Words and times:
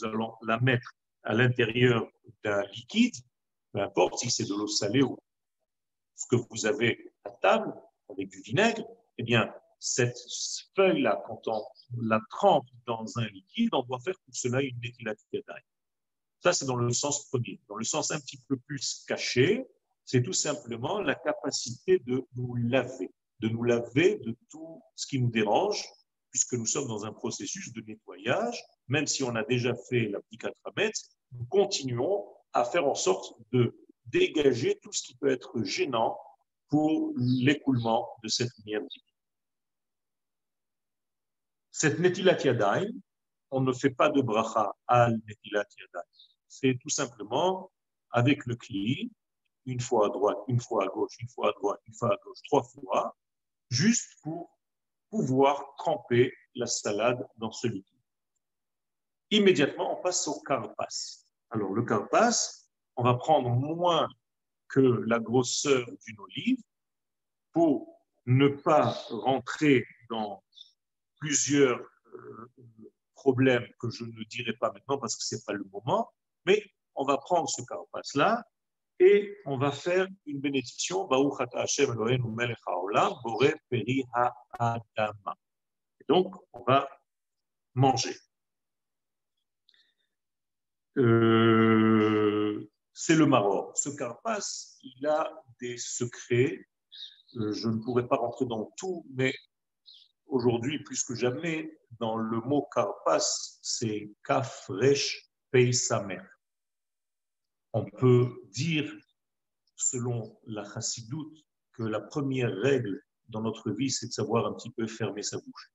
nous 0.00 0.08
allons 0.08 0.34
la 0.42 0.58
mettre 0.60 0.92
à 1.22 1.34
l'intérieur 1.34 2.06
d'un 2.44 2.62
liquide, 2.72 3.14
peu 3.72 3.80
importe 3.80 4.18
si 4.18 4.30
c'est 4.30 4.44
de 4.44 4.54
l'eau 4.54 4.66
salée 4.66 5.02
ou 5.02 5.18
ce 6.14 6.26
que 6.26 6.36
vous 6.36 6.66
avez 6.66 7.12
à 7.24 7.30
table 7.30 7.74
avec 8.08 8.28
du 8.28 8.40
vinaigre, 8.40 8.84
eh 9.18 9.22
bien, 9.22 9.52
cette 9.78 10.18
feuille-là, 10.76 11.22
quand 11.26 11.48
on 11.48 11.64
la 12.02 12.20
trempe 12.30 12.66
dans 12.86 13.06
un 13.18 13.26
liquide, 13.28 13.70
on 13.72 13.82
doit 13.82 14.00
faire 14.00 14.18
pour 14.24 14.34
cela 14.34 14.60
une 14.60 14.78
méthylathiadaï. 14.78 15.62
Ça, 16.40 16.52
c'est 16.52 16.66
dans 16.66 16.76
le 16.76 16.92
sens 16.92 17.28
premier. 17.28 17.60
Dans 17.68 17.76
le 17.76 17.84
sens 17.84 18.10
un 18.10 18.20
petit 18.20 18.40
peu 18.48 18.56
plus 18.56 19.04
caché, 19.06 19.66
c'est 20.04 20.22
tout 20.22 20.32
simplement 20.32 21.00
la 21.00 21.14
capacité 21.14 21.98
de 22.00 22.26
nous 22.34 22.54
laver, 22.56 23.10
de 23.40 23.48
nous 23.48 23.62
laver 23.62 24.18
de 24.18 24.36
tout 24.50 24.82
ce 24.96 25.06
qui 25.06 25.20
nous 25.20 25.30
dérange, 25.30 25.82
puisque 26.30 26.54
nous 26.54 26.66
sommes 26.66 26.88
dans 26.88 27.04
un 27.04 27.12
processus 27.12 27.72
de 27.72 27.82
nettoyage. 27.82 28.62
Même 28.88 29.06
si 29.06 29.22
on 29.22 29.34
a 29.34 29.44
déjà 29.44 29.74
fait 29.88 30.08
la 30.08 30.20
petite 30.20 30.46
nous 31.32 31.44
continuons 31.46 32.26
à 32.52 32.64
faire 32.64 32.86
en 32.86 32.94
sorte 32.94 33.34
de 33.52 33.76
dégager 34.06 34.78
tout 34.82 34.92
ce 34.92 35.02
qui 35.02 35.16
peut 35.16 35.30
être 35.30 35.62
gênant 35.62 36.18
pour 36.68 37.12
l'écoulement 37.16 38.08
de 38.22 38.28
cette 38.28 38.50
lumière. 38.58 38.82
Cette 41.70 41.98
Netilat 41.98 42.38
on 43.52 43.60
ne 43.60 43.72
fait 43.72 43.90
pas 43.90 44.10
de 44.10 44.20
bracha 44.20 44.72
al 44.86 45.18
Netilat 45.26 45.66
Yadayim. 45.78 46.04
C'est 46.48 46.78
tout 46.80 46.88
simplement 46.88 47.70
avec 48.10 48.46
le 48.46 48.56
cli, 48.56 49.12
une 49.66 49.80
fois 49.80 50.06
à 50.06 50.08
droite, 50.10 50.38
une 50.48 50.60
fois 50.60 50.84
à 50.84 50.88
gauche, 50.88 51.16
une 51.20 51.28
fois 51.28 51.50
à 51.50 51.52
droite, 51.52 51.80
une 51.86 51.94
fois 51.94 52.12
à 52.12 52.16
gauche, 52.24 52.38
trois 52.44 52.62
fois, 52.62 53.16
juste 53.70 54.18
pour 54.22 54.59
pouvoir 55.10 55.74
tremper 55.76 56.32
la 56.54 56.66
salade 56.66 57.26
dans 57.36 57.52
ce 57.52 57.66
liquide. 57.66 57.98
Immédiatement, 59.30 59.98
on 59.98 60.02
passe 60.02 60.26
au 60.28 60.40
carpas. 60.40 60.88
Alors, 61.50 61.72
le 61.72 61.82
carpas, 61.82 62.30
on 62.96 63.04
va 63.04 63.14
prendre 63.14 63.50
moins 63.50 64.08
que 64.68 64.80
la 64.80 65.18
grosseur 65.18 65.84
d'une 66.06 66.20
olive 66.20 66.62
pour 67.52 68.00
ne 68.26 68.48
pas 68.48 68.92
rentrer 69.10 69.84
dans 70.08 70.42
plusieurs 71.18 71.80
euh, 72.14 72.50
problèmes 73.14 73.66
que 73.78 73.90
je 73.90 74.04
ne 74.04 74.24
dirai 74.24 74.52
pas 74.54 74.72
maintenant 74.72 74.98
parce 74.98 75.16
que 75.16 75.24
ce 75.24 75.34
n'est 75.34 75.42
pas 75.46 75.52
le 75.52 75.64
moment, 75.72 76.10
mais 76.46 76.62
on 76.94 77.04
va 77.04 77.18
prendre 77.18 77.48
ce 77.48 77.62
carpas-là 77.62 78.44
et 78.98 79.36
on 79.46 79.58
va 79.58 79.72
faire 79.72 80.06
une 80.26 80.40
bénédiction. 80.40 81.06
Donc, 86.08 86.34
on 86.52 86.62
va 86.64 86.88
manger. 87.74 88.16
Euh, 90.98 92.68
c'est 92.92 93.14
le 93.14 93.26
Maroc. 93.26 93.76
Ce 93.76 93.90
carpas, 93.90 94.40
il 94.82 95.06
a 95.06 95.30
des 95.60 95.78
secrets. 95.78 96.66
Euh, 97.36 97.52
je 97.52 97.68
ne 97.68 97.78
pourrais 97.78 98.08
pas 98.08 98.16
rentrer 98.16 98.46
dans 98.46 98.72
tout, 98.76 99.06
mais 99.14 99.32
aujourd'hui, 100.26 100.82
plus 100.82 101.04
que 101.04 101.14
jamais, 101.14 101.78
dans 102.00 102.16
le 102.16 102.40
mot 102.40 102.68
carpas, 102.74 103.20
c'est 103.62 104.12
kafresh 104.24 105.30
peisamer. 105.50 106.22
On 107.72 107.84
peut 107.84 108.32
dire, 108.50 108.92
selon 109.76 110.38
la 110.46 110.64
chassidoute, 110.64 111.38
que 111.80 111.86
la 111.86 112.00
première 112.00 112.54
règle 112.54 113.02
dans 113.28 113.40
notre 113.40 113.70
vie, 113.70 113.90
c'est 113.90 114.08
de 114.08 114.12
savoir 114.12 114.44
un 114.44 114.52
petit 114.52 114.70
peu 114.70 114.86
fermer 114.86 115.22
sa 115.22 115.38
bouche. 115.38 115.72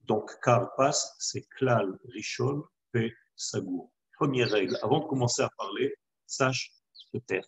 Donc, 0.00 0.30
karpas, 0.42 1.14
c'est 1.18 1.46
klal, 1.56 1.98
rishon, 2.08 2.64
pe, 2.90 3.10
sagour. 3.36 3.92
Première 4.16 4.50
règle, 4.50 4.78
avant 4.82 5.00
de 5.00 5.04
commencer 5.04 5.42
à 5.42 5.50
parler, 5.58 5.94
sache 6.26 6.72
te 7.12 7.18
taire. 7.18 7.46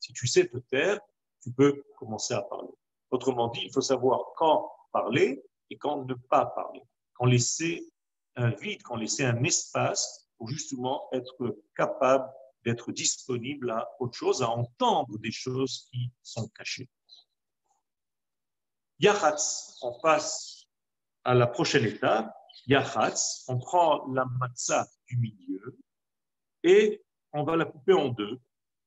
Si 0.00 0.12
tu 0.12 0.26
sais 0.26 0.48
te 0.48 0.58
taire, 0.58 0.98
tu 1.42 1.52
peux 1.52 1.84
commencer 1.96 2.34
à 2.34 2.42
parler. 2.42 2.72
Autrement 3.12 3.48
dit, 3.48 3.60
il 3.62 3.72
faut 3.72 3.80
savoir 3.80 4.32
quand 4.36 4.68
parler 4.90 5.40
et 5.70 5.78
quand 5.78 6.04
ne 6.04 6.14
pas 6.14 6.46
parler. 6.46 6.82
Quand 7.12 7.26
laisser 7.26 7.88
un 8.34 8.50
vide, 8.50 8.82
quand 8.82 8.96
laisser 8.96 9.24
un 9.24 9.44
espace 9.44 10.28
pour 10.38 10.48
justement 10.48 11.08
être 11.12 11.56
capable 11.76 12.28
d'être 12.64 12.90
disponible 12.90 13.70
à 13.70 13.88
autre 14.00 14.16
chose, 14.16 14.42
à 14.42 14.50
entendre 14.50 15.18
des 15.18 15.30
choses 15.30 15.86
qui 15.92 16.10
sont 16.22 16.48
cachées. 16.48 16.88
Yahatz, 19.04 19.76
on 19.82 20.00
passe 20.00 20.64
à 21.24 21.34
la 21.34 21.46
prochaine 21.46 21.84
étape. 21.84 22.34
Yahatz, 22.66 23.44
on 23.48 23.58
prend 23.58 24.10
la 24.10 24.24
matzah 24.40 24.86
du 25.06 25.18
milieu 25.18 25.78
et 26.62 27.02
on 27.34 27.44
va 27.44 27.54
la 27.54 27.66
couper 27.66 27.92
en 27.92 28.08
deux. 28.08 28.40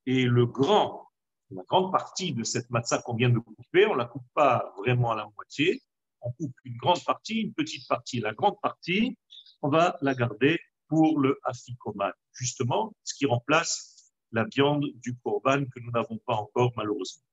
Et 0.08 0.24
le 0.24 0.48
grand, 0.48 1.08
la 1.52 1.62
grande 1.70 1.92
partie 1.92 2.34
de 2.34 2.44
cette 2.44 2.68
matzah 2.72 3.00
qu'on 3.04 3.14
vient 3.14 3.30
de 3.30 3.38
couper, 3.38 3.86
on 3.86 3.94
ne 3.94 4.00
la 4.00 4.06
coupe 4.06 4.26
pas 4.34 4.74
vraiment 4.80 5.12
à 5.12 5.18
la 5.18 5.28
moitié, 5.36 5.84
on 6.22 6.32
coupe 6.32 6.56
une 6.64 6.78
grande 6.78 7.04
partie, 7.06 7.42
une 7.42 7.54
petite 7.54 7.88
partie. 7.88 8.20
La 8.20 8.34
grande 8.34 8.60
partie, 8.60 9.20
on 9.62 9.70
va 9.70 10.00
la 10.02 10.16
garder 10.16 10.60
pour 10.88 11.20
le 11.20 11.40
afikoman, 11.44 12.12
justement, 12.34 12.92
ce 13.04 13.14
qui 13.14 13.28
remplace 13.28 14.12
la 14.32 14.46
viande 14.46 14.88
du 14.96 15.16
korban 15.20 15.66
que 15.66 15.80
nous 15.80 15.92
n'avons 15.92 16.18
pas 16.26 16.38
encore 16.38 16.72
malheureusement. 16.76 17.24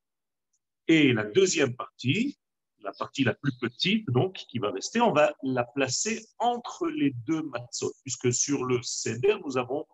Et 0.86 1.14
la 1.14 1.24
deuxième 1.24 1.74
partie, 1.74 2.36
la 2.84 2.92
partie 2.92 3.24
la 3.24 3.34
plus 3.34 3.56
petite, 3.58 4.08
donc, 4.10 4.34
qui 4.34 4.58
va 4.58 4.70
rester, 4.70 5.00
on 5.00 5.12
va 5.12 5.34
la 5.42 5.64
placer 5.64 6.24
entre 6.38 6.86
les 6.86 7.10
deux 7.26 7.42
matzot, 7.42 7.92
puisque 8.02 8.32
sur 8.32 8.64
le 8.64 8.82
seder, 8.82 9.38
nous 9.44 9.56
avons 9.56 9.86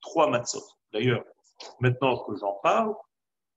trois 0.00 0.28
matzot. 0.28 0.64
D'ailleurs, 0.92 1.24
maintenant 1.80 2.22
que 2.24 2.36
j'en 2.36 2.58
parle, 2.62 2.94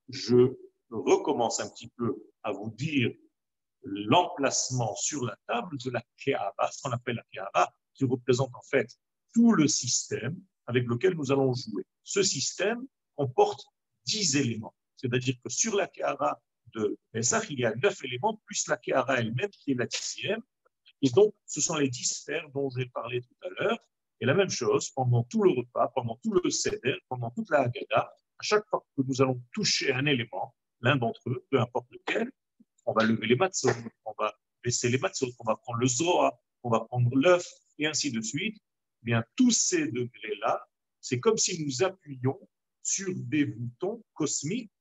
je 0.09 0.55
recommence 0.89 1.59
un 1.59 1.69
petit 1.69 1.91
peu 1.97 2.15
à 2.43 2.51
vous 2.51 2.71
dire 2.71 3.11
l'emplacement 3.81 4.95
sur 4.95 5.25
la 5.25 5.35
table 5.47 5.77
de 5.83 5.89
la 5.91 6.03
Keava, 6.17 6.71
ce 6.71 6.81
qu'on 6.81 6.91
appelle 6.91 7.15
la 7.15 7.23
Keava, 7.31 7.73
qui 7.93 8.05
représente 8.05 8.53
en 8.55 8.63
fait 8.69 8.87
tout 9.33 9.51
le 9.53 9.67
système 9.67 10.39
avec 10.67 10.85
lequel 10.85 11.13
nous 11.15 11.31
allons 11.31 11.53
jouer. 11.53 11.83
Ce 12.03 12.23
système 12.23 12.85
comporte 13.15 13.63
dix 14.05 14.35
éléments. 14.35 14.75
C'est-à-dire 14.97 15.35
que 15.43 15.49
sur 15.49 15.75
la 15.75 15.87
Keava 15.87 16.41
de 16.73 16.97
Pesach, 17.11 17.47
il 17.49 17.59
y 17.59 17.65
a 17.65 17.73
neuf 17.75 18.03
éléments, 18.03 18.41
plus 18.45 18.67
la 18.67 18.77
Keava 18.77 19.19
elle-même 19.19 19.49
qui 19.49 19.71
est 19.71 19.75
la 19.75 19.85
dixième. 19.85 20.41
Et 21.01 21.09
donc, 21.09 21.33
ce 21.45 21.61
sont 21.61 21.75
les 21.75 21.89
dix 21.89 22.05
sphères 22.05 22.49
dont 22.53 22.69
j'ai 22.75 22.85
parlé 22.87 23.21
tout 23.21 23.35
à 23.43 23.49
l'heure. 23.49 23.79
Et 24.21 24.25
la 24.25 24.33
même 24.33 24.49
chose, 24.49 24.89
pendant 24.91 25.23
tout 25.23 25.43
le 25.43 25.51
repas, 25.51 25.89
pendant 25.89 26.19
tout 26.23 26.33
le 26.33 26.49
seder, 26.49 26.95
pendant 27.09 27.31
toute 27.31 27.49
la 27.49 27.61
Haggadah, 27.61 28.09
à 28.37 28.41
chaque 28.41 28.65
fois 28.69 28.85
que 28.95 29.01
nous 29.01 29.21
allons 29.21 29.41
toucher 29.53 29.93
un 29.93 30.05
élément, 30.05 30.55
l'un 30.81 30.95
d'entre 30.95 31.29
eux, 31.29 31.45
peu 31.49 31.59
importe 31.59 31.87
lequel, 31.91 32.31
on 32.85 32.93
va 32.93 33.03
lever 33.03 33.27
les 33.27 33.35
matzot, 33.35 33.69
on 34.05 34.13
va 34.17 34.33
baisser 34.63 34.89
les 34.89 34.97
matzot, 34.97 35.27
on 35.39 35.43
va 35.43 35.55
prendre 35.57 35.79
le 35.79 35.87
zoa, 35.87 36.39
on 36.63 36.69
va 36.69 36.81
prendre 36.81 37.15
l'œuf, 37.15 37.45
et 37.77 37.87
ainsi 37.87 38.11
de 38.11 38.21
suite. 38.21 38.57
Eh 39.01 39.05
bien, 39.05 39.23
tous 39.35 39.51
ces 39.51 39.87
degrés-là, 39.91 40.65
c'est 41.01 41.19
comme 41.19 41.37
si 41.37 41.63
nous 41.63 41.83
appuyions 41.83 42.39
sur 42.81 43.13
des 43.15 43.45
boutons 43.45 44.03
cosmiques 44.13 44.71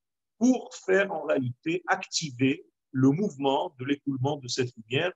pour 0.44 0.74
faire 0.74 1.10
en 1.10 1.22
réalité 1.22 1.82
activer 1.86 2.66
le 2.90 3.08
mouvement 3.12 3.74
de 3.78 3.86
l'écoulement 3.86 4.36
de 4.36 4.46
cette 4.46 4.74
lumière 4.76 5.10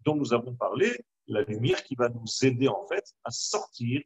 dont 0.00 0.14
nous 0.14 0.34
avons 0.34 0.54
parlé, 0.54 1.02
la 1.28 1.40
lumière 1.44 1.82
qui 1.82 1.94
va 1.94 2.10
nous 2.10 2.26
aider 2.42 2.68
en 2.68 2.86
fait 2.86 3.14
à 3.24 3.30
sortir 3.30 4.02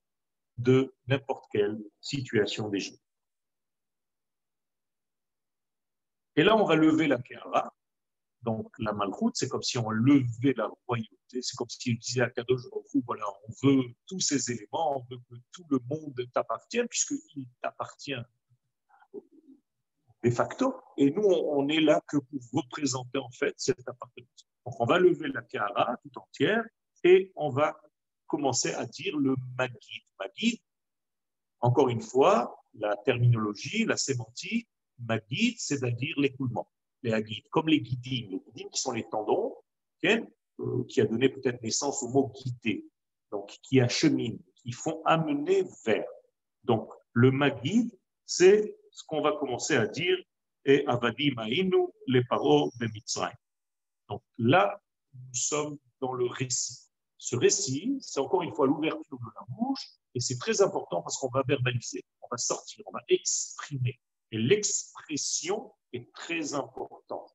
de 0.58 0.94
n'importe 1.08 1.46
quelle 1.50 1.76
situation 2.00 2.68
d'Égypte. 2.68 3.02
Et 6.36 6.44
là, 6.44 6.56
on 6.56 6.64
va 6.64 6.76
lever 6.76 7.08
la 7.08 7.20
Kéara. 7.20 7.74
Donc, 8.42 8.72
la 8.78 8.92
malroute, 8.92 9.34
c'est 9.34 9.48
comme 9.48 9.64
si 9.64 9.76
on 9.76 9.90
levait 9.90 10.54
la 10.56 10.70
royauté. 10.86 11.42
C'est 11.42 11.56
comme 11.56 11.68
s'il 11.68 11.98
disait 11.98 12.20
à 12.20 12.30
Kadosh 12.30 12.62
voilà, 13.04 13.24
on 13.48 13.66
veut 13.66 13.82
tous 14.06 14.20
ces 14.20 14.52
éléments, 14.52 14.98
on 14.98 15.04
veut 15.10 15.18
que 15.28 15.34
tout 15.50 15.64
le 15.68 15.80
monde 15.90 16.14
t'appartienne, 16.32 16.86
puisqu'il 16.86 17.48
t'appartient 17.60 18.14
de 20.22 20.30
facto. 20.30 20.74
Et 20.96 21.10
nous, 21.10 21.22
on 21.22 21.68
est 21.68 21.80
là 21.80 22.00
que 22.06 22.18
pour 22.18 22.40
représenter 22.52 23.18
en 23.18 23.30
fait 23.30 23.54
cette 23.56 23.86
appartenance. 23.88 24.48
Donc, 24.66 24.80
on 24.80 24.84
va 24.84 24.98
lever 24.98 25.28
la 25.28 25.42
Kéara 25.42 25.96
tout 26.02 26.18
entière 26.18 26.64
et 27.04 27.32
on 27.36 27.50
va 27.50 27.80
commencer 28.26 28.72
à 28.74 28.86
dire 28.86 29.16
le 29.16 29.34
Magid. 29.56 30.02
Magid, 30.18 30.60
encore 31.60 31.88
une 31.88 32.02
fois, 32.02 32.62
la 32.74 32.96
terminologie, 33.04 33.84
la 33.84 33.96
sémantique, 33.96 34.68
Magid, 34.98 35.56
c'est-à-dire 35.58 36.14
l'écoulement, 36.18 36.68
les 37.02 37.12
Hagid, 37.12 37.48
comme 37.50 37.68
les 37.68 37.80
Guidim, 37.80 38.28
les 38.30 38.40
Guidim 38.40 38.68
qui 38.70 38.80
sont 38.80 38.92
les 38.92 39.08
tendons, 39.08 39.56
euh, 40.04 40.84
qui 40.88 41.00
a 41.00 41.06
donné 41.06 41.28
peut-être 41.28 41.62
naissance 41.62 42.02
au 42.02 42.08
mot 42.08 42.32
guider, 42.34 42.86
donc 43.30 43.48
qui 43.62 43.80
acheminent, 43.80 44.38
qui 44.56 44.72
font 44.72 45.02
amener 45.04 45.64
vers. 45.84 46.06
Donc, 46.64 46.90
le 47.12 47.30
Magid, 47.30 47.90
c'est 48.26 48.76
ce 48.90 49.04
qu'on 49.06 49.22
va 49.22 49.32
commencer 49.32 49.76
à 49.76 49.86
dire, 49.86 50.16
et 50.64 50.84
Avadim 50.86 51.38
Ainu, 51.38 51.86
les 52.06 52.24
paroles 52.24 52.70
de 52.80 52.86
Mitzrayim. 52.86 53.34
Donc 54.08 54.22
là, 54.38 54.80
nous 55.14 55.34
sommes 55.34 55.78
dans 56.00 56.12
le 56.12 56.26
récit. 56.26 56.90
Ce 57.16 57.36
récit, 57.36 57.98
c'est 58.00 58.20
encore 58.20 58.42
une 58.42 58.54
fois 58.54 58.66
l'ouverture 58.66 59.18
de 59.18 59.26
la 59.34 59.44
bouche 59.48 59.86
Et 60.14 60.20
c'est 60.20 60.38
très 60.38 60.62
important 60.62 61.02
parce 61.02 61.18
qu'on 61.18 61.28
va 61.28 61.42
verbaliser, 61.46 62.02
on 62.22 62.28
va 62.30 62.36
sortir, 62.36 62.84
on 62.86 62.92
va 62.92 63.00
exprimer. 63.08 64.00
Et 64.32 64.38
l'expression 64.38 65.72
est 65.92 66.10
très 66.12 66.54
importante. 66.54 67.34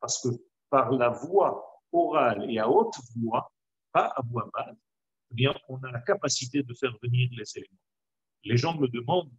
Parce 0.00 0.22
que 0.22 0.28
par 0.70 0.90
la 0.92 1.10
voix 1.10 1.82
orale 1.92 2.50
et 2.50 2.58
à 2.58 2.68
haute 2.68 2.94
voix, 3.16 3.52
pas 3.92 4.06
à 4.06 4.22
voix 4.22 4.48
basse, 4.54 4.76
eh 5.36 5.48
on 5.68 5.82
a 5.82 5.90
la 5.90 6.00
capacité 6.00 6.62
de 6.62 6.74
faire 6.74 6.96
venir 7.02 7.28
les 7.32 7.56
éléments. 7.56 7.78
Les 8.44 8.56
gens 8.56 8.76
me 8.76 8.88
demandent 8.88 9.32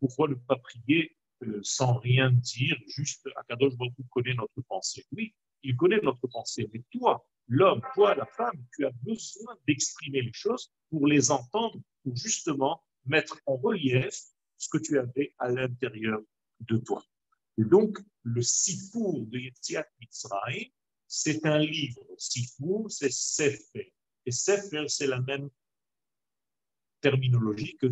pourquoi 0.00 0.28
ne 0.28 0.34
pas 0.34 0.56
prier 0.56 1.16
euh, 1.44 1.60
sans 1.62 1.94
rien 1.94 2.30
dire, 2.30 2.76
juste 2.86 3.28
Akadosh 3.36 3.76
Baruch 3.76 3.94
connaît 4.10 4.34
notre 4.34 4.60
pensée. 4.68 5.04
Oui, 5.12 5.34
il 5.62 5.76
connaît 5.76 6.00
notre 6.00 6.26
pensée, 6.28 6.68
mais 6.72 6.82
toi, 6.90 7.26
l'homme, 7.48 7.82
toi, 7.94 8.14
la 8.14 8.26
femme, 8.26 8.64
tu 8.74 8.84
as 8.86 8.92
besoin 9.02 9.56
d'exprimer 9.66 10.22
les 10.22 10.32
choses 10.32 10.70
pour 10.88 11.06
les 11.06 11.30
entendre, 11.30 11.80
pour 12.02 12.16
justement 12.16 12.82
mettre 13.06 13.40
en 13.46 13.56
relief 13.56 14.14
ce 14.56 14.68
que 14.68 14.78
tu 14.78 14.98
avais 14.98 15.34
à 15.38 15.50
l'intérieur 15.50 16.20
de 16.60 16.76
toi. 16.76 17.02
Et 17.58 17.64
donc, 17.64 17.98
le 18.22 18.42
Sifour 18.42 19.26
de 19.26 19.38
Yetziat 19.38 19.86
Mitzrayim, 20.00 20.68
c'est 21.08 21.44
un 21.44 21.58
livre. 21.58 22.06
Sifour, 22.16 22.90
c'est 22.90 23.12
Sefer. 23.12 23.92
Et 24.24 24.30
Sefer, 24.30 24.84
c'est 24.88 25.08
la 25.08 25.20
même 25.20 25.50
terminologie 27.02 27.76
que. 27.76 27.88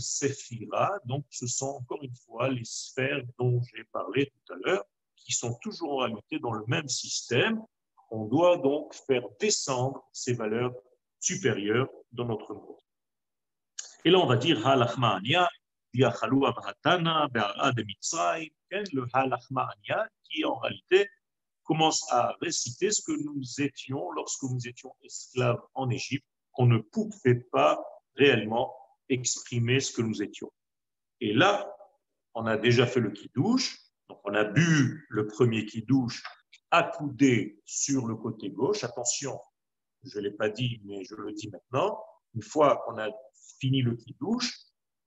Donc, 1.06 1.26
ce 1.28 1.46
sont 1.46 1.66
encore 1.80 2.02
une 2.02 2.14
fois 2.24 2.48
les 2.48 2.64
sphères 2.64 3.22
dont 3.38 3.60
j'ai 3.62 3.84
parlé 3.92 4.26
tout 4.26 4.54
à 4.54 4.56
l'heure, 4.56 4.84
qui 5.16 5.32
sont 5.32 5.58
toujours 5.60 5.92
en 5.94 5.98
réalité 5.98 6.38
dans 6.38 6.52
le 6.52 6.64
même 6.66 6.88
système. 6.88 7.62
On 8.10 8.24
doit 8.24 8.56
donc 8.56 8.94
faire 8.94 9.24
descendre 9.38 10.02
ces 10.12 10.32
valeurs 10.32 10.72
supérieures 11.18 11.90
dans 12.12 12.24
notre 12.24 12.54
monde. 12.54 12.78
Et 14.04 14.10
là, 14.10 14.18
on 14.18 14.26
va 14.26 14.36
dire 14.36 14.66
Halachma'ania, 14.66 15.48
le 15.92 16.06
Halachma'ania, 19.12 20.08
qui 20.24 20.44
en 20.44 20.54
réalité 20.54 21.10
commence 21.64 22.10
à 22.10 22.34
réciter 22.40 22.90
ce 22.90 23.02
que 23.02 23.12
nous 23.12 23.42
étions 23.60 24.10
lorsque 24.12 24.44
nous 24.44 24.66
étions 24.66 24.94
esclaves 25.02 25.60
en 25.74 25.90
Égypte. 25.90 26.26
On 26.54 26.66
ne 26.66 26.78
pouvait 26.78 27.40
pas 27.52 27.80
réellement 28.16 28.74
exprimer 29.10 29.80
ce 29.80 29.92
que 29.92 30.02
nous 30.02 30.22
étions. 30.22 30.50
Et 31.20 31.32
là, 31.34 31.74
on 32.34 32.46
a 32.46 32.56
déjà 32.56 32.86
fait 32.86 33.00
le 33.00 33.10
qui-douche, 33.10 33.76
donc 34.08 34.20
on 34.24 34.34
a 34.34 34.44
bu 34.44 35.06
le 35.10 35.26
premier 35.26 35.66
qui-douche 35.66 36.22
accoudé 36.70 37.60
sur 37.64 38.06
le 38.06 38.16
côté 38.16 38.50
gauche. 38.50 38.84
Attention, 38.84 39.38
je 40.04 40.18
ne 40.18 40.24
l'ai 40.24 40.30
pas 40.30 40.48
dit, 40.48 40.80
mais 40.84 41.04
je 41.04 41.14
le 41.14 41.32
dis 41.32 41.50
maintenant. 41.50 42.02
Une 42.34 42.42
fois 42.42 42.82
qu'on 42.84 42.98
a 42.98 43.08
fini 43.58 43.82
le 43.82 43.96
qui-douche, 43.96 44.52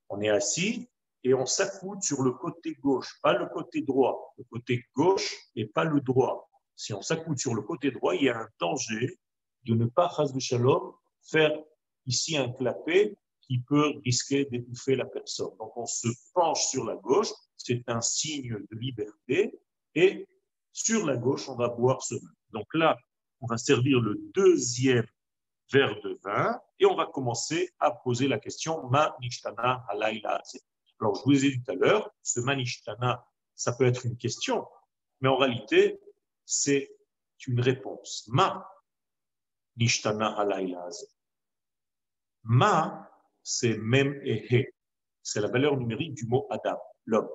on 0.09 0.21
est 0.21 0.29
assis 0.29 0.89
et 1.23 1.33
on 1.33 1.45
s'accoude 1.45 2.03
sur 2.03 2.21
le 2.21 2.31
côté 2.31 2.75
gauche, 2.75 3.19
pas 3.21 3.33
le 3.33 3.47
côté 3.47 3.81
droit. 3.81 4.33
Le 4.37 4.43
côté 4.43 4.83
gauche 4.93 5.33
et 5.55 5.65
pas 5.65 5.85
le 5.85 6.01
droit. 6.01 6.49
Si 6.75 6.93
on 6.93 7.01
s'accoude 7.01 7.39
sur 7.39 7.55
le 7.55 7.61
côté 7.61 7.91
droit, 7.91 8.13
il 8.15 8.23
y 8.23 8.29
a 8.29 8.37
un 8.37 8.49
danger 8.59 9.17
de 9.63 9.73
ne 9.73 9.85
pas, 9.85 10.13
de 10.33 10.39
shalom, 10.39 10.93
faire 11.21 11.57
ici 12.05 12.35
un 12.35 12.51
clapet 12.51 13.15
qui 13.47 13.59
peut 13.59 13.93
risquer 14.05 14.45
d'étouffer 14.45 14.95
la 14.95 15.05
personne. 15.05 15.51
Donc 15.59 15.75
on 15.77 15.85
se 15.85 16.07
penche 16.33 16.65
sur 16.67 16.85
la 16.85 16.95
gauche, 16.95 17.29
c'est 17.57 17.83
un 17.87 18.01
signe 18.01 18.57
de 18.71 18.77
liberté, 18.77 19.59
et 19.95 20.27
sur 20.71 21.05
la 21.05 21.17
gauche, 21.17 21.47
on 21.49 21.55
va 21.55 21.69
boire 21.69 22.01
ce 22.01 22.15
vin. 22.15 22.31
Donc 22.51 22.65
là, 22.73 22.97
on 23.41 23.47
va 23.47 23.57
servir 23.57 23.99
le 23.99 24.15
deuxième 24.33 25.05
verre 25.71 25.99
de 26.01 26.19
vin 26.23 26.59
et 26.79 26.85
on 26.85 26.95
va 26.95 27.05
commencer 27.05 27.69
à 27.79 27.91
poser 27.91 28.27
la 28.27 28.39
question 28.39 28.89
Ma 28.89 29.15
nishtana 29.21 29.85
halayla. 29.89 30.41
Alors, 30.99 31.15
je 31.15 31.23
vous 31.25 31.45
ai 31.45 31.51
dit 31.51 31.63
tout 31.63 31.71
à 31.71 31.75
l'heure, 31.75 32.09
ce 32.21 32.39
manishtana, 32.39 33.25
ça 33.55 33.73
peut 33.73 33.85
être 33.85 34.05
une 34.05 34.17
question, 34.17 34.65
mais 35.21 35.29
en 35.29 35.37
réalité, 35.37 35.99
c'est 36.45 36.89
une 37.47 37.59
réponse. 37.59 38.27
Ma 38.27 38.67
nishtana 39.75 40.39
halayla. 40.39 40.87
Ma, 42.43 43.09
c'est 43.43 43.77
même 43.77 44.19
et 44.23 44.53
he. 44.53 44.73
C'est 45.21 45.41
la 45.41 45.47
valeur 45.47 45.77
numérique 45.77 46.15
du 46.15 46.25
mot 46.25 46.47
Adam, 46.49 46.79
l'homme. 47.05 47.29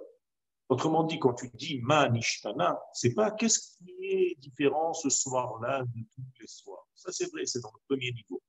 Autrement 0.69 1.05
dit, 1.05 1.19
quand 1.19 1.33
tu 1.35 1.49
dis 1.55 1.81
ma 1.83 2.09
nishtana, 2.09 2.79
c'est 2.93 3.15
pas 3.15 3.31
qu'est-ce 3.31 3.77
qui 3.79 3.95
est 4.03 4.39
différent 4.39 4.93
ce 4.93 5.09
soir-là 5.09 5.83
de 5.83 6.01
tous 6.15 6.23
les 6.41 6.47
soirs. 6.47 6.87
Ça, 6.95 7.11
c'est 7.11 7.31
vrai, 7.33 7.47
c'est 7.47 7.61
dans 7.61 7.73
le 7.73 7.81
premier 7.89 8.13
niveau. 8.13 8.43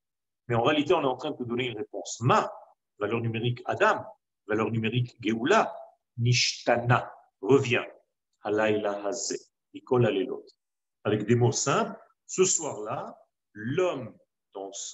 Mais 0.47 0.56
en 0.56 0.63
réalité, 0.63 0.94
on 0.94 1.01
est 1.01 1.06
en 1.06 1.15
train 1.15 1.31
de 1.31 1.38
te 1.38 1.44
donner 1.44 1.67
une 1.67 1.77
réponse. 1.77 2.19
Ma, 2.19 2.51
valeur 2.97 3.21
numérique 3.21 3.61
Adam, 3.65 4.03
valeur 4.47 4.69
numérique 4.71 5.15
Geoula, 5.21 5.73
nishtana, 6.17 7.13
revient. 7.41 7.85
Halayla 8.41 9.06
hazé, 9.06 9.38
Avec 11.03 11.25
des 11.25 11.35
mots 11.35 11.51
simples, 11.51 11.97
ce 12.25 12.45
soir-là, 12.45 13.17
l'homme 13.53 14.17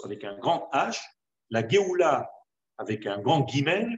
avec 0.04 0.24
un 0.24 0.38
grand 0.38 0.70
H, 0.74 1.00
la 1.50 1.68
Geoula 1.68 2.30
avec 2.78 3.06
un 3.06 3.20
grand 3.20 3.42
guimel, 3.42 3.98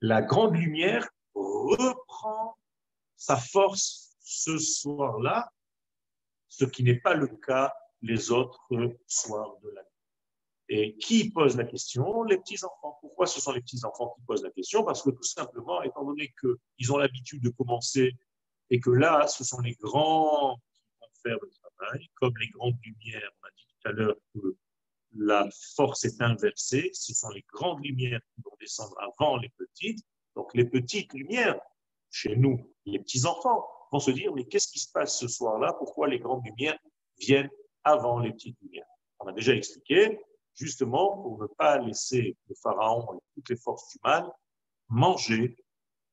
la 0.00 0.22
grande 0.22 0.56
lumière 0.56 1.08
reprend 1.34 2.56
sa 3.16 3.36
force 3.36 4.16
ce 4.20 4.58
soir-là, 4.58 5.52
ce 6.48 6.64
qui 6.64 6.82
n'est 6.82 7.00
pas 7.00 7.14
le 7.14 7.28
cas 7.28 7.72
les 8.02 8.30
autres 8.30 8.68
soirs 9.06 9.56
de 9.62 9.70
l'année. 9.70 9.88
Et 10.68 10.96
qui 10.98 11.30
pose 11.30 11.56
la 11.56 11.64
question? 11.64 12.22
Les 12.24 12.38
petits-enfants. 12.38 12.98
Pourquoi 13.00 13.26
ce 13.26 13.40
sont 13.40 13.52
les 13.52 13.62
petits-enfants 13.62 14.14
qui 14.14 14.22
posent 14.26 14.42
la 14.42 14.50
question? 14.50 14.84
Parce 14.84 15.02
que 15.02 15.10
tout 15.10 15.22
simplement, 15.22 15.82
étant 15.82 16.04
donné 16.04 16.32
qu'ils 16.40 16.92
ont 16.92 16.98
l'habitude 16.98 17.42
de 17.42 17.48
commencer 17.48 18.14
et 18.70 18.78
que 18.78 18.90
là, 18.90 19.26
ce 19.26 19.44
sont 19.44 19.60
les 19.60 19.74
grands 19.76 20.56
qui 20.56 20.82
vont 21.00 21.08
faire 21.22 21.38
le 21.40 21.50
travail, 21.50 22.08
comme 22.16 22.36
les 22.38 22.48
grandes 22.48 22.76
lumières, 22.82 23.30
on 23.42 23.46
a 23.46 23.50
dit 23.56 23.66
tout 23.66 23.88
à 23.88 23.92
l'heure 23.92 24.16
que 24.34 24.56
la 25.18 25.48
force 25.74 26.04
est 26.04 26.20
inversée, 26.22 26.90
ce 26.94 27.12
sont 27.12 27.30
les 27.30 27.44
grandes 27.52 27.84
lumières 27.84 28.20
qui 28.34 28.42
vont 28.42 28.56
descendre 28.60 28.96
avant 29.00 29.36
les 29.36 29.50
petites, 29.50 30.04
donc 30.34 30.54
les 30.54 30.64
petites 30.64 31.12
lumières, 31.12 31.60
chez 32.10 32.36
nous, 32.36 32.72
les 32.86 32.98
petits-enfants, 33.00 33.66
vont 33.90 34.00
se 34.00 34.10
dire, 34.10 34.32
mais 34.34 34.44
qu'est-ce 34.44 34.68
qui 34.68 34.78
se 34.78 34.90
passe 34.92 35.18
ce 35.18 35.28
soir-là? 35.28 35.72
Pourquoi 35.74 36.08
les 36.08 36.18
grandes 36.18 36.44
lumières 36.44 36.78
viennent 37.18 37.50
avant 37.84 38.20
les 38.20 38.32
petites 38.32 38.60
lumières? 38.62 38.86
On 39.18 39.26
a 39.26 39.32
déjà 39.32 39.54
expliqué, 39.54 40.20
justement, 40.54 41.20
pour 41.22 41.40
ne 41.40 41.46
pas 41.46 41.78
laisser 41.78 42.36
le 42.48 42.54
Pharaon 42.62 43.14
et 43.14 43.20
toutes 43.34 43.48
les 43.50 43.56
forces 43.56 43.88
du 43.90 43.98
mal 44.04 44.30
manger, 44.88 45.56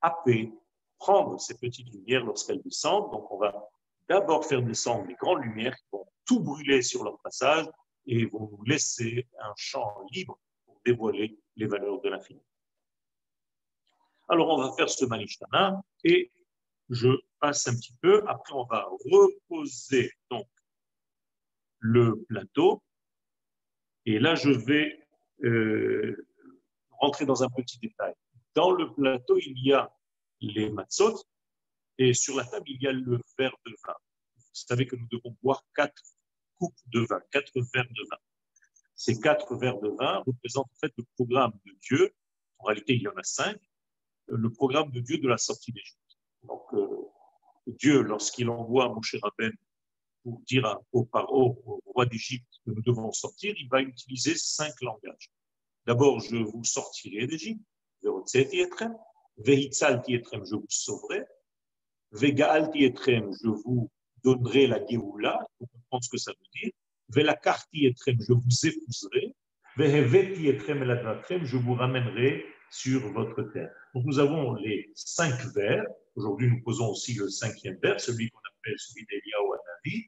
happer, 0.02 0.52
prendre 0.98 1.40
ces 1.40 1.58
petites 1.58 1.92
lumières 1.94 2.26
lorsqu'elles 2.26 2.62
descendent. 2.62 3.12
Donc 3.12 3.32
on 3.32 3.38
va 3.38 3.70
d'abord 4.10 4.46
faire 4.46 4.62
descendre 4.62 5.06
les 5.08 5.16
grandes 5.16 5.44
lumières 5.44 5.76
qui 5.76 5.86
vont 5.92 6.06
tout 6.26 6.40
brûler 6.40 6.82
sur 6.82 7.04
leur 7.04 7.20
passage 7.20 7.68
et 8.08 8.26
vont 8.26 8.50
nous 8.52 8.64
laisser 8.64 9.28
un 9.40 9.54
champ 9.56 10.06
libre 10.12 10.40
pour 10.66 10.82
dévoiler 10.86 11.38
les 11.56 11.68
valeurs 11.68 12.02
de 12.02 12.10
l'infini. 12.10 12.42
Alors, 14.28 14.50
on 14.50 14.58
va 14.58 14.74
faire 14.76 14.90
ce 14.90 15.06
Manishtana 15.06 15.82
et 16.04 16.32
je 16.90 17.10
passe 17.40 17.68
un 17.68 17.76
petit 17.76 17.96
peu. 18.02 18.24
Après, 18.28 18.54
on 18.54 18.66
va 18.66 18.88
reposer 19.12 20.12
donc 20.30 20.48
le 21.80 22.24
plateau. 22.28 22.84
Et 24.06 24.20
là, 24.20 24.36
je 24.36 24.50
vais 24.50 25.08
euh, 25.44 26.28
rentrer 26.90 27.26
dans 27.26 27.44
un 27.44 27.50
petit 27.50 27.78
détail. 27.80 28.14
Dans 28.56 28.72
le 28.72 28.94
plateau, 28.94 29.38
il 29.38 29.58
y 29.64 29.74
a 29.74 29.92
les 30.42 30.70
matzot 30.70 31.24
et 31.98 32.14
sur 32.14 32.36
la 32.36 32.46
table, 32.46 32.66
il 32.68 32.82
y 32.82 32.88
a 32.88 32.92
le 32.92 33.20
verre 33.38 33.56
de 33.66 33.76
vin. 33.86 33.94
Vous 34.36 34.44
savez 34.54 34.86
que 34.86 34.96
nous 34.96 35.08
devons 35.12 35.36
boire 35.42 35.64
quatre 35.76 36.02
coupes 36.58 36.80
de 36.88 37.02
vin, 37.02 37.20
quatre 37.32 37.60
verres 37.74 37.90
de 37.90 38.10
vin. 38.10 38.18
Ces 38.96 39.20
quatre 39.20 39.56
verres 39.56 39.80
de 39.80 39.90
vin 39.90 40.24
représentent 40.26 40.70
en 40.72 40.80
fait 40.80 40.94
le 40.98 41.04
programme 41.16 41.54
de 41.66 41.72
Dieu. 41.82 42.14
En 42.60 42.66
réalité, 42.66 42.96
il 42.96 43.02
y 43.02 43.08
en 43.08 43.16
a 43.16 43.24
cinq 43.24 43.60
le 44.28 44.52
programme 44.52 44.92
de 44.92 45.00
Dieu 45.02 45.18
de 45.18 45.28
la 45.28 45.38
sortie 45.38 45.72
d'Égypte. 45.72 46.00
Donc, 46.44 46.64
euh, 46.74 46.88
Dieu, 47.68 48.02
lorsqu'il 48.02 48.50
envoie 48.50 48.90
Moshe 48.90 49.16
Rabben 49.22 49.54
pour 50.24 50.40
dire 50.42 50.80
au 50.92 51.06
paro, 51.06 51.62
au 51.66 51.82
roi 51.86 52.06
d'Égypte, 52.06 52.48
que 52.66 52.72
nous 52.72 52.82
devons 52.82 53.12
sortir, 53.12 53.54
il 53.58 53.70
va 53.70 53.82
utiliser 53.82 54.36
cinq 54.36 54.74
langages. 54.82 55.30
D'abord, 55.86 56.20
je 56.20 56.38
vous 56.38 56.64
sortirai 56.64 57.28
d'Égypte, 57.28 57.62
Vehitzal 59.38 60.02
je 60.08 60.56
vous 60.56 60.66
sauverai, 60.70 61.26
Vegaal 62.12 62.72
je 62.74 63.50
vous 63.50 63.92
donnerai 64.26 64.68
la 64.68 64.80
Géoula, 64.86 65.40
on 65.60 65.68
comprend 65.68 66.02
ce 66.02 66.10
que 66.10 66.18
ça 66.18 66.32
veut 66.32 66.50
dire, 66.60 66.72
Velakarti 67.10 67.86
etrem, 67.86 68.18
je 68.20 68.34
vous 68.34 68.68
épouserai, 68.68 69.34
Veheveti 69.78 70.48
etrem 70.48 70.82
eladvatrem, 70.84 71.46
je 71.46 71.58
vous 71.58 71.76
ramènerai 71.76 72.46
sur 72.72 73.02
votre 73.14 73.44
terre. 73.54 73.70
Donc 73.94 74.06
nous 74.06 74.20
avons 74.20 74.54
les 74.56 74.92
cinq 74.96 75.38
vers, 75.54 75.84
aujourd'hui 76.16 76.50
nous 76.50 76.62
posons 76.64 76.90
aussi 76.90 77.14
le 77.14 77.30
cinquième 77.30 77.78
vers, 77.84 78.00
celui 78.00 78.30
qu'on 78.32 78.40
appelle 78.40 78.76
celui 78.78 79.06
d'Elia 79.06 79.38
ou 79.46 79.54
Anavi, 79.54 80.06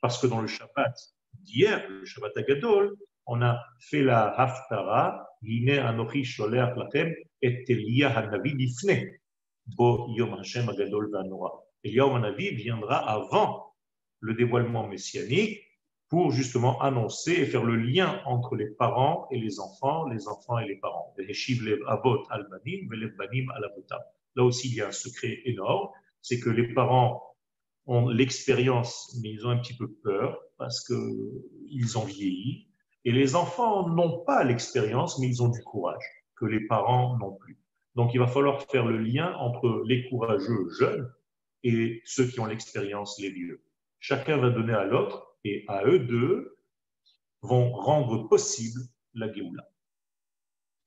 parce 0.00 0.18
que 0.20 0.26
dans 0.26 0.40
le 0.40 0.48
Shabbat 0.48 0.94
d'hier, 1.34 1.88
le 1.88 2.04
Shabbat 2.04 2.36
Agadol, 2.36 2.96
on 3.26 3.40
a 3.42 3.62
fait 3.78 4.02
la 4.02 4.28
Haftara, 4.30 5.28
Hine 5.42 5.78
Anochi 5.78 6.24
Sholeach 6.24 6.76
Lachem, 6.76 7.14
et 7.40 7.64
Elia 7.68 8.08
Hanavi 8.16 8.54
Difne, 8.54 9.12
Bo 9.66 10.08
Yom 10.16 10.34
Hashem 10.34 10.68
Agadol 10.68 11.10
Vanora 11.12 11.52
et 11.84 11.90
Yom 11.90 12.14
Hanavi 12.14 12.50
viendra 12.54 12.96
avant 12.96 13.74
le 14.20 14.34
dévoilement 14.34 14.86
messianique 14.86 15.60
pour 16.08 16.30
justement 16.30 16.80
annoncer 16.80 17.32
et 17.32 17.46
faire 17.46 17.64
le 17.64 17.76
lien 17.76 18.20
entre 18.26 18.54
les 18.54 18.68
parents 18.68 19.26
et 19.30 19.38
les 19.38 19.58
enfants, 19.58 20.06
les 20.08 20.28
enfants 20.28 20.58
et 20.58 20.68
les 20.68 20.76
parents. 20.76 21.14
Là 24.36 24.44
aussi, 24.44 24.68
il 24.68 24.74
y 24.74 24.80
a 24.82 24.88
un 24.88 24.92
secret 24.92 25.40
énorme, 25.46 25.88
c'est 26.20 26.38
que 26.38 26.50
les 26.50 26.72
parents 26.74 27.22
ont 27.86 28.08
l'expérience, 28.08 29.18
mais 29.22 29.30
ils 29.30 29.46
ont 29.46 29.50
un 29.50 29.58
petit 29.58 29.76
peu 29.76 29.90
peur 30.04 30.38
parce 30.58 30.86
qu'ils 30.86 31.98
ont 31.98 32.04
vieilli. 32.04 32.68
Et 33.04 33.10
les 33.10 33.34
enfants 33.34 33.88
n'ont 33.88 34.22
pas 34.24 34.44
l'expérience, 34.44 35.18
mais 35.18 35.26
ils 35.26 35.42
ont 35.42 35.48
du 35.48 35.62
courage, 35.62 36.04
que 36.36 36.44
les 36.44 36.60
parents 36.66 37.18
n'ont 37.18 37.34
plus. 37.34 37.58
Donc, 37.96 38.14
il 38.14 38.20
va 38.20 38.28
falloir 38.28 38.62
faire 38.70 38.86
le 38.86 38.98
lien 38.98 39.34
entre 39.38 39.82
les 39.86 40.08
courageux 40.08 40.68
jeunes 40.78 41.10
et 41.62 42.02
ceux 42.04 42.26
qui 42.26 42.40
ont 42.40 42.46
l'expérience, 42.46 43.18
les 43.18 43.30
vieux. 43.30 43.64
Chacun 44.00 44.36
va 44.36 44.50
donner 44.50 44.74
à 44.74 44.84
l'autre 44.84 45.36
et 45.44 45.64
à 45.68 45.84
eux 45.84 46.00
deux 46.00 46.58
vont 47.42 47.72
rendre 47.72 48.28
possible 48.28 48.80
la 49.14 49.32
Géoula. 49.32 49.68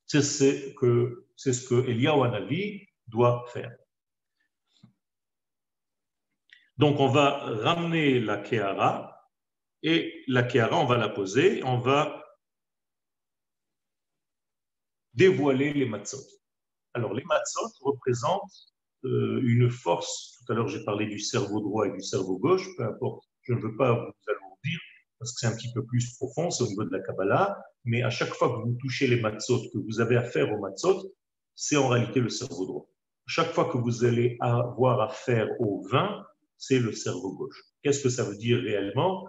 C'est 0.06 0.22
ce 0.22 0.74
que, 0.74 1.26
c'est 1.36 1.52
ce 1.52 1.74
Eliyahu 1.86 2.86
doit 3.08 3.46
faire. 3.48 3.76
Donc 6.78 7.00
on 7.00 7.08
va 7.08 7.38
ramener 7.62 8.20
la 8.20 8.36
Kehara 8.38 9.30
et 9.82 10.24
la 10.26 10.42
Kehara, 10.42 10.78
on 10.78 10.86
va 10.86 10.98
la 10.98 11.08
poser, 11.08 11.62
on 11.64 11.78
va 11.78 12.22
dévoiler 15.14 15.72
les 15.72 15.86
matzot. 15.86 16.22
Alors 16.92 17.14
les 17.14 17.24
matzot 17.24 17.72
représentent 17.80 18.75
une 19.04 19.70
force. 19.70 20.38
Tout 20.38 20.52
à 20.52 20.56
l'heure 20.56 20.68
j'ai 20.68 20.84
parlé 20.84 21.06
du 21.06 21.18
cerveau 21.18 21.60
droit 21.60 21.86
et 21.86 21.92
du 21.92 22.00
cerveau 22.00 22.38
gauche, 22.38 22.66
peu 22.76 22.84
importe, 22.84 23.24
je 23.42 23.52
ne 23.54 23.60
veux 23.60 23.76
pas 23.76 23.92
vous 23.92 24.32
alourdir 24.32 24.78
parce 25.18 25.32
que 25.32 25.40
c'est 25.40 25.46
un 25.46 25.56
petit 25.56 25.72
peu 25.72 25.84
plus 25.84 26.14
profond, 26.16 26.50
c'est 26.50 26.64
au 26.64 26.68
niveau 26.68 26.84
de 26.84 26.90
la 26.90 27.00
Kabbalah, 27.00 27.58
mais 27.84 28.02
à 28.02 28.10
chaque 28.10 28.34
fois 28.34 28.48
que 28.48 28.68
vous 28.68 28.76
touchez 28.80 29.06
les 29.06 29.20
matzot, 29.20 29.70
que 29.72 29.78
vous 29.78 30.00
avez 30.00 30.16
affaire 30.16 30.52
aux 30.52 30.60
matzot, 30.60 31.12
c'est 31.54 31.76
en 31.76 31.88
réalité 31.88 32.20
le 32.20 32.28
cerveau 32.28 32.66
droit. 32.66 32.86
Chaque 33.26 33.52
fois 33.52 33.70
que 33.70 33.78
vous 33.78 34.04
allez 34.04 34.36
avoir 34.40 35.00
affaire 35.00 35.48
au 35.58 35.82
vin, 35.88 36.24
c'est 36.58 36.78
le 36.78 36.92
cerveau 36.92 37.34
gauche. 37.34 37.60
Qu'est-ce 37.82 38.02
que 38.02 38.08
ça 38.08 38.24
veut 38.24 38.36
dire 38.36 38.58
réellement? 38.58 39.26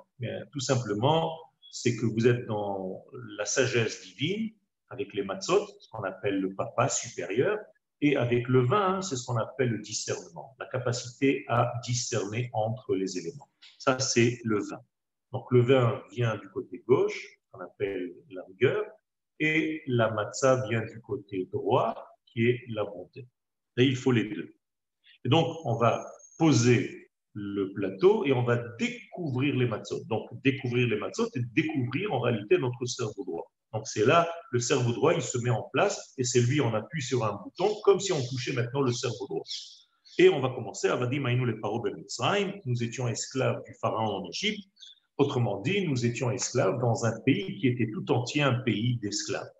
Tout 0.51 0.59
simplement, 0.59 1.31
c'est 1.71 1.95
que 1.95 2.05
vous 2.05 2.27
êtes 2.27 2.45
dans 2.47 3.05
la 3.37 3.45
sagesse 3.45 4.01
divine 4.01 4.51
avec 4.89 5.13
les 5.13 5.23
matzot, 5.23 5.65
ce 5.79 5.89
qu'on 5.89 6.03
appelle 6.03 6.39
le 6.39 6.53
papa 6.53 6.89
supérieur, 6.89 7.57
et 8.01 8.15
avec 8.15 8.47
le 8.47 8.65
vin, 8.65 9.01
c'est 9.01 9.15
ce 9.15 9.25
qu'on 9.25 9.37
appelle 9.37 9.69
le 9.69 9.79
discernement, 9.79 10.55
la 10.59 10.67
capacité 10.67 11.45
à 11.47 11.73
discerner 11.83 12.49
entre 12.53 12.95
les 12.95 13.17
éléments. 13.17 13.49
Ça, 13.79 13.99
c'est 13.99 14.39
le 14.43 14.59
vin. 14.59 14.81
Donc 15.31 15.51
le 15.51 15.61
vin 15.61 16.01
vient 16.11 16.37
du 16.37 16.49
côté 16.49 16.83
gauche, 16.87 17.39
qu'on 17.51 17.59
appelle 17.61 18.13
la 18.29 18.43
rigueur, 18.43 18.85
et 19.39 19.83
la 19.87 20.11
matzah 20.11 20.67
vient 20.67 20.85
du 20.85 21.01
côté 21.01 21.47
droit, 21.51 22.07
qui 22.25 22.47
est 22.47 22.61
la 22.69 22.83
bonté. 22.83 23.27
Et 23.77 23.83
il 23.83 23.95
faut 23.95 24.11
les 24.11 24.25
deux. 24.25 24.55
Et 25.25 25.29
donc, 25.29 25.57
on 25.65 25.75
va 25.75 26.05
poser 26.37 27.11
le 27.33 27.71
plateau 27.73 28.25
et 28.25 28.33
on 28.33 28.43
va 28.43 28.57
découvrir 28.79 29.55
les 29.55 29.67
matzot. 29.67 30.03
Donc, 30.05 30.27
découvrir 30.43 30.87
les 30.87 30.97
matzot 30.97 31.27
et 31.35 31.41
découvrir 31.53 32.13
en 32.13 32.19
réalité 32.19 32.57
notre 32.57 32.85
cerveau 32.85 33.23
droit. 33.25 33.51
Donc, 33.77 33.87
c'est 33.87 34.07
là, 34.07 34.27
le 34.49 34.59
cerveau 34.59 34.91
droit, 34.91 35.13
il 35.13 35.21
se 35.21 35.37
met 35.37 35.51
en 35.51 35.61
place 35.71 36.15
et 36.17 36.23
c'est 36.23 36.41
lui, 36.41 36.59
on 36.61 36.73
appuie 36.73 37.03
sur 37.03 37.23
un 37.23 37.33
bouton 37.43 37.75
comme 37.83 37.99
si 37.99 38.11
on 38.11 38.19
touchait 38.25 38.53
maintenant 38.53 38.81
le 38.81 38.91
cerveau 38.91 39.27
droit. 39.27 39.43
Et 40.17 40.29
on 40.29 40.39
va 40.39 40.49
commencer, 40.49 40.87
Avadi 40.87 41.19
Maïnou 41.19 41.45
les 41.45 41.59
Paro 41.59 41.79
ben 41.79 41.95
nous 42.65 42.83
étions 42.83 43.07
esclaves 43.07 43.61
du 43.67 43.75
pharaon 43.79 44.23
en 44.23 44.27
Égypte. 44.27 44.67
Autrement 45.19 45.61
dit, 45.61 45.87
nous 45.87 46.07
étions 46.07 46.31
esclaves 46.31 46.79
dans 46.79 47.05
un 47.05 47.19
pays 47.19 47.59
qui 47.59 47.67
était 47.67 47.91
tout 47.91 48.11
entier 48.11 48.41
un 48.41 48.55
pays 48.61 48.97
d'esclaves. 48.97 49.51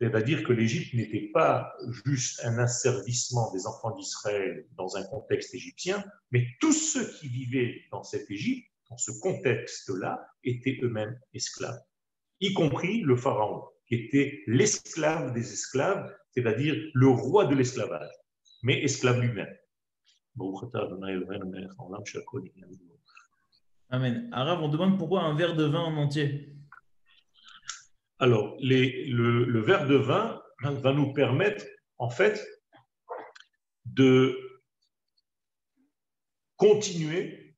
C'est-à-dire 0.00 0.44
que 0.44 0.54
l'Égypte 0.54 0.94
n'était 0.94 1.28
pas 1.34 1.74
juste 2.06 2.40
un 2.44 2.56
asservissement 2.56 3.52
des 3.52 3.66
enfants 3.66 3.94
d'Israël 3.94 4.66
dans 4.78 4.96
un 4.96 5.04
contexte 5.04 5.54
égyptien, 5.54 6.02
mais 6.30 6.46
tous 6.58 6.72
ceux 6.72 7.06
qui 7.18 7.28
vivaient 7.28 7.82
dans 7.90 8.02
cette 8.02 8.30
Égypte, 8.30 8.66
dans 8.88 8.96
ce 8.96 9.10
contexte-là, 9.20 10.26
étaient 10.42 10.78
eux-mêmes 10.82 11.20
esclaves, 11.34 11.82
y 12.42 12.52
compris 12.52 13.00
le 13.00 13.16
pharaon, 13.16 13.64
qui 13.86 13.94
était 13.94 14.42
l'esclave 14.46 15.32
des 15.32 15.52
esclaves, 15.52 16.14
c'est-à-dire 16.32 16.74
le 16.92 17.08
roi 17.08 17.46
de 17.46 17.54
l'esclavage, 17.54 18.10
mais 18.62 18.82
esclave 18.82 19.20
lui-même. 19.20 19.54
Amen. 23.90 24.28
Arabe, 24.32 24.60
on 24.62 24.68
demande 24.68 24.98
pourquoi 24.98 25.22
un 25.22 25.34
verre 25.36 25.54
de 25.54 25.64
vin 25.64 25.80
en 25.80 25.96
entier 25.96 26.52
alors, 28.22 28.56
le, 28.60 29.60
verre 29.62 29.88
de 29.88 29.96
vin 29.96 30.40
va 30.62 30.92
nous 30.92 31.12
permettre, 31.12 31.66
en 31.98 32.08
fait, 32.08 32.40
de 33.84 34.38
continuer 36.54 37.56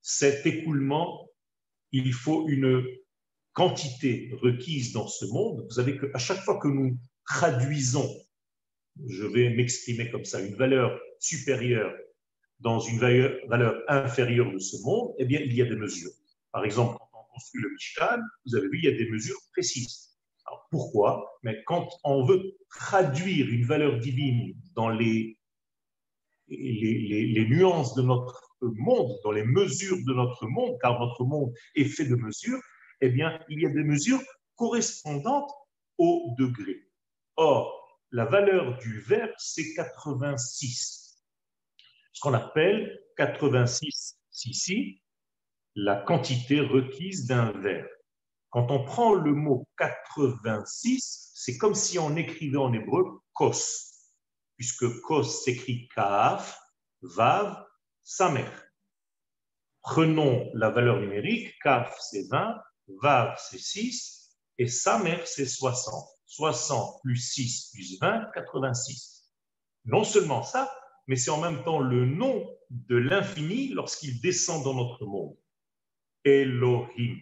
cet 0.00 0.46
écoulement. 0.46 1.28
Il 1.90 2.14
faut 2.14 2.48
une 2.48 2.82
quantité 3.52 4.30
requise 4.40 4.92
dans 4.92 5.06
ce 5.06 5.24
monde. 5.26 5.64
Vous 5.64 5.74
savez 5.74 5.98
qu'à 5.98 6.18
chaque 6.18 6.40
fois 6.40 6.58
que 6.58 6.68
nous 6.68 6.98
traduisons, 7.26 8.08
je 9.08 9.24
vais 9.24 9.50
m'exprimer 9.50 10.10
comme 10.10 10.24
ça, 10.24 10.40
une 10.40 10.54
valeur 10.54 10.98
supérieure 11.18 11.92
dans 12.60 12.78
une 12.78 12.98
valeur, 12.98 13.74
inférieure 13.88 14.52
de 14.52 14.58
ce 14.58 14.76
monde, 14.84 15.14
eh 15.18 15.24
bien, 15.24 15.40
il 15.40 15.52
y 15.52 15.62
a 15.62 15.64
des 15.64 15.76
mesures. 15.76 16.12
Par 16.52 16.64
exemple, 16.64 16.96
construit 17.32 17.62
le 17.62 17.70
Mishkan, 17.70 18.20
vous 18.46 18.56
avez 18.56 18.68
vu, 18.68 18.78
il 18.78 18.84
y 18.84 18.88
a 18.88 18.96
des 18.96 19.10
mesures 19.10 19.38
précises. 19.52 20.10
Alors 20.46 20.66
pourquoi? 20.70 21.38
Mais 21.42 21.62
quand 21.66 21.88
on 22.04 22.24
veut 22.24 22.56
traduire 22.70 23.48
une 23.48 23.64
valeur 23.64 23.98
divine 23.98 24.54
dans 24.74 24.90
les, 24.90 25.38
les, 26.48 27.46
nuances 27.48 27.94
de 27.94 28.02
notre 28.02 28.42
monde, 28.60 29.18
dans 29.24 29.32
les 29.32 29.44
mesures 29.44 29.98
de 30.06 30.12
notre 30.12 30.46
monde, 30.46 30.76
car 30.80 31.00
notre 31.00 31.24
monde 31.24 31.52
est 31.74 31.84
fait 31.84 32.06
de 32.06 32.16
mesures, 32.16 32.60
eh 33.02 33.10
bien, 33.10 33.38
il 33.48 33.60
y 33.60 33.66
a 33.66 33.68
des 33.68 33.82
mesures 33.82 34.22
correspondantes 34.54 35.50
au 35.98 36.34
degré. 36.38 36.88
Or, 37.36 38.00
la 38.12 38.24
valeur 38.26 38.78
du 38.78 39.00
verre, 39.00 39.34
c'est 39.38 39.74
86. 39.74 41.20
Ce 42.12 42.20
qu'on 42.20 42.32
appelle 42.32 43.00
86 43.16 44.18
ici, 44.44 45.02
la 45.74 45.96
quantité 45.96 46.60
requise 46.60 47.26
d'un 47.26 47.50
verre. 47.60 47.88
Quand 48.50 48.70
on 48.70 48.84
prend 48.84 49.14
le 49.14 49.32
mot 49.32 49.66
86, 49.78 51.32
c'est 51.34 51.58
comme 51.58 51.74
si 51.74 51.98
on 51.98 52.14
écrivait 52.16 52.58
en 52.58 52.72
hébreu 52.72 53.20
kos, 53.32 54.12
puisque 54.56 55.00
kos 55.00 55.42
s'écrit 55.42 55.88
kaf, 55.88 56.56
vav, 57.00 57.66
samer. 58.04 58.46
Prenons 59.80 60.50
la 60.54 60.70
valeur 60.70 61.00
numérique, 61.00 61.58
kaf 61.62 61.98
c'est 61.98 62.28
20, 62.28 62.62
vav 63.00 63.36
c'est 63.38 63.58
6, 63.58 64.36
et 64.58 64.66
samer 64.66 65.20
c'est 65.24 65.46
60. 65.46 66.08
60 66.26 67.02
plus 67.02 67.16
6 67.16 67.70
plus 67.74 67.98
20, 68.00 68.30
86. 68.34 69.32
Non 69.84 70.04
seulement 70.04 70.42
ça, 70.42 70.72
mais 71.06 71.16
c'est 71.16 71.30
en 71.30 71.40
même 71.40 71.62
temps 71.64 71.80
le 71.80 72.06
nom 72.06 72.48
de 72.70 72.96
l'infini 72.96 73.68
lorsqu'il 73.68 74.20
descend 74.20 74.64
dans 74.64 74.74
notre 74.74 75.04
monde. 75.04 75.36
Elohim. 76.24 77.18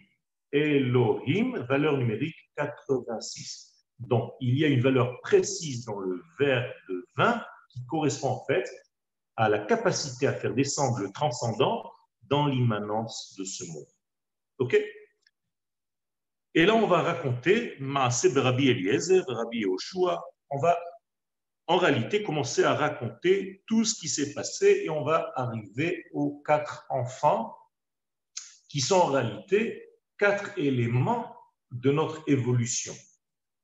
Elohim, 0.51 1.65
valeur 1.67 1.97
numérique 1.97 2.35
86. 2.55 3.71
Donc, 3.99 4.33
il 4.39 4.57
y 4.57 4.65
a 4.65 4.67
une 4.67 4.81
valeur 4.81 5.19
précise 5.21 5.85
dans 5.85 5.99
le 5.99 6.23
de 6.39 7.05
vin 7.17 7.43
qui 7.69 7.85
correspond 7.85 8.29
en 8.29 8.45
fait 8.45 8.67
à 9.35 9.49
la 9.49 9.59
capacité 9.59 10.27
à 10.27 10.33
faire 10.33 10.53
descendre 10.53 10.99
le 10.99 11.11
transcendant 11.11 11.91
dans 12.23 12.47
l'immanence 12.47 13.35
de 13.37 13.43
ce 13.43 13.63
monde. 13.65 13.87
OK? 14.59 14.75
Et 16.53 16.65
là, 16.65 16.75
on 16.75 16.87
va 16.87 17.01
raconter 17.01 17.75
Maaseh 17.79 18.37
Rabbi 18.37 18.69
Eliezer, 18.69 19.23
Rabbi 19.25 19.59
Yoshua. 19.59 20.21
On 20.49 20.59
va 20.59 20.77
en 21.67 21.77
réalité 21.77 22.23
commencer 22.23 22.65
à 22.65 22.73
raconter 22.73 23.63
tout 23.67 23.85
ce 23.85 23.95
qui 23.95 24.09
s'est 24.09 24.33
passé 24.33 24.81
et 24.83 24.89
on 24.89 25.05
va 25.05 25.31
arriver 25.35 26.05
aux 26.11 26.41
quatre 26.45 26.85
enfants 26.89 27.55
qui 28.67 28.81
sont 28.81 28.95
en 28.95 29.05
réalité 29.05 29.89
quatre 30.17 30.57
éléments 30.57 31.33
de 31.71 31.91
notre 31.91 32.21
évolution. 32.27 32.93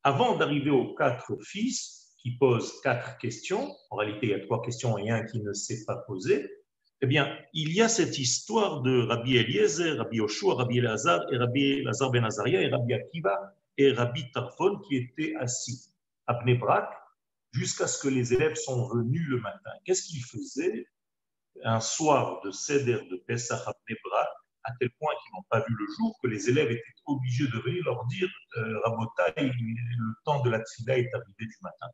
Avant 0.02 0.38
d'arriver 0.38 0.70
aux 0.70 0.94
quatre 0.94 1.36
fils 1.42 2.14
qui 2.22 2.38
posent 2.38 2.80
quatre 2.80 3.18
questions, 3.18 3.76
en 3.90 3.96
réalité 3.96 4.28
il 4.28 4.30
y 4.30 4.34
a 4.34 4.40
trois 4.40 4.62
questions 4.62 4.96
et 4.96 5.10
un 5.10 5.26
qui 5.26 5.40
ne 5.40 5.52
s'est 5.52 5.84
pas 5.86 5.96
posé, 6.06 6.50
eh 7.00 7.06
bien, 7.06 7.38
il 7.52 7.72
y 7.72 7.80
a 7.80 7.88
cette 7.88 8.18
histoire 8.18 8.82
de 8.82 9.02
Rabbi 9.06 9.36
Eliezer, 9.36 9.98
Rabbi 9.98 10.16
Yoshua, 10.16 10.56
Rabbi 10.56 10.78
Elazar 10.78 11.20
et 11.32 11.36
Rabbi 11.36 11.82
Lazar 11.82 12.10
ben 12.10 12.24
Azaria 12.24 12.60
et 12.60 12.68
Rabbi 12.68 12.92
Akiva 12.94 13.54
et 13.76 13.92
Rabbi 13.92 14.30
Tarfon 14.32 14.78
qui 14.80 14.96
était 14.96 15.36
assis 15.36 15.92
à 16.26 16.34
Bnebrak 16.34 16.90
jusqu'à 17.52 17.86
ce 17.86 18.02
que 18.02 18.08
les 18.08 18.34
élèves 18.34 18.56
sont 18.56 18.88
venus 18.88 19.26
le 19.28 19.40
matin. 19.40 19.70
Qu'est-ce 19.84 20.08
qu'ils 20.08 20.24
faisaient 20.24 20.86
un 21.62 21.80
soir 21.80 22.40
de 22.44 22.50
Seder 22.50 23.00
de 23.10 23.16
Pesach 23.26 23.60
à 23.66 23.72
Bnebrak 23.86 24.28
à 24.64 24.72
tel 24.80 24.90
point 24.98 25.12
qu'ils 25.22 25.32
n'ont 25.34 25.46
pas 25.50 25.60
vu 25.60 25.74
le 25.78 25.86
jour 25.96 26.18
que 26.20 26.26
les 26.26 26.48
élèves 26.50 26.70
étaient 26.70 26.82
obligés 27.06 27.46
de 27.46 27.58
venir 27.60 27.82
leur 27.84 28.04
dire 28.06 28.28
euh, 28.56 28.66
le 28.66 30.24
temps 30.24 30.42
de 30.42 30.50
la 30.50 30.60
Tfila 30.60 30.98
est 30.98 31.14
arrivé 31.14 31.46
du 31.46 31.56
matin. 31.62 31.86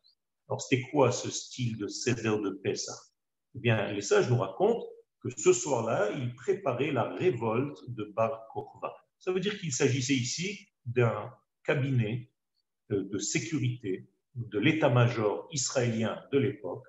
Alors, 0.49 0.61
c'était 0.61 0.83
quoi 0.91 1.11
ce 1.11 1.29
style 1.29 1.77
de 1.77 1.87
Seder 1.87 2.37
de 2.43 2.59
Pesach? 2.63 2.95
Eh 3.55 3.59
bien, 3.59 3.91
les 3.91 4.01
sages 4.01 4.29
nous 4.29 4.37
racontent 4.37 4.85
que 5.29 5.41
ce 5.41 5.53
soir-là, 5.53 6.11
ils 6.11 6.35
préparaient 6.35 6.91
la 6.91 7.15
révolte 7.15 7.89
de 7.89 8.03
Bar 8.15 8.47
Kokhba. 8.53 8.95
Ça 9.17 9.31
veut 9.31 9.39
dire 9.39 9.57
qu'il 9.59 9.71
s'agissait 9.71 10.13
ici 10.13 10.67
d'un 10.85 11.33
cabinet 11.63 12.29
de 12.89 13.17
sécurité 13.17 14.07
de 14.35 14.59
l'état-major 14.59 15.47
israélien 15.51 16.21
de 16.31 16.37
l'époque. 16.37 16.85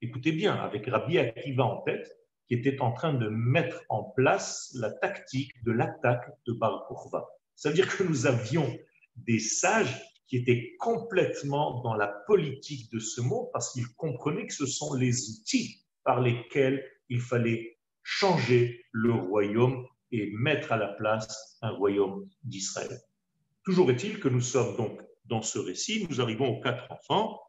Écoutez 0.00 0.30
bien, 0.30 0.54
avec 0.54 0.86
Rabbi 0.86 1.18
Akiva 1.18 1.64
en 1.64 1.82
tête, 1.82 2.08
qui 2.46 2.54
était 2.54 2.80
en 2.80 2.92
train 2.92 3.14
de 3.14 3.28
mettre 3.28 3.82
en 3.88 4.04
place 4.04 4.70
la 4.78 4.92
tactique 4.92 5.50
de 5.64 5.72
l'attaque 5.72 6.30
de 6.46 6.52
Bar 6.52 6.86
Kokhba. 6.86 7.26
Ça 7.56 7.70
veut 7.70 7.74
dire 7.74 7.96
que 7.96 8.04
nous 8.04 8.26
avions 8.26 8.72
des 9.16 9.40
sages 9.40 10.00
qui 10.28 10.36
étaient 10.36 10.76
complètement 10.78 11.80
dans 11.80 11.94
la 11.94 12.08
politique 12.26 12.92
de 12.92 12.98
ce 13.00 13.20
monde 13.20 13.48
parce 13.52 13.72
qu'ils 13.72 13.88
comprenaient 13.96 14.46
que 14.46 14.54
ce 14.54 14.66
sont 14.66 14.94
les 14.94 15.30
outils 15.30 15.82
par 16.04 16.20
lesquels 16.20 16.84
il 17.08 17.20
fallait 17.20 17.78
changer 18.02 18.84
le 18.92 19.12
royaume 19.12 19.86
et 20.12 20.30
mettre 20.36 20.72
à 20.72 20.76
la 20.76 20.88
place 20.88 21.58
un 21.62 21.70
royaume 21.70 22.28
d'Israël. 22.44 23.00
Toujours 23.64 23.90
est-il 23.90 24.20
que 24.20 24.28
nous 24.28 24.40
sommes 24.40 24.76
donc 24.76 25.00
dans 25.24 25.42
ce 25.42 25.58
récit, 25.58 26.06
nous 26.08 26.20
arrivons 26.20 26.48
aux 26.48 26.60
quatre 26.60 26.90
enfants 26.92 27.40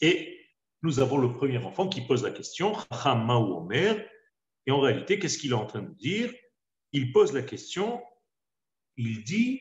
et 0.00 0.36
nous 0.82 1.00
avons 1.00 1.18
le 1.18 1.32
premier 1.32 1.58
enfant 1.58 1.88
qui 1.88 2.02
pose 2.02 2.22
la 2.22 2.30
question, 2.30 2.72
Omer, 3.04 4.04
et 4.66 4.70
en 4.70 4.80
réalité, 4.80 5.18
qu'est-ce 5.18 5.38
qu'il 5.38 5.50
est 5.50 5.54
en 5.54 5.66
train 5.66 5.82
de 5.82 5.94
dire? 5.94 6.32
Il 6.92 7.12
pose 7.12 7.32
la 7.32 7.42
question, 7.42 8.02
il 8.96 9.24
dit, 9.24 9.60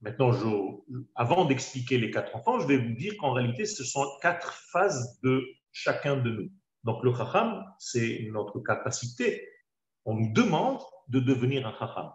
maintenant, 0.00 0.32
avant 1.14 1.44
d'expliquer 1.44 1.98
les 1.98 2.10
quatre 2.10 2.34
enfants, 2.34 2.58
je 2.60 2.66
vais 2.66 2.78
vous 2.78 2.94
dire 2.94 3.16
qu'en 3.18 3.32
réalité, 3.32 3.64
ce 3.64 3.84
sont 3.84 4.04
quatre 4.20 4.52
phases 4.70 5.20
de 5.22 5.46
chacun 5.72 6.16
de 6.16 6.30
nous. 6.30 6.50
Donc 6.86 7.02
le 7.02 7.12
chacham, 7.12 7.64
c'est 7.80 8.28
notre 8.30 8.60
capacité. 8.60 9.48
On 10.04 10.14
nous 10.14 10.32
demande 10.32 10.80
de 11.08 11.18
devenir 11.18 11.66
un 11.66 11.76
chacham. 11.76 12.12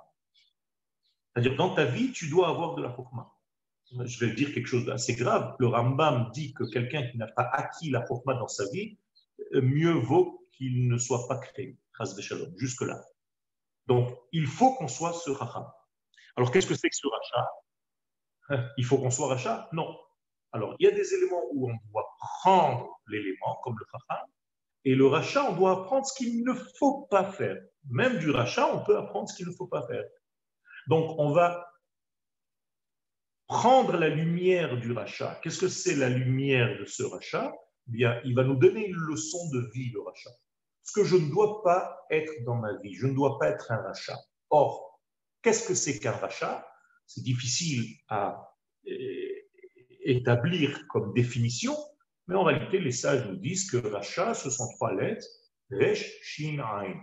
C'est-à-dire, 1.33 1.57
dans 1.57 1.75
ta 1.75 1.83
vie, 1.83 2.13
tu 2.13 2.29
dois 2.29 2.47
avoir 2.47 2.75
de 2.75 2.81
la 2.81 2.95
chokma. 2.95 3.29
Je 4.05 4.25
vais 4.25 4.33
dire 4.33 4.53
quelque 4.53 4.67
chose 4.67 4.85
d'assez 4.85 5.15
grave. 5.15 5.57
Le 5.59 5.67
Rambam 5.67 6.31
dit 6.31 6.53
que 6.53 6.63
quelqu'un 6.63 7.05
qui 7.09 7.17
n'a 7.17 7.27
pas 7.27 7.49
acquis 7.51 7.89
la 7.89 8.05
chokma 8.07 8.35
dans 8.35 8.47
sa 8.47 8.63
vie, 8.71 8.97
mieux 9.53 9.91
vaut 9.91 10.47
qu'il 10.53 10.87
ne 10.87 10.97
soit 10.97 11.27
pas 11.27 11.37
créé. 11.37 11.77
Jusque-là. 12.55 13.03
Donc, 13.87 14.17
il 14.31 14.47
faut 14.47 14.73
qu'on 14.75 14.87
soit 14.87 15.13
ce 15.13 15.35
chacham. 15.35 15.69
Alors, 16.37 16.49
qu'est-ce 16.51 16.67
que 16.67 16.75
c'est 16.75 16.89
que 16.89 16.95
ce 16.95 17.07
rachat 17.07 18.61
Il 18.77 18.85
faut 18.85 18.97
qu'on 18.97 19.11
soit 19.11 19.27
rachat 19.27 19.67
Non. 19.73 19.99
Alors, 20.53 20.75
il 20.79 20.85
y 20.85 20.87
a 20.87 20.91
des 20.91 21.13
éléments 21.13 21.43
où 21.51 21.69
on 21.69 21.75
doit 21.91 22.09
prendre 22.39 22.89
l'élément, 23.07 23.59
comme 23.63 23.75
le 23.77 23.85
chacham, 23.91 24.25
et 24.83 24.95
le 24.95 25.05
rachat, 25.07 25.49
on 25.49 25.55
doit 25.55 25.71
apprendre 25.71 26.05
ce 26.05 26.13
qu'il 26.15 26.43
ne 26.43 26.53
faut 26.79 27.07
pas 27.09 27.31
faire. 27.31 27.57
Même 27.89 28.19
du 28.19 28.31
rachat, 28.31 28.73
on 28.73 28.83
peut 28.83 28.97
apprendre 28.97 29.29
ce 29.29 29.35
qu'il 29.35 29.47
ne 29.47 29.53
faut 29.53 29.67
pas 29.67 29.85
faire. 29.87 30.03
Donc, 30.87 31.15
on 31.19 31.31
va 31.31 31.67
prendre 33.47 33.97
la 33.97 34.09
lumière 34.09 34.77
du 34.77 34.91
rachat. 34.91 35.39
Qu'est-ce 35.43 35.59
que 35.59 35.67
c'est 35.67 35.95
la 35.95 36.09
lumière 36.09 36.79
de 36.79 36.85
ce 36.85 37.03
rachat? 37.03 37.53
Eh 37.87 37.91
Bien, 37.91 38.19
il 38.23 38.33
va 38.33 38.43
nous 38.43 38.55
donner 38.55 38.87
une 38.87 38.95
leçon 38.95 39.49
de 39.51 39.69
vie, 39.73 39.91
le 39.91 40.01
rachat. 40.01 40.31
Ce 40.83 40.93
que 40.93 41.03
je 41.03 41.15
ne 41.15 41.29
dois 41.29 41.61
pas 41.63 42.05
être 42.09 42.31
dans 42.45 42.55
ma 42.55 42.73
vie, 42.77 42.93
je 42.93 43.05
ne 43.05 43.13
dois 43.13 43.37
pas 43.37 43.49
être 43.49 43.71
un 43.71 43.81
rachat. 43.81 44.17
Or, 44.49 44.99
qu'est-ce 45.41 45.67
que 45.67 45.75
c'est 45.75 45.99
qu'un 45.99 46.11
rachat? 46.11 46.67
C'est 47.05 47.21
difficile 47.23 47.85
à 48.07 48.55
euh, 48.87 48.91
établir 50.03 50.87
comme 50.87 51.13
définition, 51.13 51.75
mais 52.27 52.35
en 52.35 52.43
réalité, 52.43 52.79
les 52.79 52.91
sages 52.91 53.27
nous 53.27 53.37
disent 53.37 53.69
que 53.69 53.77
rachat, 53.77 54.33
ce 54.33 54.49
sont 54.49 54.69
trois 54.75 54.93
lettres, 54.93 55.25
Resh, 55.71 56.19
Shin, 56.21 56.59
Ain. 56.59 56.99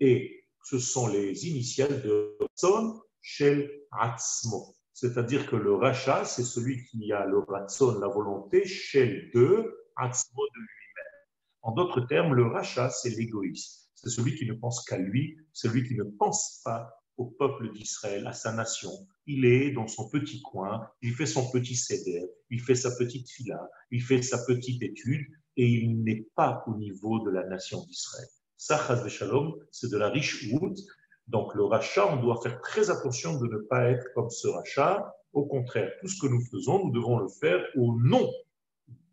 Et 0.00 0.44
ce 0.64 0.78
sont 0.78 1.08
les 1.08 1.46
initiales 1.48 2.02
de 2.02 2.36
Son, 2.54 3.02
Shel, 3.20 3.70
Atzmo. 3.92 4.74
C'est-à-dire 4.92 5.48
que 5.48 5.56
le 5.56 5.74
rachat, 5.74 6.24
c'est 6.24 6.44
celui 6.44 6.84
qui 6.86 7.12
a 7.12 7.26
le 7.26 7.40
ratson, 7.40 7.98
la 7.98 8.08
volonté, 8.08 8.64
Shel 8.64 9.30
de, 9.34 9.86
Atzmo 9.96 10.42
de 10.54 10.60
lui-même. 10.60 11.14
En 11.62 11.72
d'autres 11.72 12.00
termes, 12.02 12.34
le 12.34 12.46
rachat, 12.46 12.90
c'est 12.90 13.10
l'égoïsme. 13.10 13.88
C'est 13.94 14.10
celui 14.10 14.36
qui 14.36 14.46
ne 14.46 14.54
pense 14.54 14.84
qu'à 14.84 14.98
lui, 14.98 15.38
celui 15.52 15.86
qui 15.86 15.94
ne 15.94 16.04
pense 16.04 16.60
pas 16.64 16.90
au 17.16 17.26
peuple 17.26 17.72
d'Israël, 17.72 18.26
à 18.26 18.32
sa 18.32 18.52
nation. 18.52 18.90
Il 19.26 19.44
est 19.44 19.70
dans 19.70 19.86
son 19.86 20.08
petit 20.10 20.42
coin, 20.42 20.86
il 21.00 21.14
fait 21.14 21.26
son 21.26 21.50
petit 21.50 21.76
céder, 21.76 22.22
il 22.50 22.60
fait 22.60 22.74
sa 22.74 22.94
petite 22.96 23.30
fila, 23.30 23.68
il 23.90 24.02
fait 24.02 24.22
sa 24.22 24.44
petite 24.44 24.82
étude, 24.82 25.26
et 25.56 25.66
il 25.66 26.02
n'est 26.02 26.26
pas 26.34 26.64
au 26.66 26.74
niveau 26.76 27.20
de 27.20 27.30
la 27.30 27.44
nation 27.46 27.84
d'Israël. 27.86 28.28
Ça, 28.56 29.08
Shalom, 29.08 29.54
c'est 29.70 29.90
de 29.90 29.98
la 29.98 30.08
riche 30.08 30.50
route. 30.50 30.78
Donc 31.26 31.54
le 31.54 31.64
rachat, 31.64 32.06
on 32.06 32.20
doit 32.20 32.40
faire 32.42 32.60
très 32.60 32.90
attention 32.90 33.38
de 33.38 33.46
ne 33.46 33.58
pas 33.58 33.90
être 33.90 34.06
comme 34.14 34.30
ce 34.30 34.48
rachat. 34.48 35.14
Au 35.32 35.46
contraire, 35.46 35.90
tout 36.00 36.08
ce 36.08 36.20
que 36.20 36.26
nous 36.26 36.44
faisons, 36.50 36.84
nous 36.84 36.92
devons 36.92 37.18
le 37.18 37.28
faire 37.28 37.64
au 37.76 37.98
nom 38.00 38.30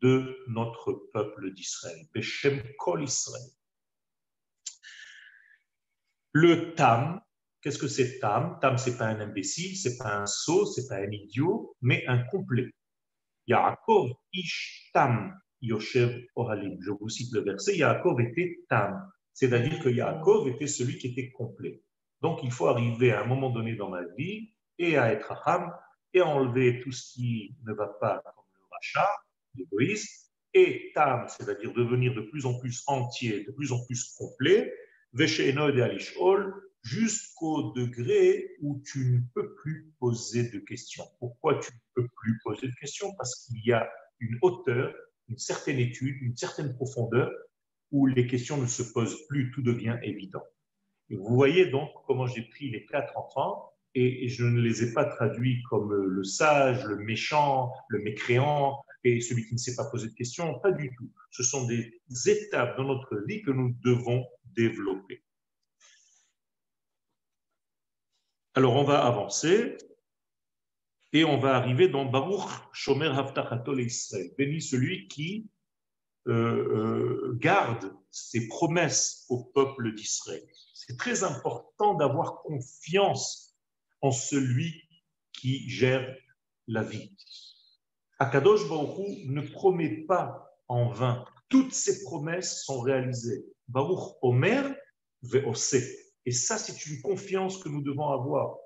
de 0.01 0.37
notre 0.47 0.93
peuple 1.13 1.53
d'Israël. 1.53 2.05
Beshem 2.13 2.61
Kol 2.77 3.03
Israël. 3.03 3.49
Le 6.33 6.73
Tam, 6.75 7.21
Qu'est-ce 7.61 7.77
que 7.77 7.87
c'est 7.87 8.19
Tam? 8.19 8.57
Tam, 8.59 8.77
c'est 8.77 8.97
pas 8.97 9.05
un 9.05 9.19
imbécile, 9.19 9.77
c'est 9.77 9.97
pas 9.97 10.17
un 10.17 10.25
sot, 10.25 10.65
c'est 10.65 10.87
pas 10.87 10.97
un 10.97 11.11
idiot, 11.11 11.75
mais 11.81 12.03
un 12.07 12.23
complet. 12.23 12.71
Yaakov 13.47 14.11
ish 14.33 14.89
Tam 14.93 15.39
Yoshev 15.61 16.25
Ohalim. 16.35 16.77
Je 16.81 16.91
vous 16.91 17.09
cite 17.09 17.31
le 17.33 17.41
verset. 17.41 17.77
Yaakov 17.77 18.19
était 18.21 18.59
Tam, 18.67 19.11
c'est-à-dire 19.33 19.79
que 19.79 19.89
Yaakov 19.89 20.47
était 20.47 20.67
celui 20.67 20.97
qui 20.97 21.07
était 21.07 21.31
complet. 21.31 21.83
Donc, 22.21 22.39
il 22.43 22.51
faut 22.51 22.67
arriver 22.67 23.11
à 23.11 23.21
un 23.21 23.25
moment 23.25 23.49
donné 23.49 23.75
dans 23.75 23.89
ma 23.89 24.03
vie 24.17 24.53
et 24.77 24.97
à 24.97 25.11
être 25.11 25.33
Ham 25.47 25.71
et 26.13 26.21
enlever 26.21 26.81
tout 26.81 26.91
ce 26.91 27.13
qui 27.13 27.55
ne 27.65 27.73
va 27.73 27.87
pas 27.87 28.21
comme 28.23 28.45
le 28.55 28.65
rachat, 28.71 29.09
l'égoïsme, 29.55 30.29
et 30.53 30.91
Tam, 30.93 31.27
c'est-à-dire 31.29 31.73
devenir 31.73 32.13
de 32.13 32.21
plus 32.21 32.45
en 32.45 32.59
plus 32.59 32.83
entier, 32.87 33.43
de 33.45 33.51
plus 33.51 33.71
en 33.71 33.85
plus 33.85 34.15
complet, 34.17 34.73
Veshe'eno 35.13 35.69
et 35.69 35.81
Alishol, 35.81 36.53
jusqu'au 36.83 37.71
degré 37.73 38.55
où 38.61 38.81
tu 38.85 39.11
ne 39.11 39.19
peux 39.33 39.53
plus 39.55 39.91
poser 39.99 40.49
de 40.49 40.59
questions. 40.59 41.05
Pourquoi 41.19 41.59
tu 41.59 41.71
ne 41.71 42.01
peux 42.01 42.07
plus 42.17 42.39
poser 42.43 42.67
de 42.67 42.73
questions? 42.79 43.13
Parce 43.17 43.45
qu'il 43.45 43.63
y 43.65 43.71
a 43.71 43.89
une 44.19 44.37
hauteur, 44.41 44.93
une 45.29 45.37
certaine 45.37 45.79
étude, 45.79 46.15
une 46.21 46.35
certaine 46.35 46.73
profondeur 46.73 47.31
où 47.91 48.07
les 48.07 48.27
questions 48.27 48.57
ne 48.57 48.67
se 48.67 48.83
posent 48.83 49.27
plus, 49.27 49.51
tout 49.51 49.61
devient 49.61 49.97
évident. 50.01 50.43
Et 51.09 51.15
vous 51.15 51.35
voyez 51.35 51.65
donc 51.65 51.89
comment 52.07 52.25
j'ai 52.25 52.43
pris 52.43 52.71
les 52.71 52.85
quatre 52.85 53.17
enfants 53.17 53.71
et 53.93 54.29
je 54.29 54.45
ne 54.45 54.61
les 54.61 54.83
ai 54.83 54.93
pas 54.93 55.03
traduits 55.03 55.61
comme 55.69 55.93
le 55.93 56.23
sage, 56.23 56.85
le 56.85 56.95
méchant, 56.95 57.73
le 57.89 57.99
mécréant 57.99 58.81
et 59.03 59.19
celui 59.19 59.45
qui 59.45 59.53
ne 59.53 59.59
sait 59.59 59.75
pas 59.75 59.89
poser 59.89 60.07
de 60.07 60.13
questions, 60.13 60.59
pas 60.59 60.71
du 60.71 60.95
tout. 60.95 61.11
Ce 61.31 61.43
sont 61.43 61.67
des 61.67 61.91
étapes 62.27 62.77
dans 62.77 62.85
notre 62.85 63.17
vie 63.27 63.41
que 63.41 63.51
nous 63.51 63.75
devons 63.83 64.25
développer. 64.55 65.21
Alors 68.53 68.75
on 68.75 68.83
va 68.83 69.05
avancer 69.05 69.77
et 71.13 71.23
on 71.23 71.39
va 71.39 71.55
arriver 71.55 71.87
dans 71.87 72.03
Baruch 72.03 72.49
Shomer 72.73 73.07
Haftachatol 73.07 73.79
Israël. 73.79 74.29
Béni 74.37 74.61
celui 74.61 75.07
qui 75.07 75.49
euh, 76.27 76.33
euh, 76.33 77.37
garde 77.39 77.95
ses 78.09 78.49
promesses 78.49 79.25
au 79.29 79.45
peuple 79.45 79.95
d'Israël. 79.95 80.43
C'est 80.73 80.97
très 80.97 81.23
important 81.23 81.93
d'avoir 81.93 82.41
confiance 82.41 83.55
en 84.01 84.11
celui 84.11 84.83
qui 85.31 85.69
gère 85.69 86.13
la 86.67 86.83
vie. 86.83 87.15
Akadosh 88.19 88.67
Baruch 88.67 89.25
ne 89.27 89.41
promet 89.41 90.05
pas 90.07 90.53
en 90.67 90.89
vain. 90.89 91.25
Toutes 91.47 91.73
ses 91.73 92.03
promesses 92.03 92.65
sont 92.65 92.81
réalisées. 92.81 93.45
Baruch 93.69 94.13
Omer 94.21 94.75
ve'ose. 95.21 96.10
Et 96.25 96.31
ça, 96.31 96.57
c'est 96.57 96.85
une 96.85 97.01
confiance 97.01 97.57
que 97.57 97.69
nous 97.69 97.81
devons 97.81 98.09
avoir. 98.09 98.57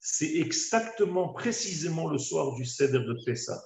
C'est 0.00 0.36
exactement, 0.36 1.32
précisément 1.32 2.08
le 2.08 2.18
soir 2.18 2.54
du 2.54 2.64
Seder 2.64 3.00
de 3.00 3.16
Pessah. 3.24 3.60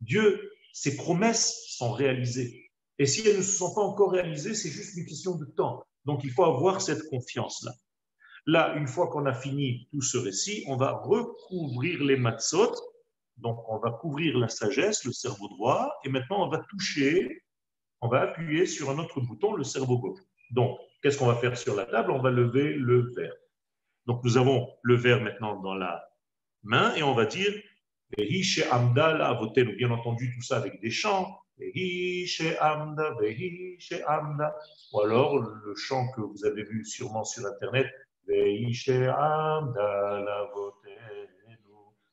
Dieu, 0.00 0.50
ses 0.72 0.96
promesses 0.96 1.64
sont 1.68 1.92
réalisées. 1.92 2.70
Et 2.98 3.06
si 3.06 3.26
elles 3.26 3.38
ne 3.38 3.42
se 3.42 3.52
sont 3.52 3.74
pas 3.74 3.82
encore 3.82 4.12
réalisées, 4.12 4.54
c'est 4.54 4.70
juste 4.70 4.96
une 4.96 5.06
question 5.06 5.36
de 5.36 5.44
temps. 5.44 5.82
Donc 6.04 6.22
il 6.24 6.30
faut 6.30 6.44
avoir 6.44 6.80
cette 6.80 7.08
confiance-là. 7.08 7.72
Là, 8.46 8.74
une 8.76 8.86
fois 8.86 9.08
qu'on 9.08 9.24
a 9.26 9.32
fini 9.32 9.88
tout 9.90 10.02
ce 10.02 10.18
récit, 10.18 10.64
on 10.68 10.76
va 10.76 10.92
recouvrir 10.92 12.04
les 12.04 12.16
matzot 12.16 12.74
Donc, 13.38 13.58
on 13.68 13.78
va 13.78 13.90
couvrir 13.90 14.36
la 14.38 14.48
sagesse, 14.48 15.04
le 15.04 15.12
cerveau 15.12 15.48
droit, 15.48 15.92
et 16.04 16.08
maintenant, 16.08 16.46
on 16.46 16.50
va 16.50 16.58
toucher, 16.68 17.42
on 18.02 18.08
va 18.08 18.20
appuyer 18.20 18.66
sur 18.66 18.90
un 18.90 18.98
autre 18.98 19.20
bouton, 19.20 19.54
le 19.54 19.64
cerveau 19.64 19.98
gauche. 19.98 20.20
Donc, 20.50 20.78
qu'est-ce 21.04 21.18
qu'on 21.18 21.26
va 21.26 21.36
faire 21.36 21.58
sur 21.58 21.76
la 21.76 21.84
table? 21.84 22.12
On 22.12 22.22
va 22.22 22.30
lever 22.30 22.72
le 22.72 23.12
verre. 23.14 23.36
Donc, 24.06 24.24
nous 24.24 24.38
avons 24.38 24.72
le 24.82 24.96
verre 24.96 25.20
maintenant 25.20 25.60
dans 25.60 25.74
la 25.74 26.08
main, 26.62 26.94
et 26.94 27.02
on 27.02 27.14
va 27.14 27.26
dire 27.26 27.52
Bien 28.16 29.90
entendu, 29.90 30.32
tout 30.34 30.42
ça 30.42 30.56
avec 30.56 30.80
des 30.80 30.90
chants. 30.90 31.38
Ou 34.92 35.00
alors 35.00 35.38
le 35.38 35.74
chant 35.76 36.10
que 36.12 36.22
vous 36.22 36.46
avez 36.46 36.64
vu 36.64 36.86
sûrement 36.86 37.24
sur 37.24 37.44
Internet, 37.44 37.86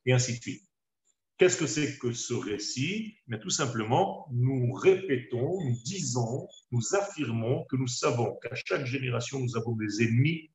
et 0.06 0.08
ainsi 0.08 0.38
de 0.38 0.42
suite. 0.42 0.71
Qu'est-ce 1.42 1.58
que 1.58 1.66
c'est 1.66 1.98
que 1.98 2.12
ce 2.12 2.36
récit? 2.36 3.18
Mais 3.26 3.40
tout 3.40 3.50
simplement, 3.50 4.28
nous 4.32 4.72
répétons, 4.74 5.60
nous 5.60 5.76
disons, 5.84 6.48
nous 6.70 6.94
affirmons 6.94 7.66
que 7.66 7.78
nous 7.78 7.88
savons 7.88 8.38
qu'à 8.44 8.54
chaque 8.54 8.86
génération, 8.86 9.40
nous 9.40 9.58
avons 9.58 9.76
des 9.76 10.04
ennemis. 10.04 10.52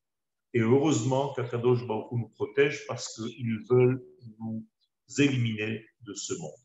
Et 0.55 0.61
heureusement 0.61 1.35
qu'Akadosh 1.35 1.85
Baruch 1.89 2.13
nous 2.13 2.29
protège 2.29 2.87
parce 2.87 3.17
qu'ils 3.17 3.59
veulent 3.69 4.01
nous 4.39 4.65
éliminer 5.19 5.85
de 6.03 6.15
ce 6.15 6.35
monde. 6.35 6.63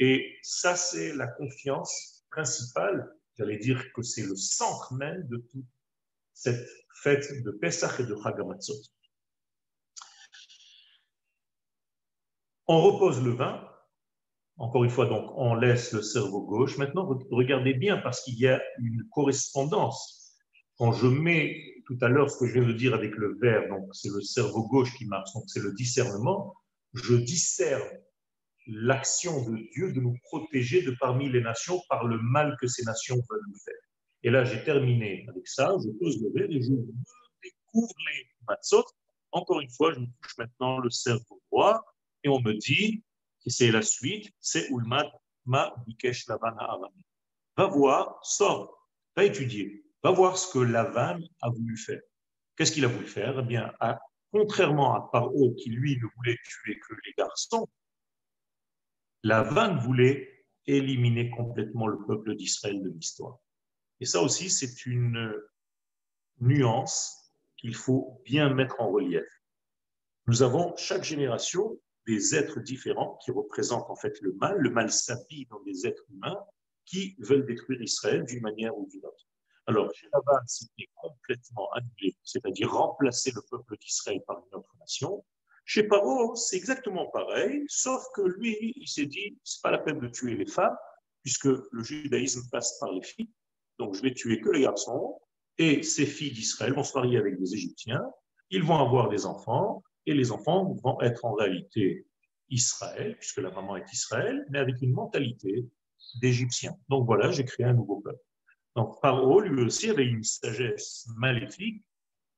Et 0.00 0.38
ça, 0.42 0.74
c'est 0.74 1.14
la 1.14 1.28
confiance 1.28 2.26
principale. 2.32 3.08
J'allais 3.38 3.58
dire 3.58 3.92
que 3.92 4.02
c'est 4.02 4.26
le 4.26 4.34
centre 4.34 4.92
même 4.94 5.24
de 5.28 5.36
toute 5.52 5.66
cette 6.34 6.68
fête 7.00 7.44
de 7.44 7.52
Pesach 7.52 8.00
et 8.00 8.06
de 8.06 8.16
Chagamatzot. 8.20 8.74
On 12.68 12.80
repose 12.80 13.22
le 13.22 13.30
vin. 13.30 13.62
Encore 14.58 14.84
une 14.84 14.90
fois, 14.90 15.06
donc, 15.06 15.30
on 15.36 15.54
laisse 15.54 15.92
le 15.92 16.02
cerveau 16.02 16.42
gauche. 16.42 16.78
Maintenant, 16.78 17.06
regardez 17.30 17.74
bien 17.74 17.98
parce 17.98 18.22
qu'il 18.22 18.38
y 18.38 18.48
a 18.48 18.60
une 18.80 19.06
correspondance. 19.10 20.34
Quand 20.78 20.92
je 20.92 21.06
mets 21.06 21.56
tout 21.86 21.96
à 22.00 22.08
l'heure 22.08 22.30
ce 22.30 22.38
que 22.38 22.46
je 22.46 22.54
viens 22.54 22.66
de 22.66 22.72
dire 22.72 22.94
avec 22.94 23.14
le 23.14 23.38
verre, 23.40 23.68
donc 23.68 23.88
c'est 23.94 24.10
le 24.10 24.20
cerveau 24.20 24.66
gauche 24.66 24.92
qui 24.96 25.06
marche, 25.06 25.32
donc 25.34 25.44
c'est 25.46 25.60
le 25.60 25.72
discernement, 25.74 26.54
je 26.94 27.14
discerne 27.14 27.88
l'action 28.66 29.48
de 29.48 29.56
Dieu 29.72 29.92
de 29.92 30.00
nous 30.00 30.16
protéger 30.24 30.82
de 30.82 30.94
parmi 30.98 31.30
les 31.30 31.40
nations 31.40 31.80
par 31.88 32.04
le 32.04 32.18
mal 32.18 32.56
que 32.60 32.66
ces 32.66 32.82
nations 32.84 33.14
veulent 33.14 33.44
nous 33.48 33.58
faire. 33.64 33.74
Et 34.24 34.30
là, 34.30 34.44
j'ai 34.44 34.64
terminé 34.64 35.24
avec 35.28 35.46
ça, 35.46 35.72
je 35.84 35.90
pose 35.98 36.20
le 36.20 36.32
verre 36.32 36.50
et 36.50 36.60
je 36.60 36.72
découvre 37.42 37.94
les 38.12 38.26
matzot. 38.48 38.84
Encore 39.30 39.60
une 39.60 39.70
fois, 39.70 39.92
je 39.92 40.00
me 40.00 40.06
touche 40.06 40.38
maintenant 40.38 40.78
le 40.78 40.90
cerveau 40.90 41.40
droit 41.52 41.84
et 42.26 42.28
on 42.28 42.40
me 42.40 42.54
dit, 42.54 43.04
et 43.44 43.50
c'est 43.50 43.70
la 43.70 43.82
suite, 43.82 44.32
c'est 44.40 44.68
Ulmat 44.70 45.08
Ma 45.44 45.72
Bikesh 45.86 46.26
Lavan 46.26 46.56
Va 47.56 47.66
voir, 47.68 48.18
sors, 48.24 48.90
va 49.14 49.24
étudier, 49.24 49.84
va 50.02 50.10
voir 50.10 50.36
ce 50.36 50.52
que 50.52 50.58
Lavan 50.58 51.20
a 51.40 51.50
voulu 51.50 51.76
faire. 51.76 52.02
Qu'est-ce 52.56 52.72
qu'il 52.72 52.84
a 52.84 52.88
voulu 52.88 53.06
faire? 53.06 53.38
Eh 53.38 53.44
bien, 53.44 53.72
contrairement 54.32 54.94
à 54.96 55.08
Paro 55.12 55.54
qui 55.54 55.70
lui 55.70 55.96
ne 55.96 56.06
voulait 56.16 56.36
tuer 56.44 56.80
que 56.80 56.94
les 57.04 57.12
garçons, 57.16 57.68
Lavan 59.22 59.76
voulait 59.76 60.44
éliminer 60.66 61.30
complètement 61.30 61.86
le 61.86 62.04
peuple 62.06 62.34
d'Israël 62.34 62.82
de 62.82 62.90
l'histoire. 62.90 63.38
Et 64.00 64.04
ça 64.04 64.20
aussi, 64.20 64.50
c'est 64.50 64.84
une 64.84 65.32
nuance 66.40 67.32
qu'il 67.56 67.76
faut 67.76 68.20
bien 68.24 68.52
mettre 68.52 68.80
en 68.80 68.90
relief. 68.90 69.24
Nous 70.26 70.42
avons 70.42 70.76
chaque 70.76 71.04
génération 71.04 71.78
des 72.06 72.34
êtres 72.34 72.60
différents 72.60 73.18
qui 73.24 73.30
représentent 73.30 73.90
en 73.90 73.96
fait 73.96 74.20
le 74.20 74.32
mal. 74.34 74.56
Le 74.58 74.70
mal 74.70 74.90
s'habille 74.90 75.46
dans 75.46 75.60
des 75.60 75.86
êtres 75.86 76.04
humains 76.10 76.38
qui 76.84 77.16
veulent 77.18 77.46
détruire 77.46 77.82
Israël 77.82 78.24
d'une 78.24 78.42
manière 78.42 78.76
ou 78.76 78.86
d'une 78.86 79.04
autre. 79.04 79.26
Alors, 79.66 79.92
chez 79.92 80.06
Laban, 80.12 80.38
c'était 80.46 80.88
complètement 80.94 81.68
annulé, 81.72 82.16
c'est-à-dire 82.22 82.72
remplacer 82.72 83.32
le 83.34 83.42
peuple 83.50 83.76
d'Israël 83.78 84.22
par 84.26 84.38
une 84.38 84.58
autre 84.58 84.72
nation. 84.78 85.24
Chez 85.64 85.82
Paro, 85.82 86.36
c'est 86.36 86.56
exactement 86.56 87.08
pareil, 87.08 87.64
sauf 87.66 88.04
que 88.14 88.22
lui, 88.22 88.72
il 88.76 88.86
s'est 88.86 89.06
dit, 89.06 89.36
c'est 89.42 89.60
pas 89.62 89.72
la 89.72 89.78
peine 89.78 89.98
de 89.98 90.06
tuer 90.06 90.36
les 90.36 90.46
femmes, 90.46 90.76
puisque 91.22 91.46
le 91.46 91.82
judaïsme 91.82 92.42
passe 92.52 92.78
par 92.78 92.92
les 92.92 93.02
filles, 93.02 93.32
donc 93.80 93.94
je 93.94 94.02
vais 94.02 94.14
tuer 94.14 94.40
que 94.40 94.50
les 94.50 94.60
garçons, 94.60 95.20
et 95.58 95.82
ces 95.82 96.06
filles 96.06 96.30
d'Israël 96.30 96.72
vont 96.72 96.84
se 96.84 96.96
marier 96.96 97.18
avec 97.18 97.36
des 97.36 97.52
Égyptiens, 97.52 98.04
ils 98.50 98.62
vont 98.62 98.78
avoir 98.78 99.08
des 99.08 99.26
enfants, 99.26 99.82
et 100.06 100.14
les 100.14 100.32
enfants 100.32 100.72
vont 100.82 101.00
être 101.00 101.24
en 101.24 101.34
réalité 101.34 102.06
Israël, 102.48 103.16
puisque 103.18 103.38
la 103.38 103.50
maman 103.50 103.76
est 103.76 103.92
Israël, 103.92 104.46
mais 104.50 104.58
avec 104.58 104.80
une 104.80 104.92
mentalité 104.92 105.66
d'Égyptien. 106.20 106.76
Donc 106.88 107.06
voilà, 107.06 107.30
j'ai 107.32 107.44
créé 107.44 107.66
un 107.66 107.74
nouveau 107.74 108.00
peuple. 108.00 108.22
Donc 108.76 109.00
Paro, 109.00 109.40
lui 109.40 109.64
aussi, 109.64 109.90
avait 109.90 110.04
une 110.04 110.22
sagesse 110.22 111.06
maléfique 111.16 111.82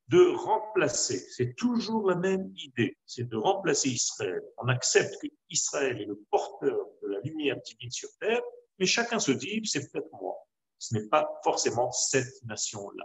de 0.09 0.35
remplacer. 0.35 1.19
C'est 1.19 1.55
toujours 1.55 2.09
la 2.09 2.17
même 2.17 2.51
idée, 2.57 2.97
c'est 3.05 3.29
de 3.29 3.37
remplacer 3.37 3.91
Israël. 3.91 4.41
On 4.57 4.69
accepte 4.69 5.15
qu'Israël 5.21 6.01
est 6.01 6.07
le 6.07 6.19
porteur 6.31 6.79
de 7.03 7.09
la 7.09 7.21
lumière 7.21 7.61
divine 7.61 7.91
sur 7.91 8.09
terre, 8.19 8.41
mais 8.79 8.87
chacun 8.87 9.19
se 9.19 9.33
dit, 9.33 9.61
c'est 9.65 9.91
peut-être 9.91 10.11
moi. 10.13 10.35
Ce 10.79 10.95
n'est 10.95 11.09
pas 11.09 11.29
forcément 11.45 11.91
cette 11.93 12.43
nation-là. 12.45 13.05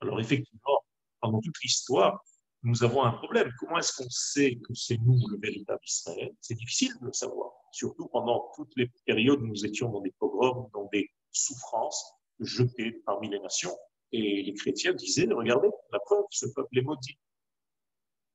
Alors 0.00 0.18
effectivement, 0.18 0.84
pendant 1.20 1.40
toute 1.40 1.60
l'histoire, 1.62 2.24
nous 2.64 2.82
avons 2.82 3.02
un 3.04 3.12
problème. 3.12 3.52
Comment 3.58 3.78
est-ce 3.78 3.92
qu'on 3.92 4.08
sait 4.08 4.56
que 4.56 4.74
c'est 4.74 4.96
nous 4.98 5.18
le 5.28 5.38
véritable 5.38 5.80
Israël? 5.84 6.34
C'est 6.40 6.54
difficile 6.54 6.94
de 7.00 7.06
le 7.06 7.12
savoir, 7.12 7.52
surtout 7.70 8.08
pendant 8.08 8.50
toutes 8.56 8.72
les 8.76 8.90
périodes 9.04 9.42
où 9.42 9.46
nous 9.46 9.66
étions 9.66 9.90
dans 9.90 10.00
des 10.00 10.12
pogroms, 10.18 10.70
dans 10.72 10.88
des 10.90 11.10
souffrances, 11.30 12.12
jetés 12.40 13.02
parmi 13.04 13.28
les 13.28 13.38
nations. 13.38 13.76
Et 14.12 14.42
les 14.42 14.54
chrétiens 14.54 14.94
disaient, 14.94 15.28
regardez, 15.30 15.68
la 15.92 16.00
preuve, 16.00 16.24
ce 16.30 16.46
peuple 16.46 16.78
est 16.78 16.82
maudit. 16.82 17.18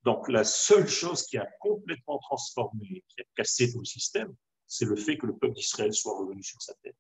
Donc 0.04 0.30
la 0.30 0.44
seule 0.44 0.88
chose 0.88 1.24
qui 1.24 1.38
a 1.38 1.48
complètement 1.60 2.20
transformé, 2.20 3.04
qui 3.08 3.22
a 3.22 3.24
cassé 3.36 3.72
tout 3.72 3.80
le 3.80 3.86
système, 3.86 4.34
c'est 4.68 4.86
le 4.86 4.96
fait 4.96 5.18
que 5.18 5.26
le 5.26 5.36
peuple 5.38 5.56
d'Israël 5.56 5.94
soit 5.94 6.18
revenu 6.18 6.44
sur 6.44 6.62
sa 6.62 6.76
terre. 6.76 6.94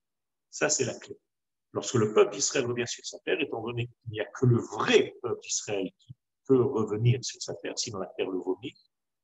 Ça, 0.50 0.70
c'est 0.70 0.86
la 0.86 0.96
clé. 0.96 1.16
Lorsque 1.74 1.94
le 1.94 2.12
peuple 2.14 2.34
d'Israël 2.34 2.66
revient 2.66 2.88
sur 2.88 3.06
sa 3.06 3.20
terre, 3.20 3.40
étant 3.40 3.62
donné 3.62 3.86
qu'il 3.86 4.12
n'y 4.12 4.20
a 4.20 4.26
que 4.26 4.48
le 4.48 4.58
vrai 4.58 5.16
peuple 5.22 5.40
d'Israël 5.42 5.92
qui 6.00 6.16
peut 6.50 6.62
revenir 6.62 7.24
sur 7.24 7.42
sa 7.42 7.54
terre, 7.54 7.78
sinon 7.78 8.00
la 8.00 8.12
terre 8.18 8.30
le 8.30 8.40
vomit, 8.40 8.74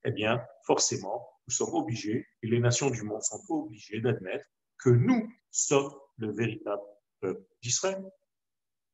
eh 0.06 0.12
bien, 0.12 0.40
forcément, 0.64 1.28
nous 1.48 1.54
sommes 1.54 1.74
obligés, 1.74 2.28
et 2.44 2.48
les 2.48 2.60
nations 2.60 2.92
du 2.92 3.02
monde 3.02 3.24
sont 3.24 3.42
obligées 3.50 4.00
d'admettre 4.00 4.46
que 4.78 4.92
nous 4.92 5.28
sommes 5.50 5.92
le 6.18 6.32
véritable 6.32 6.84
peuple 7.20 7.44
d'Israël. 7.64 8.06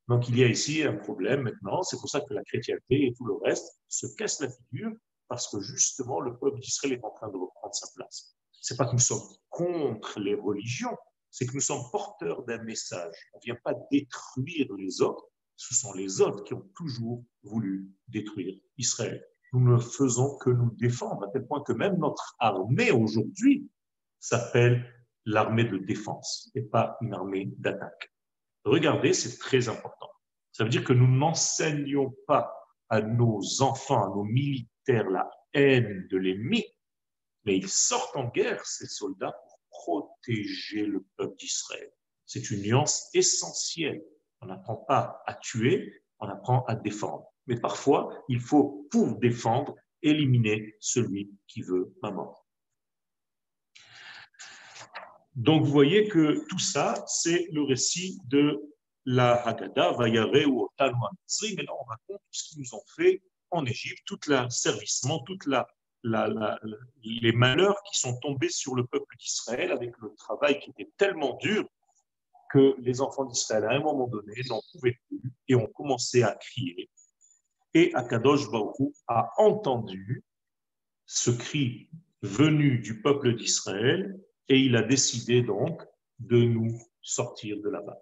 Donc, 0.08 0.30
il 0.30 0.38
y 0.38 0.44
a 0.44 0.48
ici 0.48 0.84
un 0.84 0.96
problème 0.96 1.42
maintenant. 1.42 1.84
C'est 1.84 1.98
pour 1.98 2.10
ça 2.10 2.22
que 2.22 2.34
la 2.34 2.44
chrétienté 2.44 3.08
et 3.08 3.14
tout 3.14 3.26
le 3.26 3.36
reste 3.36 3.80
se 3.90 4.08
cassent 4.16 4.40
la 4.40 4.50
figure 4.50 4.92
parce 5.28 5.50
que 5.50 5.60
justement, 5.60 6.22
le 6.22 6.38
peuple 6.38 6.60
d'Israël 6.60 6.94
est 6.94 7.04
en 7.04 7.12
train 7.12 7.30
de 7.30 7.38
reprendre 7.38 7.76
sa 7.76 7.88
place. 7.96 8.36
C'est 8.62 8.78
pas 8.78 8.86
que 8.86 8.94
nous 8.94 9.00
sommes 9.00 9.24
contre 9.50 10.20
les 10.20 10.36
religions, 10.36 10.96
c'est 11.30 11.46
que 11.46 11.54
nous 11.54 11.62
sommes 11.62 11.84
porteurs 11.92 12.44
d'un 12.44 12.62
message. 12.64 13.16
On 13.34 13.38
ne 13.38 13.44
vient 13.44 13.60
pas 13.64 13.74
détruire 13.92 14.74
les 14.78 15.02
autres, 15.02 15.26
ce 15.58 15.76
sont 15.76 15.94
les 15.94 16.22
autres 16.22 16.44
qui 16.44 16.54
ont 16.54 16.70
toujours 16.76 17.24
voulu 17.44 17.90
détruire 18.08 18.60
Israël. 18.78 19.26
Nous 19.54 19.60
ne 19.60 19.78
faisons 19.78 20.38
que 20.38 20.50
nous 20.50 20.72
défendre, 20.72 21.26
à 21.26 21.32
tel 21.32 21.46
point 21.46 21.62
que 21.62 21.74
même 21.74 21.98
notre 21.98 22.36
armée 22.40 22.92
aujourd'hui 22.92 23.70
s'appelle 24.20 24.86
l'armée 25.26 25.66
de 25.66 25.78
défense 25.78 26.50
et 26.56 26.62
pas 26.62 26.98
une 27.02 27.14
armée 27.14 27.54
d'attaque. 27.58 28.12
Regardez, 28.64 29.14
c'est 29.14 29.38
très 29.38 29.70
important. 29.70 30.10
Ça 30.52 30.64
veut 30.64 30.70
dire 30.70 30.84
que 30.84 30.94
nous 30.94 31.08
n'enseignons 31.08 32.16
pas 32.28 32.54
à 32.90 33.02
nos 33.02 33.62
enfants, 33.62 34.04
à 34.04 34.10
nos 34.10 34.24
militaires, 34.24 35.10
la 35.10 35.30
haine 35.54 36.08
de 36.10 36.18
l'ennemi, 36.18 36.66
mais 37.46 37.58
ils 37.58 37.70
sortent 37.70 38.16
en 38.16 38.28
guerre, 38.30 38.66
ces 38.66 38.88
soldats, 38.88 39.34
pour 39.44 39.60
protéger 39.70 40.86
le 40.86 41.06
peuple 41.18 41.36
d'Israël. 41.38 41.92
C'est 42.26 42.52
une 42.52 42.62
nuance 42.62 43.10
essentielle. 43.14 44.04
On 44.42 44.48
n'apprend 44.48 44.76
pas 44.76 45.22
à 45.26 45.34
tuer, 45.36 46.04
on 46.20 46.28
apprend 46.28 46.64
à 46.66 46.76
défendre. 46.76 47.31
Mais 47.48 47.60
parfois, 47.60 48.24
il 48.30 48.40
faut, 48.40 48.88
pour 48.92 49.18
défendre, 49.20 49.76
éliminer 50.02 50.76
celui 50.80 51.32
qui 51.48 51.62
veut 51.62 51.94
ma 52.02 52.12
mort. 52.12 52.48
Donc, 55.36 55.64
vous 55.64 55.72
voyez 55.72 56.08
que 56.08 56.46
tout 56.50 56.60
ça, 56.60 57.04
c'est 57.08 57.48
le 57.52 57.64
récit 57.64 58.20
de 58.26 58.62
la 59.06 59.36
Haggadah, 59.48 59.94
Vayare 59.94 60.48
ou 60.48 60.66
Otanou 60.66 60.98
Mais 61.56 61.64
là, 61.64 61.72
on 61.74 61.84
raconte 61.84 62.20
tout 62.20 62.32
ce 62.32 62.50
qu'ils 62.50 62.60
nous 62.60 62.76
ont 62.76 62.84
fait 62.96 63.22
en 63.50 63.66
Égypte, 63.66 64.02
tout 64.06 64.20
l'asservissement, 64.28 65.20
toute 65.24 65.46
la, 65.46 65.68
les 66.04 67.32
malheurs 67.32 67.82
qui 67.84 68.00
sont 68.00 68.18
tombés 68.20 68.50
sur 68.50 68.76
le 68.76 68.86
peuple 68.86 69.16
d'Israël 69.18 69.72
avec 69.72 69.98
le 70.00 70.14
travail 70.16 70.60
qui 70.60 70.72
était 70.72 70.92
tellement 70.98 71.38
dur 71.38 71.68
que 72.52 72.76
les 72.80 73.02
enfants 73.02 73.26
d'Israël, 73.26 73.66
à 73.66 73.72
un 73.72 73.80
moment 73.80 74.08
donné, 74.08 74.34
n'en 74.50 74.62
pouvaient 74.72 74.98
plus 75.08 75.22
et 75.48 75.56
ont 75.56 75.68
commencé 75.68 76.24
à 76.24 76.34
crier. 76.34 76.90
Et 77.74 77.94
Akadosh 77.94 78.50
Baruch 78.52 78.96
a 79.08 79.30
entendu 79.38 80.24
ce 81.06 81.32
cri 81.32 81.90
venu 82.22 82.80
du 82.80 83.02
peuple 83.02 83.36
d'Israël 83.36 84.20
et 84.50 84.60
il 84.60 84.76
a 84.76 84.84
décidé 84.84 85.42
donc 85.42 85.82
de 86.20 86.38
nous 86.38 86.80
sortir 87.02 87.60
de 87.62 87.70
là-bas. 87.70 87.98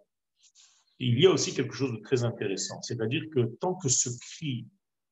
Il 0.99 1.19
y 1.19 1.25
a 1.25 1.31
aussi 1.31 1.53
quelque 1.53 1.73
chose 1.73 1.93
de 1.93 2.01
très 2.01 2.23
intéressant, 2.23 2.81
c'est-à-dire 2.81 3.23
que 3.33 3.41
tant 3.61 3.75
que 3.75 3.87
ce 3.87 4.09
cri 4.19 4.67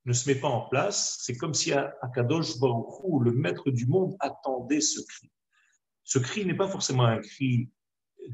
ne 0.05 0.13
se 0.13 0.29
met 0.29 0.39
pas 0.39 0.47
en 0.47 0.67
place, 0.67 1.17
c'est 1.21 1.37
comme 1.37 1.53
si 1.53 1.71
Akadosh 1.73 2.59
Baruch 2.59 3.23
le 3.23 3.31
maître 3.31 3.71
du 3.71 3.85
monde, 3.85 4.15
attendait 4.19 4.81
ce 4.81 4.99
cri. 5.01 5.31
Ce 6.03 6.19
cri 6.19 6.45
n'est 6.45 6.55
pas 6.55 6.67
forcément 6.67 7.05
un 7.05 7.19
cri 7.19 7.69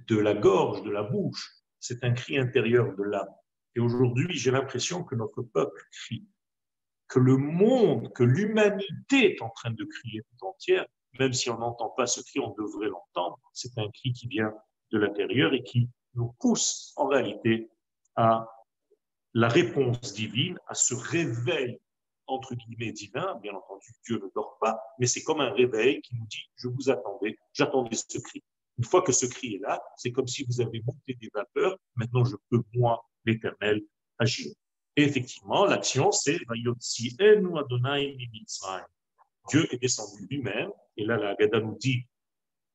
de 0.08 0.18
la 0.18 0.34
gorge, 0.34 0.84
de 0.84 0.92
la 0.92 1.04
bouche, 1.04 1.52
c'est 1.80 2.04
un 2.04 2.14
cri 2.14 2.38
intérieur 2.38 2.96
de 2.96 3.04
l'âme. 3.04 3.36
Et 3.76 3.80
aujourd'hui, 3.80 4.28
j'ai 4.32 4.52
l'impression 4.52 5.04
que 5.04 5.16
notre 5.16 5.42
peuple 5.42 5.82
crie, 5.92 6.26
que 7.08 7.20
le 7.20 7.38
monde, 7.38 8.12
que 8.14 8.24
l'humanité 8.24 9.36
est 9.36 9.42
en 9.42 9.50
train 9.50 9.72
de 9.72 9.84
crier 9.84 10.22
tout 10.22 10.46
entière, 10.46 10.86
même 11.20 11.34
si 11.34 11.50
on 11.50 11.58
n'entend 11.58 11.90
pas 11.90 12.08
ce 12.08 12.22
cri, 12.22 12.40
on 12.40 12.54
devrait 12.56 12.90
l'entendre. 12.90 13.40
C'est 13.54 13.78
un 13.78 13.90
cri 13.90 14.14
qui 14.14 14.28
vient 14.28 14.54
de 14.92 14.98
l'intérieur 14.98 15.54
et 15.54 15.64
qui 15.64 15.90
nous 16.16 16.34
pousse 16.40 16.94
en 16.96 17.08
réalité 17.08 17.70
à 18.16 18.48
la 19.34 19.48
réponse 19.48 20.14
divine, 20.14 20.60
à 20.68 20.76
ce 20.76 20.94
réveil 20.94 21.80
entre 22.28 22.56
guillemets 22.56 22.92
divin. 22.92 23.36
Bien 23.42 23.54
entendu, 23.54 23.88
Dieu 24.06 24.16
ne 24.16 24.30
dort 24.36 24.58
pas, 24.60 24.80
mais 25.00 25.08
c'est 25.08 25.24
comme 25.24 25.42
un 25.42 25.52
réveil 25.52 26.02
qui 26.02 26.16
nous 26.16 26.26
dit, 26.28 26.50
je 26.56 26.68
vous 26.68 26.90
attendais, 26.90 27.38
j'attendais 27.54 27.96
ce 27.96 28.20
cri. 28.20 28.44
Une 28.78 28.86
fois 28.86 29.02
que 29.02 29.12
ce 29.12 29.26
cri 29.26 29.56
est 29.56 29.60
là, 29.60 29.82
c'est 29.98 30.12
comme 30.12 30.28
si 30.28 30.46
vous 30.46 30.62
avez 30.62 30.82
monté 30.86 31.16
des 31.20 31.30
vapeurs. 31.34 31.78
Maintenant, 31.96 32.26
je 32.26 32.36
peux, 32.50 32.64
moi, 32.74 33.04
l'Éternel, 33.26 33.82
agir. 34.20 34.54
Et 34.96 35.04
effectivement, 35.04 35.66
l'action, 35.66 36.12
c'est 36.12 36.40
Dieu 39.50 39.74
est 39.74 39.78
descendu 39.78 40.28
lui-même. 40.30 40.72
Et 40.98 41.06
là, 41.06 41.18
la 41.18 41.36
Gada 41.36 41.60
nous 41.60 41.76
dit 41.78 42.06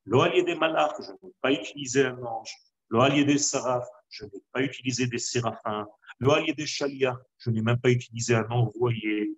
L'oalier 0.04 0.42
des 0.42 0.54
malach, 0.54 0.94
je 1.00 1.12
n'ai 1.12 1.32
pas 1.40 1.52
utilisé 1.52 2.04
un 2.06 2.22
ange. 2.22 2.54
L'oalier 2.88 3.24
des 3.24 3.38
saraf, 3.38 3.86
je 4.08 4.24
n'ai 4.24 4.42
pas 4.52 4.62
utilisé 4.62 5.06
des 5.06 5.18
séraphins. 5.18 5.86
L'oalier 6.18 6.54
des 6.54 6.66
chalia, 6.66 7.16
je 7.36 7.50
n'ai 7.50 7.60
même 7.60 7.78
pas 7.78 7.90
utilisé 7.90 8.34
un 8.34 8.48
envoyé. 8.50 9.30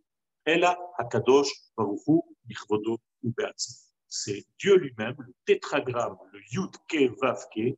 Ella 0.44 0.78
Akadosh 0.98 1.50
Baruchu 1.76 2.20
Nichvodo 2.48 2.98
C'est 4.06 4.44
Dieu 4.58 4.76
lui-même, 4.76 5.16
le 5.18 5.34
tétragramme, 5.44 6.16
le 6.32 6.40
Yud 6.52 6.70
Ke 6.88 7.12
Vav 7.20 7.44
Ke, 7.54 7.76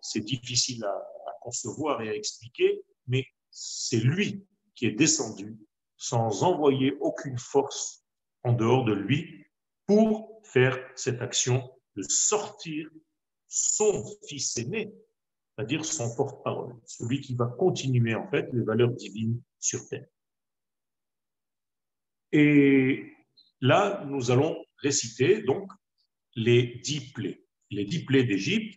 c'est 0.00 0.20
difficile 0.20 0.84
à 0.84 1.15
concevoir 1.46 2.02
et 2.02 2.08
à 2.08 2.14
expliquer, 2.14 2.82
mais 3.06 3.24
c'est 3.50 4.00
lui 4.00 4.44
qui 4.74 4.86
est 4.86 4.98
descendu 5.04 5.56
sans 5.96 6.42
envoyer 6.42 6.92
aucune 7.00 7.38
force 7.38 8.04
en 8.42 8.52
dehors 8.52 8.84
de 8.84 8.92
lui 8.92 9.46
pour 9.86 10.42
faire 10.42 10.76
cette 10.96 11.22
action 11.22 11.56
de 11.94 12.02
sortir 12.02 12.90
son 13.46 14.04
fils 14.28 14.58
aîné, 14.58 14.92
c'est-à-dire 15.54 15.84
son 15.84 16.14
porte-parole, 16.16 16.74
celui 16.84 17.20
qui 17.20 17.36
va 17.36 17.46
continuer 17.46 18.16
en 18.16 18.28
fait 18.28 18.48
les 18.52 18.64
valeurs 18.64 18.92
divines 18.92 19.40
sur 19.60 19.86
terre. 19.88 20.08
Et 22.32 23.12
là, 23.60 24.04
nous 24.06 24.32
allons 24.32 24.56
réciter 24.78 25.42
donc 25.42 25.70
les 26.34 26.80
dix 26.82 27.12
plaies. 27.12 27.40
Les 27.70 27.84
dix 27.84 28.04
plaies 28.04 28.24
d'Égypte, 28.24 28.76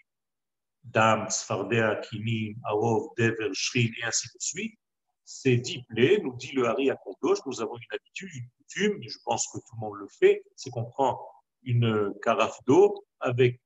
Dam, 0.84 1.30
Sfardea, 1.30 1.96
Kinim, 1.98 2.56
Aov, 2.66 3.10
Dever, 3.18 3.50
Shrin, 3.54 3.90
et 4.00 4.04
ainsi 4.04 4.28
de 4.28 4.42
suite. 4.42 4.80
Ces 5.26 5.58
dix 5.58 5.84
plaies, 5.90 6.20
nous 6.24 6.36
dit 6.38 6.54
le 6.54 6.66
Hari 6.66 6.90
à 6.90 6.98
gauche, 7.22 7.40
nous 7.46 7.62
avons 7.62 7.78
une 7.78 7.84
habitude, 7.92 8.30
une 8.34 8.50
coutume, 8.58 9.04
et 9.04 9.10
je 9.10 9.18
pense 9.24 9.48
que 9.48 9.60
tout 9.60 9.76
le 9.76 9.80
monde 9.80 9.98
le 10.00 10.08
fait, 10.08 10.44
c'est 10.56 10.72
qu'on 10.72 10.86
prend 10.86 11.20
une 11.64 12.14
carafe 12.24 12.58
d'eau 12.66 13.06
avec 13.20 13.62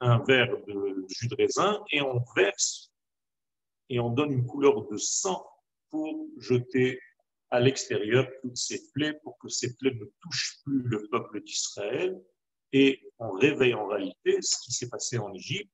un 0.00 0.18
verre 0.24 0.56
de 0.66 1.06
jus 1.08 1.28
de 1.28 1.36
raisin 1.36 1.82
et 1.90 2.02
on 2.02 2.22
verse 2.34 2.92
et 3.88 4.00
on 4.00 4.10
donne 4.10 4.32
une 4.32 4.46
couleur 4.46 4.86
de 4.88 4.96
sang 4.96 5.46
pour 5.90 6.28
jeter 6.38 7.00
à 7.50 7.60
l'extérieur 7.60 8.26
toutes 8.42 8.56
ces 8.56 8.90
plaies 8.92 9.14
pour 9.22 9.38
que 9.38 9.48
ces 9.48 9.76
plaies 9.76 9.94
ne 9.94 10.04
touchent 10.20 10.58
plus 10.64 10.82
le 10.82 11.06
peuple 11.08 11.42
d'Israël. 11.42 12.20
Et 12.72 13.00
on 13.18 13.30
réveille 13.30 13.74
en 13.74 13.86
réalité 13.86 14.38
ce 14.40 14.56
qui 14.64 14.72
s'est 14.72 14.88
passé 14.88 15.18
en 15.18 15.32
Égypte, 15.32 15.70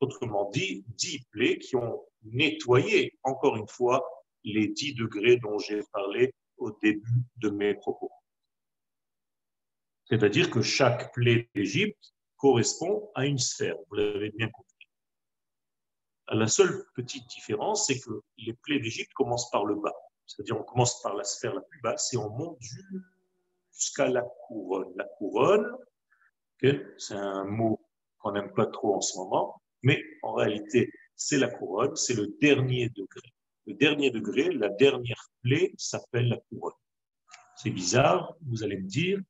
autrement 0.00 0.50
dit, 0.50 0.84
dix 0.88 1.24
plaies 1.30 1.58
qui 1.58 1.76
ont 1.76 2.04
nettoyé, 2.22 3.18
encore 3.22 3.56
une 3.56 3.68
fois, 3.68 4.04
les 4.44 4.68
dix 4.68 4.94
degrés 4.94 5.36
dont 5.36 5.58
j'ai 5.58 5.82
parlé 5.92 6.34
au 6.56 6.70
début 6.82 7.22
de 7.36 7.50
mes 7.50 7.74
propos. 7.74 8.10
C'est-à-dire 10.06 10.50
que 10.50 10.62
chaque 10.62 11.12
plaie 11.14 11.48
d'Égypte 11.54 12.14
correspond 12.36 13.10
à 13.14 13.26
une 13.26 13.38
sphère, 13.38 13.76
vous 13.88 13.96
l'avez 13.96 14.30
bien 14.30 14.48
compris. 14.48 14.70
La 16.28 16.46
seule 16.46 16.86
petite 16.94 17.26
différence, 17.28 17.86
c'est 17.86 18.00
que 18.00 18.22
les 18.38 18.54
plaies 18.54 18.80
d'Égypte 18.80 19.12
commencent 19.14 19.50
par 19.50 19.64
le 19.64 19.76
bas. 19.76 19.94
C'est-à-dire 20.26 20.58
on 20.58 20.62
commence 20.62 21.02
par 21.02 21.14
la 21.14 21.24
sphère 21.24 21.54
la 21.54 21.60
plus 21.60 21.80
basse 21.80 22.12
et 22.14 22.16
on 22.16 22.30
monte 22.30 22.58
jusqu'à 23.72 24.08
la 24.08 24.22
couronne. 24.46 24.92
La 24.96 25.04
couronne, 25.04 25.76
c'est 26.98 27.14
un 27.14 27.44
mot 27.44 27.80
qu'on 28.18 28.32
n'aime 28.32 28.52
pas 28.52 28.66
trop 28.66 28.94
en 28.94 29.00
ce 29.00 29.18
moment, 29.18 29.60
mais 29.84 30.02
en 30.22 30.32
réalité, 30.34 30.90
c'est 31.14 31.38
la 31.38 31.48
couronne, 31.48 31.94
c'est 31.94 32.14
le 32.14 32.34
dernier 32.40 32.88
degré. 32.88 33.32
Le 33.66 33.74
dernier 33.74 34.10
degré, 34.10 34.50
la 34.50 34.68
dernière 34.68 35.30
plaie 35.42 35.72
s'appelle 35.78 36.28
la 36.28 36.38
couronne. 36.48 36.74
C'est 37.56 37.70
bizarre, 37.70 38.34
vous 38.46 38.64
allez 38.64 38.78
me 38.78 38.88
dire, 38.88 39.20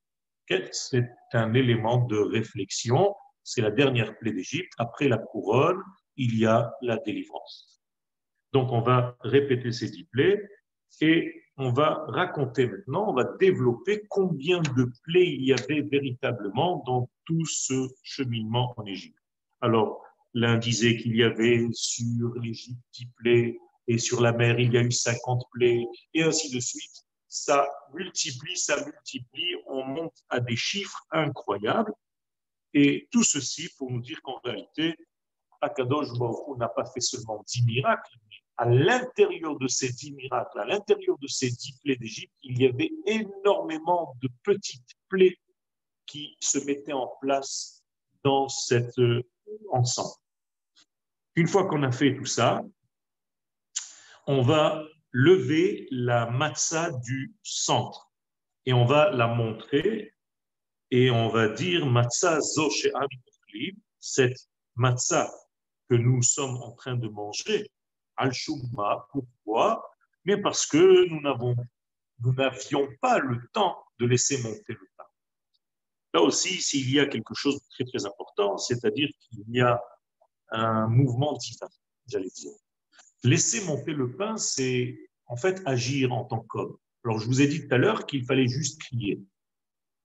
c'est 0.72 1.08
un 1.32 1.54
élément 1.54 2.04
de 2.06 2.16
réflexion. 2.16 3.14
C'est 3.42 3.62
la 3.62 3.70
dernière 3.70 4.16
plaie 4.18 4.32
d'Égypte. 4.32 4.72
Après 4.78 5.08
la 5.08 5.18
couronne, 5.18 5.82
il 6.16 6.38
y 6.38 6.46
a 6.46 6.72
la 6.82 6.96
délivrance. 6.96 7.82
Donc, 8.52 8.72
on 8.72 8.80
va 8.80 9.16
répéter 9.20 9.72
ces 9.72 9.90
dix 9.90 10.04
plaies 10.04 10.42
et 11.00 11.42
on 11.56 11.72
va 11.72 12.04
raconter 12.08 12.66
maintenant, 12.66 13.08
on 13.10 13.14
va 13.14 13.24
développer 13.38 14.04
combien 14.08 14.60
de 14.60 14.90
plaies 15.04 15.28
il 15.28 15.44
y 15.44 15.52
avait 15.52 15.82
véritablement 15.82 16.82
dans 16.86 17.08
tout 17.26 17.44
ce 17.46 17.88
cheminement 18.02 18.74
en 18.76 18.84
Égypte. 18.86 19.18
Alors, 19.60 20.03
l'un 20.34 20.56
disait 20.56 20.96
qu'il 20.96 21.16
y 21.16 21.22
avait 21.22 21.66
sur 21.72 22.34
l'Égypte 22.34 22.82
10 22.94 23.06
plaies 23.16 23.58
et 23.86 23.98
sur 23.98 24.20
la 24.20 24.32
mer, 24.32 24.58
il 24.58 24.72
y 24.72 24.78
a 24.78 24.82
eu 24.82 24.92
50 24.92 25.44
plaies 25.52 25.84
et 26.14 26.22
ainsi 26.22 26.50
de 26.54 26.60
suite 26.60 27.04
ça 27.34 27.68
multiplie, 27.92 28.56
ça 28.56 28.76
multiplie, 28.84 29.56
on 29.66 29.84
monte 29.84 30.16
à 30.28 30.38
des 30.38 30.54
chiffres 30.54 31.04
incroyables. 31.10 31.92
Et 32.72 33.08
tout 33.10 33.24
ceci 33.24 33.68
pour 33.76 33.90
nous 33.90 34.00
dire 34.00 34.22
qu'en 34.22 34.38
réalité, 34.44 34.94
Akadosh 35.60 36.16
Baruch 36.16 36.58
n'a 36.58 36.68
pas 36.68 36.84
fait 36.84 37.00
seulement 37.00 37.42
dix 37.48 37.64
miracles, 37.64 38.16
mais 38.28 38.36
à 38.56 38.68
l'intérieur 38.68 39.58
de 39.58 39.66
ces 39.66 39.90
dix 39.90 40.12
miracles, 40.12 40.60
à 40.60 40.64
l'intérieur 40.64 41.18
de 41.18 41.26
ces 41.26 41.50
dix 41.50 41.76
plaies 41.82 41.96
d'Égypte, 41.96 42.32
il 42.44 42.60
y 42.60 42.66
avait 42.66 42.92
énormément 43.06 44.14
de 44.22 44.28
petites 44.44 44.94
plaies 45.08 45.36
qui 46.06 46.36
se 46.38 46.58
mettaient 46.58 46.92
en 46.92 47.10
place 47.20 47.82
dans 48.22 48.48
cet 48.48 48.96
euh, 49.00 49.22
ensemble. 49.72 50.14
Une 51.36 51.48
fois 51.48 51.66
qu'on 51.66 51.82
a 51.82 51.92
fait 51.92 52.16
tout 52.16 52.26
ça, 52.26 52.62
on 54.26 54.42
va 54.42 54.84
lever 55.10 55.86
la 55.90 56.30
matzah 56.30 56.90
du 57.04 57.34
centre. 57.42 58.12
Et 58.66 58.72
on 58.72 58.84
va 58.84 59.10
la 59.10 59.26
montrer 59.26 60.14
et 60.90 61.10
on 61.10 61.28
va 61.28 61.48
dire 61.48 61.86
matzah 61.86 62.40
zoche 62.40 62.88
cette 63.98 64.48
matzah 64.74 65.30
que 65.88 65.94
nous 65.94 66.22
sommes 66.22 66.56
en 66.56 66.72
train 66.72 66.96
de 66.96 67.08
manger, 67.08 67.70
al 68.16 68.32
shumma 68.32 69.06
pourquoi? 69.12 69.84
Mais 70.24 70.40
parce 70.40 70.66
que 70.66 71.08
nous 71.08 71.20
n'avons 71.20 71.54
nous 72.20 72.32
n'avions 72.32 72.88
pas 73.00 73.18
le 73.18 73.46
temps 73.52 73.84
de 73.98 74.06
laisser 74.06 74.42
monter 74.42 74.72
le 74.72 74.88
pain. 74.96 75.04
Là 76.14 76.22
aussi, 76.22 76.62
s'il 76.62 76.90
y 76.90 77.00
a 77.00 77.06
quelque 77.06 77.34
chose 77.34 77.56
de 77.56 77.68
très 77.70 77.84
très 77.84 78.06
important, 78.06 78.56
c'est-à-dire 78.56 79.10
qu'il 79.20 79.44
y 79.48 79.60
a 79.60 79.80
un 80.54 80.88
mouvement 80.88 81.34
divin, 81.34 81.68
j'allais 82.06 82.30
dire. 82.30 82.52
Laisser 83.22 83.64
monter 83.64 83.92
le 83.92 84.16
pain, 84.16 84.36
c'est 84.36 84.98
en 85.26 85.36
fait 85.36 85.62
agir 85.66 86.12
en 86.12 86.24
tant 86.24 86.40
qu'homme. 86.40 86.76
Alors, 87.04 87.18
je 87.18 87.26
vous 87.26 87.40
ai 87.40 87.46
dit 87.46 87.66
tout 87.66 87.74
à 87.74 87.78
l'heure 87.78 88.06
qu'il 88.06 88.24
fallait 88.24 88.46
juste 88.46 88.80
crier. 88.80 89.20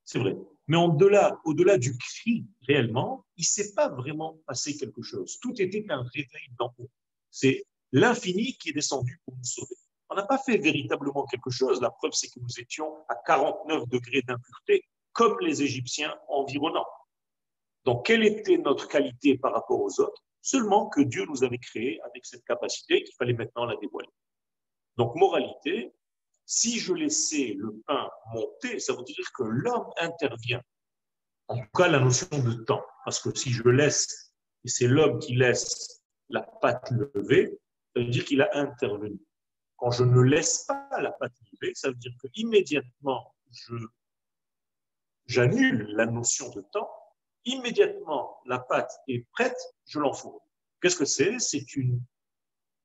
C'est 0.06 0.20
vrai. 0.20 0.36
Mais 0.68 0.78
au-delà, 0.78 1.40
au-delà 1.46 1.78
du 1.78 1.98
cri, 1.98 2.46
réellement, 2.68 3.26
il 3.38 3.42
ne 3.42 3.46
s'est 3.46 3.74
pas 3.74 3.90
vraiment 3.90 4.40
passé 4.46 4.78
quelque 4.78 5.02
chose. 5.02 5.40
Tout 5.40 5.60
était 5.62 5.86
un 5.90 6.04
réveil 6.04 6.50
d'en 6.58 6.74
haut. 6.78 6.90
C'est 7.32 7.66
l'infini 7.92 8.56
qui 8.58 8.70
est 8.70 8.74
descendu 8.74 9.20
pour 9.26 9.36
nous 9.36 9.44
sauver. 9.44 9.76
On 10.10 10.16
n'a 10.16 10.24
pas 10.24 10.38
fait 10.38 10.58
véritablement 10.58 11.26
quelque 11.26 11.50
chose. 11.50 11.82
La 11.82 11.92
preuve, 11.92 12.12
c'est 12.14 12.28
que 12.30 12.40
nous 12.40 12.60
étions 12.60 12.92
à 13.08 13.16
49 13.16 13.88
degrés 13.88 14.22
d'impureté, 14.22 14.84
comme 15.14 15.38
les 15.42 15.62
Égyptiens 15.62 16.16
environnants. 16.28 16.88
Donc, 17.86 18.06
quelle 18.06 18.24
était 18.24 18.58
notre 18.58 18.88
qualité 18.88 19.38
par 19.38 19.54
rapport 19.54 19.80
aux 19.82 20.00
autres? 20.02 20.24
Seulement 20.42 20.88
que 20.90 21.02
Dieu 21.02 21.26
nous 21.26 21.44
avait 21.44 21.58
créés 21.58 22.00
avec 22.02 22.26
cette 22.26 22.44
capacité 22.46 23.04
qu'il 23.04 23.16
fallait 23.16 23.34
maintenant 23.34 23.66
la 23.66 23.76
dévoiler. 23.78 24.10
Donc, 24.98 25.16
moralité, 25.16 25.94
si 26.46 26.80
je 26.80 26.94
laissais 26.94 27.56
le 27.58 27.80
pain 27.86 28.10
monter, 28.34 28.80
ça 28.80 28.94
veut 28.94 29.04
dire 29.04 29.32
que 29.36 29.44
l'homme 29.44 29.90
intervient. 29.98 30.62
En 31.48 31.58
tout 31.58 31.70
cas, 31.76 31.88
la 31.88 32.00
notion 32.00 32.28
de 32.32 32.64
temps. 32.64 32.84
Parce 33.06 33.22
que 33.22 33.36
si 33.38 33.52
je 33.52 33.68
laisse, 33.68 34.34
et 34.64 34.70
c'est 34.70 34.88
l'homme 34.88 35.20
qui 35.20 35.36
laisse 35.36 36.02
la 36.30 36.42
patte 36.42 36.90
levée, 36.92 37.60
ça 37.94 38.02
veut 38.02 38.10
dire 38.10 38.26
qu'il 38.26 38.42
a 38.42 38.50
intervenu. 38.54 39.20
Quand 39.78 39.92
je 39.92 40.04
ne 40.04 40.22
laisse 40.22 40.66
pas 40.66 41.02
la 41.02 41.12
patte 41.12 41.34
levée, 41.52 41.74
ça 41.74 41.90
veut 41.90 41.96
dire 41.96 42.14
que 42.22 42.28
immédiatement 42.36 43.36
je 43.52 43.76
j'annule 45.26 45.88
la 45.96 46.08
notion 46.08 46.50
de 46.50 46.62
temps, 46.74 46.90
immédiatement 47.46 48.40
la 48.46 48.60
pâte 48.60 48.92
est 49.08 49.26
prête, 49.32 49.58
je 49.86 50.00
l'enfourne. 50.00 50.40
Qu'est-ce 50.82 50.96
que 50.96 51.06
c'est? 51.06 51.40
C'est 51.40 51.76
une 51.76 52.02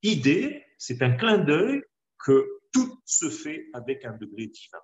idée, 0.03 0.65
c'est 0.79 1.03
un 1.03 1.13
clin 1.13 1.39
d'œil 1.39 1.83
que 2.19 2.61
tout 2.73 3.01
se 3.05 3.31
fait 3.31 3.67
avec 3.73 4.05
un 4.05 4.13
degré 4.13 4.47
divin. 4.47 4.81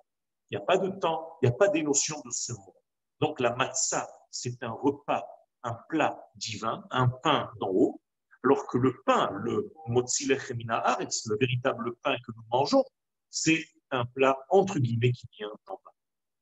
Il 0.49 0.57
n'y 0.57 0.63
a 0.63 0.65
pas 0.65 0.77
de 0.77 0.89
temps, 0.89 1.37
il 1.41 1.47
n'y 1.47 1.53
a 1.53 1.57
pas 1.57 1.69
des 1.69 1.83
notions 1.83 2.21
de 2.25 2.31
ce 2.31 2.53
monde. 2.53 2.73
Donc 3.19 3.39
la 3.39 3.55
matzah, 3.55 4.09
c'est 4.29 4.63
un 4.63 4.71
repas, 4.71 5.25
un 5.63 5.73
plat 5.89 6.29
divin, 6.35 6.85
un 6.91 7.07
pain 7.07 7.51
d'en 7.59 7.69
haut, 7.69 8.01
alors 8.43 8.67
que 8.67 8.77
le 8.77 9.01
pain, 9.05 9.29
le 9.43 9.71
motzilech 9.87 10.51
haaretz, 10.69 11.27
le 11.27 11.37
véritable 11.39 11.95
pain 11.97 12.15
que 12.25 12.31
nous 12.35 12.43
mangeons, 12.49 12.83
c'est 13.29 13.63
un 13.91 14.05
plat 14.05 14.37
entre 14.49 14.79
guillemets 14.79 15.11
qui 15.11 15.27
vient 15.37 15.51
d'en 15.67 15.79
bas. 15.85 15.93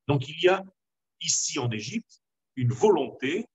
Donc 0.08 0.28
il 0.30 0.42
y 0.42 0.48
a 0.48 0.64
ici 1.22 1.60
en 1.60 1.70
Égypte 1.72 2.22
une 2.60 2.74
volonté 2.74 3.46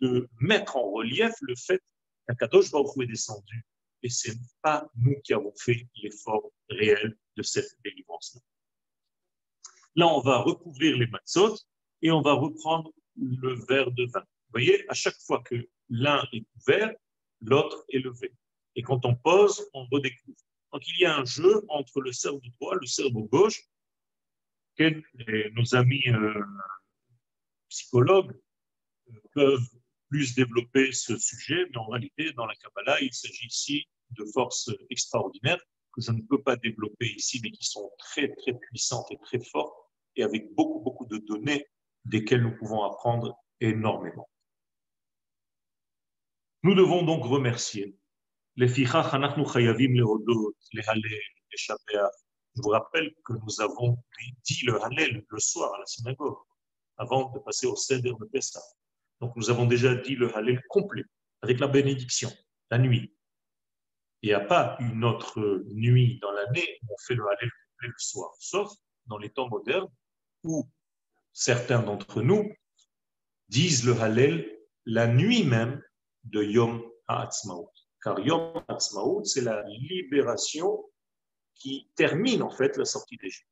de 0.00 0.28
mettre 0.40 0.76
en 0.76 0.90
relief 0.90 1.32
le 1.40 1.54
fait 1.56 1.80
qu'un 2.26 2.34
Kadosh 2.34 2.70
Baruch 2.70 2.96
est 3.00 3.06
descendu 3.06 3.64
et 4.02 4.08
ce 4.08 4.30
n'est 4.30 4.38
pas 4.62 4.88
nous 4.96 5.16
qui 5.22 5.32
avons 5.32 5.52
fait 5.58 5.86
l'effort 6.02 6.50
réel 6.68 7.16
de 7.36 7.42
cette 7.42 7.76
délivrance-là. 7.84 8.40
Là, 9.96 10.06
on 10.06 10.20
va 10.20 10.38
recouvrir 10.38 10.96
les 10.96 11.06
matzot 11.06 11.56
et 12.02 12.10
on 12.12 12.20
va 12.20 12.34
reprendre 12.34 12.92
le 13.16 13.54
verre 13.66 13.90
de 13.90 14.04
vin. 14.06 14.20
Vous 14.20 14.52
voyez, 14.52 14.88
à 14.88 14.94
chaque 14.94 15.18
fois 15.26 15.42
que 15.42 15.68
l'un 15.88 16.24
est 16.32 16.44
couvert, 16.52 16.94
l'autre 17.40 17.84
est 17.88 17.98
levé. 17.98 18.32
Et 18.76 18.82
quand 18.82 19.04
on 19.04 19.16
pose, 19.16 19.68
on 19.72 19.86
redécouvre. 19.86 20.38
Donc 20.72 20.86
il 20.86 21.00
y 21.00 21.04
a 21.04 21.16
un 21.16 21.24
jeu 21.24 21.64
entre 21.68 22.00
le 22.00 22.12
cerveau 22.12 22.40
droit 22.60 22.74
et 22.76 22.80
le 22.80 22.86
cerveau 22.86 23.24
gauche 23.24 23.62
nos 25.56 25.74
amis 25.74 26.04
euh, 26.08 26.44
psychologues 27.68 28.32
peuvent 29.34 29.68
plus 30.08 30.34
développer 30.34 30.92
ce 30.92 31.16
sujet, 31.18 31.66
mais 31.70 31.76
en 31.76 31.86
réalité, 31.86 32.32
dans 32.32 32.46
la 32.46 32.54
Kabbalah, 32.56 33.00
il 33.00 33.12
s'agit 33.12 33.46
ici 33.46 33.88
de 34.10 34.24
forces 34.32 34.70
extraordinaires 34.90 35.60
que 35.92 36.00
je 36.00 36.12
ne 36.12 36.22
peux 36.22 36.42
pas 36.42 36.56
développer 36.56 37.06
ici, 37.14 37.40
mais 37.42 37.50
qui 37.50 37.64
sont 37.64 37.90
très, 37.98 38.34
très 38.36 38.54
puissantes 38.54 39.10
et 39.10 39.18
très 39.18 39.40
fortes, 39.40 39.74
et 40.16 40.22
avec 40.22 40.52
beaucoup, 40.54 40.80
beaucoup 40.80 41.06
de 41.06 41.18
données 41.18 41.66
desquelles 42.04 42.42
nous 42.42 42.56
pouvons 42.56 42.84
apprendre 42.84 43.36
énormément. 43.60 44.28
Nous 46.62 46.74
devons 46.74 47.04
donc 47.04 47.24
remercier 47.24 47.96
Je 52.56 52.62
vous 52.62 52.70
rappelle 52.70 53.14
que 53.24 53.32
nous 53.34 53.60
avons 53.60 53.96
dit 54.44 54.64
le 54.64 54.82
Hallel 54.82 55.24
le 55.28 55.38
soir 55.38 55.72
à 55.74 55.78
la 55.78 55.86
synagogue 55.86 56.38
avant 56.96 57.30
de 57.30 57.38
passer 57.38 57.68
au 57.68 57.76
Seder 57.76 58.12
de 58.18 58.24
Pessah. 58.24 58.60
Donc 59.20 59.34
nous 59.36 59.50
avons 59.50 59.66
déjà 59.66 59.94
dit 59.94 60.14
le 60.14 60.34
Hallel 60.36 60.62
complet, 60.68 61.04
avec 61.42 61.58
la 61.60 61.68
bénédiction, 61.68 62.30
la 62.70 62.78
nuit. 62.78 63.14
Il 64.22 64.28
n'y 64.28 64.34
a 64.34 64.40
pas 64.40 64.76
une 64.80 65.04
autre 65.04 65.64
nuit 65.68 66.18
dans 66.20 66.32
l'année 66.32 66.78
où 66.82 66.92
on 66.92 66.96
fait 67.06 67.14
le 67.14 67.24
Hallel 67.24 67.50
complet 67.50 67.88
le 67.88 67.98
soir, 67.98 68.30
sauf 68.38 68.70
dans 69.06 69.18
les 69.18 69.30
temps 69.30 69.48
modernes 69.48 69.88
où 70.44 70.68
certains 71.32 71.82
d'entre 71.82 72.22
nous 72.22 72.52
disent 73.48 73.84
le 73.84 73.98
Hallel 74.00 74.58
la 74.86 75.06
nuit 75.06 75.44
même 75.44 75.82
de 76.24 76.42
Yom 76.42 76.82
HaAtzmaut. 77.08 77.70
Car 78.02 78.20
Yom 78.20 78.62
HaAtzmaut, 78.68 79.24
c'est 79.24 79.40
la 79.40 79.62
libération 79.68 80.84
qui 81.54 81.90
termine 81.96 82.42
en 82.42 82.50
fait 82.50 82.76
la 82.76 82.84
sortie 82.84 83.16
d'Égypte. 83.16 83.48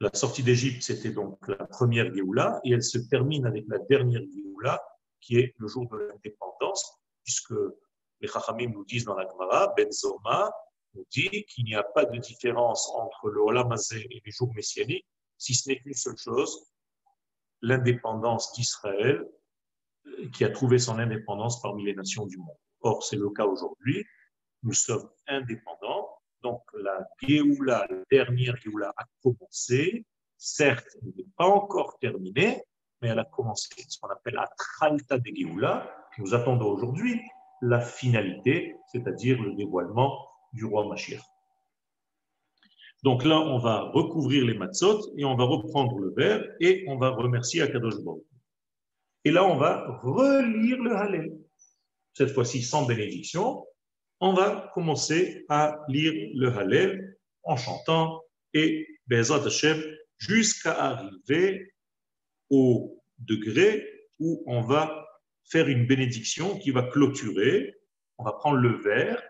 La 0.00 0.10
sortie 0.12 0.42
d'Égypte, 0.42 0.82
c'était 0.82 1.10
donc 1.10 1.48
la 1.48 1.64
première 1.66 2.12
Géoula, 2.14 2.60
et 2.64 2.72
elle 2.72 2.82
se 2.82 2.98
termine 2.98 3.46
avec 3.46 3.64
la 3.68 3.78
dernière 3.78 4.20
Géoula, 4.20 4.82
qui 5.20 5.38
est 5.38 5.54
le 5.56 5.68
jour 5.68 5.88
de 5.88 5.96
l'indépendance, 5.96 7.00
puisque 7.24 7.54
les 8.20 8.28
Chachamim 8.28 8.70
nous 8.72 8.84
disent 8.84 9.04
dans 9.04 9.14
la 9.14 9.26
Gemara, 9.26 9.72
Ben 9.76 9.90
Zoma 9.90 10.52
nous 10.94 11.04
dit 11.10 11.44
qu'il 11.46 11.64
n'y 11.64 11.74
a 11.74 11.82
pas 11.82 12.04
de 12.04 12.18
différence 12.18 12.90
entre 12.94 13.28
le 13.28 13.40
Olamazé 13.40 14.06
et 14.10 14.22
les 14.24 14.32
jours 14.32 14.52
messianiques, 14.54 15.06
si 15.38 15.54
ce 15.54 15.68
n'est 15.68 15.80
qu'une 15.80 15.94
seule 15.94 16.16
chose, 16.16 16.70
l'indépendance 17.62 18.52
d'Israël, 18.52 19.26
qui 20.32 20.44
a 20.44 20.50
trouvé 20.50 20.78
son 20.78 20.98
indépendance 20.98 21.60
parmi 21.60 21.84
les 21.84 21.94
nations 21.94 22.26
du 22.26 22.38
monde. 22.38 22.56
Or, 22.80 23.02
c'est 23.02 23.16
le 23.16 23.30
cas 23.30 23.46
aujourd'hui. 23.46 24.04
Nous 24.62 24.72
sommes 24.72 25.08
indépendants, 25.26 25.95
la 27.64 27.86
dernière 28.10 28.56
Géoula 28.56 28.92
a 28.96 29.04
commencé. 29.22 30.04
Certes, 30.36 30.86
elle 31.02 31.12
n'est 31.16 31.30
pas 31.36 31.46
encore 31.46 31.98
terminée, 31.98 32.62
mais 33.00 33.08
elle 33.08 33.18
a 33.18 33.24
commencé. 33.24 33.68
Ce 33.88 33.98
qu'on 33.98 34.08
appelle 34.08 34.34
la 34.34 34.48
Tralta 34.56 35.18
de 35.18 35.30
Géoula. 35.34 35.90
Nous 36.18 36.34
attendons 36.34 36.66
aujourd'hui 36.66 37.20
la 37.62 37.80
finalité, 37.80 38.76
c'est-à-dire 38.92 39.40
le 39.42 39.54
dévoilement 39.54 40.28
du 40.52 40.64
roi 40.64 40.86
Mashiach. 40.86 41.22
Donc 43.02 43.24
là, 43.24 43.38
on 43.38 43.58
va 43.58 43.82
recouvrir 43.92 44.44
les 44.44 44.54
matzot 44.54 45.12
et 45.16 45.24
on 45.24 45.36
va 45.36 45.44
reprendre 45.44 45.98
le 45.98 46.12
verre 46.14 46.44
et 46.60 46.84
on 46.88 46.96
va 46.96 47.10
remercier 47.10 47.62
Akadosh 47.62 48.02
Baruch. 48.02 48.24
Et 49.24 49.30
là, 49.30 49.44
on 49.44 49.56
va 49.56 50.00
relire 50.02 50.78
le 50.82 50.96
Hallel. 50.96 51.38
Cette 52.14 52.30
fois-ci 52.30 52.62
sans 52.62 52.86
bénédiction, 52.86 53.66
on 54.20 54.32
va 54.32 54.70
commencer 54.74 55.44
à 55.48 55.78
lire 55.88 56.12
le 56.34 56.48
Hallel 56.56 57.16
en 57.42 57.56
chantant 57.56 58.22
et 58.54 58.86
Bezat 59.06 59.44
Hashem 59.44 59.82
jusqu'à 60.18 60.72
arriver 60.72 61.74
au 62.50 63.02
degré 63.18 63.86
où 64.18 64.42
on 64.46 64.62
va 64.62 65.06
faire 65.44 65.68
une 65.68 65.86
bénédiction 65.86 66.58
qui 66.58 66.70
va 66.70 66.82
clôturer. 66.82 67.74
On 68.18 68.24
va 68.24 68.32
prendre 68.32 68.56
le 68.56 68.76
verre, 68.82 69.22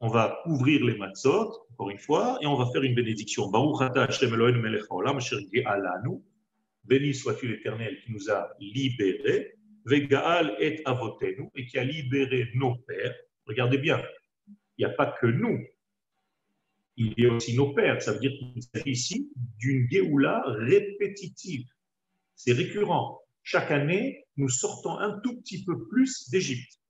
on 0.00 0.08
va 0.08 0.42
ouvrir 0.46 0.84
les 0.84 0.96
matzot, 0.96 1.52
encore 1.72 1.90
une 1.90 1.98
fois, 1.98 2.38
et 2.42 2.46
on 2.46 2.56
va 2.56 2.66
faire 2.72 2.82
une 2.82 2.94
bénédiction. 2.94 3.50
Béni 6.84 7.14
soit-tu 7.14 7.48
l'Éternel 7.48 8.00
qui 8.00 8.12
nous 8.12 8.30
a 8.30 8.48
libérés, 8.60 9.54
Vegaal 9.84 10.56
et 10.60 10.82
Avotenu, 10.84 11.48
et 11.54 11.66
qui 11.66 11.78
a 11.78 11.84
libéré 11.84 12.50
nos 12.54 12.76
pères. 12.76 13.14
Regardez 13.46 13.78
bien, 13.78 14.02
il 14.78 14.86
n'y 14.86 14.92
a 14.92 14.94
pas 14.94 15.16
que 15.20 15.26
nous, 15.26 15.64
il 16.96 17.14
y 17.18 17.26
a 17.26 17.32
aussi 17.32 17.54
nos 17.54 17.72
pères. 17.74 18.00
Ça 18.02 18.12
veut 18.12 18.18
dire 18.18 18.32
qu'il 18.32 18.62
s'agit 18.62 18.90
ici 18.90 19.30
d'une 19.58 19.88
Géoula 19.90 20.42
répétitive. 20.46 21.66
C'est 22.34 22.52
récurrent. 22.52 23.20
Chaque 23.42 23.70
année, 23.70 24.26
nous 24.36 24.48
sortons 24.48 24.98
un 24.98 25.20
tout 25.20 25.40
petit 25.40 25.64
peu 25.64 25.86
plus 25.88 26.28
d'Égypte. 26.30 26.80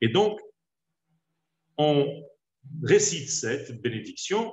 Et 0.00 0.08
donc, 0.08 0.38
on 1.76 2.06
récite 2.82 3.28
cette 3.28 3.80
bénédiction 3.82 4.52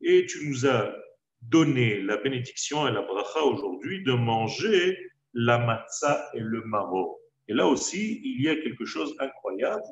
et 0.00 0.26
tu 0.26 0.48
nous 0.48 0.66
as 0.66 0.94
donné 1.42 2.00
la 2.00 2.16
bénédiction 2.16 2.88
et 2.88 2.92
la 2.92 3.02
bracha 3.02 3.42
aujourd'hui 3.42 4.02
de 4.04 4.12
manger 4.12 4.96
la 5.34 5.58
matzah 5.58 6.30
et 6.34 6.40
le 6.40 6.62
maro. 6.62 7.20
Et 7.48 7.54
là 7.54 7.66
aussi, 7.66 8.20
il 8.24 8.42
y 8.42 8.48
a 8.48 8.56
quelque 8.56 8.84
chose 8.84 9.16
d'incroyable 9.16 9.82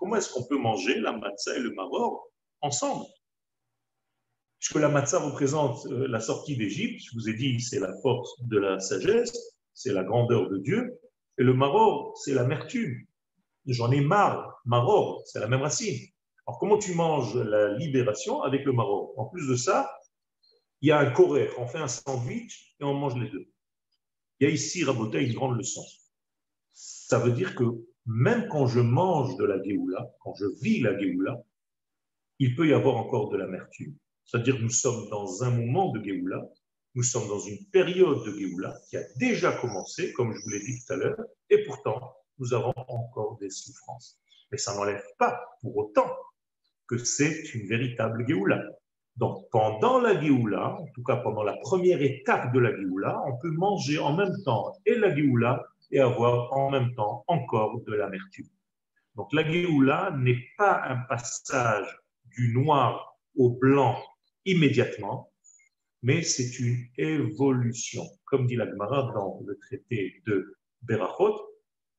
Comment 0.00 0.16
est-ce 0.16 0.32
qu'on 0.32 0.44
peut 0.44 0.56
manger 0.56 0.98
la 0.98 1.12
matzah 1.12 1.56
et 1.56 1.60
le 1.60 1.74
maror 1.74 2.26
ensemble? 2.62 3.04
Puisque 4.58 4.76
la 4.76 4.88
matzah 4.88 5.18
représente 5.18 5.84
euh, 5.86 6.08
la 6.08 6.20
sortie 6.20 6.56
d'Égypte, 6.56 7.02
je 7.04 7.14
vous 7.14 7.28
ai 7.28 7.34
dit, 7.34 7.60
c'est 7.60 7.78
la 7.78 7.92
force 8.00 8.32
de 8.44 8.58
la 8.58 8.80
sagesse, 8.80 9.58
c'est 9.74 9.92
la 9.92 10.02
grandeur 10.02 10.48
de 10.48 10.56
Dieu, 10.56 10.98
et 11.36 11.42
le 11.42 11.52
maror, 11.52 12.16
c'est 12.16 12.32
l'amertume. 12.32 13.06
J'en 13.66 13.90
ai 13.90 14.00
marre, 14.00 14.62
maror, 14.64 15.22
c'est 15.26 15.38
la 15.38 15.48
même 15.48 15.60
racine. 15.60 15.98
Alors 16.46 16.58
comment 16.58 16.78
tu 16.78 16.94
manges 16.94 17.36
la 17.36 17.74
libération 17.74 18.42
avec 18.42 18.64
le 18.64 18.72
maror? 18.72 19.12
En 19.18 19.26
plus 19.26 19.46
de 19.48 19.54
ça, 19.54 19.94
il 20.80 20.88
y 20.88 20.92
a 20.92 20.98
un 20.98 21.10
coréen, 21.10 21.50
on 21.58 21.66
fait 21.66 21.78
un 21.78 21.88
sandwich 21.88 22.74
et 22.80 22.84
on 22.84 22.94
mange 22.94 23.16
les 23.20 23.28
deux. 23.28 23.46
Il 24.40 24.48
y 24.48 24.50
a 24.50 24.54
ici, 24.54 24.82
Raboté, 24.82 25.22
une 25.22 25.34
grande 25.34 25.58
leçon. 25.58 25.84
Ça 26.72 27.18
veut 27.18 27.32
dire 27.32 27.54
que 27.54 27.64
même 28.10 28.48
quand 28.48 28.66
je 28.66 28.80
mange 28.80 29.36
de 29.36 29.44
la 29.44 29.62
Géoula, 29.62 30.10
quand 30.20 30.34
je 30.34 30.46
vis 30.60 30.80
la 30.80 30.98
Géoula, 30.98 31.40
il 32.40 32.56
peut 32.56 32.66
y 32.66 32.72
avoir 32.72 32.96
encore 32.96 33.30
de 33.30 33.36
l'amertume. 33.36 33.94
C'est-à-dire 34.24 34.56
que 34.56 34.62
nous 34.62 34.70
sommes 34.70 35.08
dans 35.10 35.44
un 35.44 35.50
moment 35.50 35.92
de 35.92 36.02
Géoula, 36.02 36.42
nous 36.96 37.04
sommes 37.04 37.28
dans 37.28 37.38
une 37.38 37.64
période 37.66 38.24
de 38.24 38.32
Géoula 38.36 38.74
qui 38.88 38.96
a 38.96 39.02
déjà 39.16 39.52
commencé, 39.52 40.12
comme 40.14 40.34
je 40.34 40.42
vous 40.42 40.50
l'ai 40.50 40.58
dit 40.58 40.84
tout 40.84 40.92
à 40.92 40.96
l'heure, 40.96 41.20
et 41.50 41.64
pourtant, 41.64 42.12
nous 42.38 42.52
avons 42.52 42.74
encore 42.88 43.38
des 43.38 43.50
souffrances. 43.50 44.18
Mais 44.50 44.58
ça 44.58 44.74
n'enlève 44.74 45.04
pas 45.16 45.40
pour 45.60 45.76
autant 45.76 46.10
que 46.88 46.98
c'est 46.98 47.54
une 47.54 47.68
véritable 47.68 48.26
Géoula. 48.26 48.60
Donc, 49.16 49.48
pendant 49.52 50.00
la 50.00 50.20
Géoula, 50.20 50.78
en 50.80 50.86
tout 50.94 51.04
cas 51.04 51.16
pendant 51.16 51.44
la 51.44 51.56
première 51.58 52.02
étape 52.02 52.52
de 52.52 52.58
la 52.58 52.74
Géoula, 52.74 53.22
on 53.26 53.38
peut 53.38 53.52
manger 53.52 54.00
en 54.00 54.16
même 54.16 54.34
temps 54.44 54.72
et 54.84 54.96
la 54.96 55.14
Géoula 55.14 55.62
et 55.90 56.00
avoir 56.00 56.52
en 56.52 56.70
même 56.70 56.94
temps 56.94 57.24
encore 57.26 57.80
de 57.82 57.94
l'amertume. 57.94 58.48
Donc, 59.16 59.32
la 59.32 59.48
Géoula 59.50 60.14
n'est 60.16 60.44
pas 60.56 60.82
un 60.84 60.96
passage 61.08 61.98
du 62.24 62.52
noir 62.54 63.18
au 63.36 63.50
blanc 63.50 64.00
immédiatement, 64.44 65.32
mais 66.02 66.22
c'est 66.22 66.58
une 66.58 66.86
évolution. 66.96 68.04
Comme 68.24 68.46
dit 68.46 68.56
la 68.56 68.68
Gemara 68.68 69.12
dans 69.12 69.40
le 69.46 69.58
traité 69.58 70.22
de 70.26 70.56
Berachot, 70.82 71.38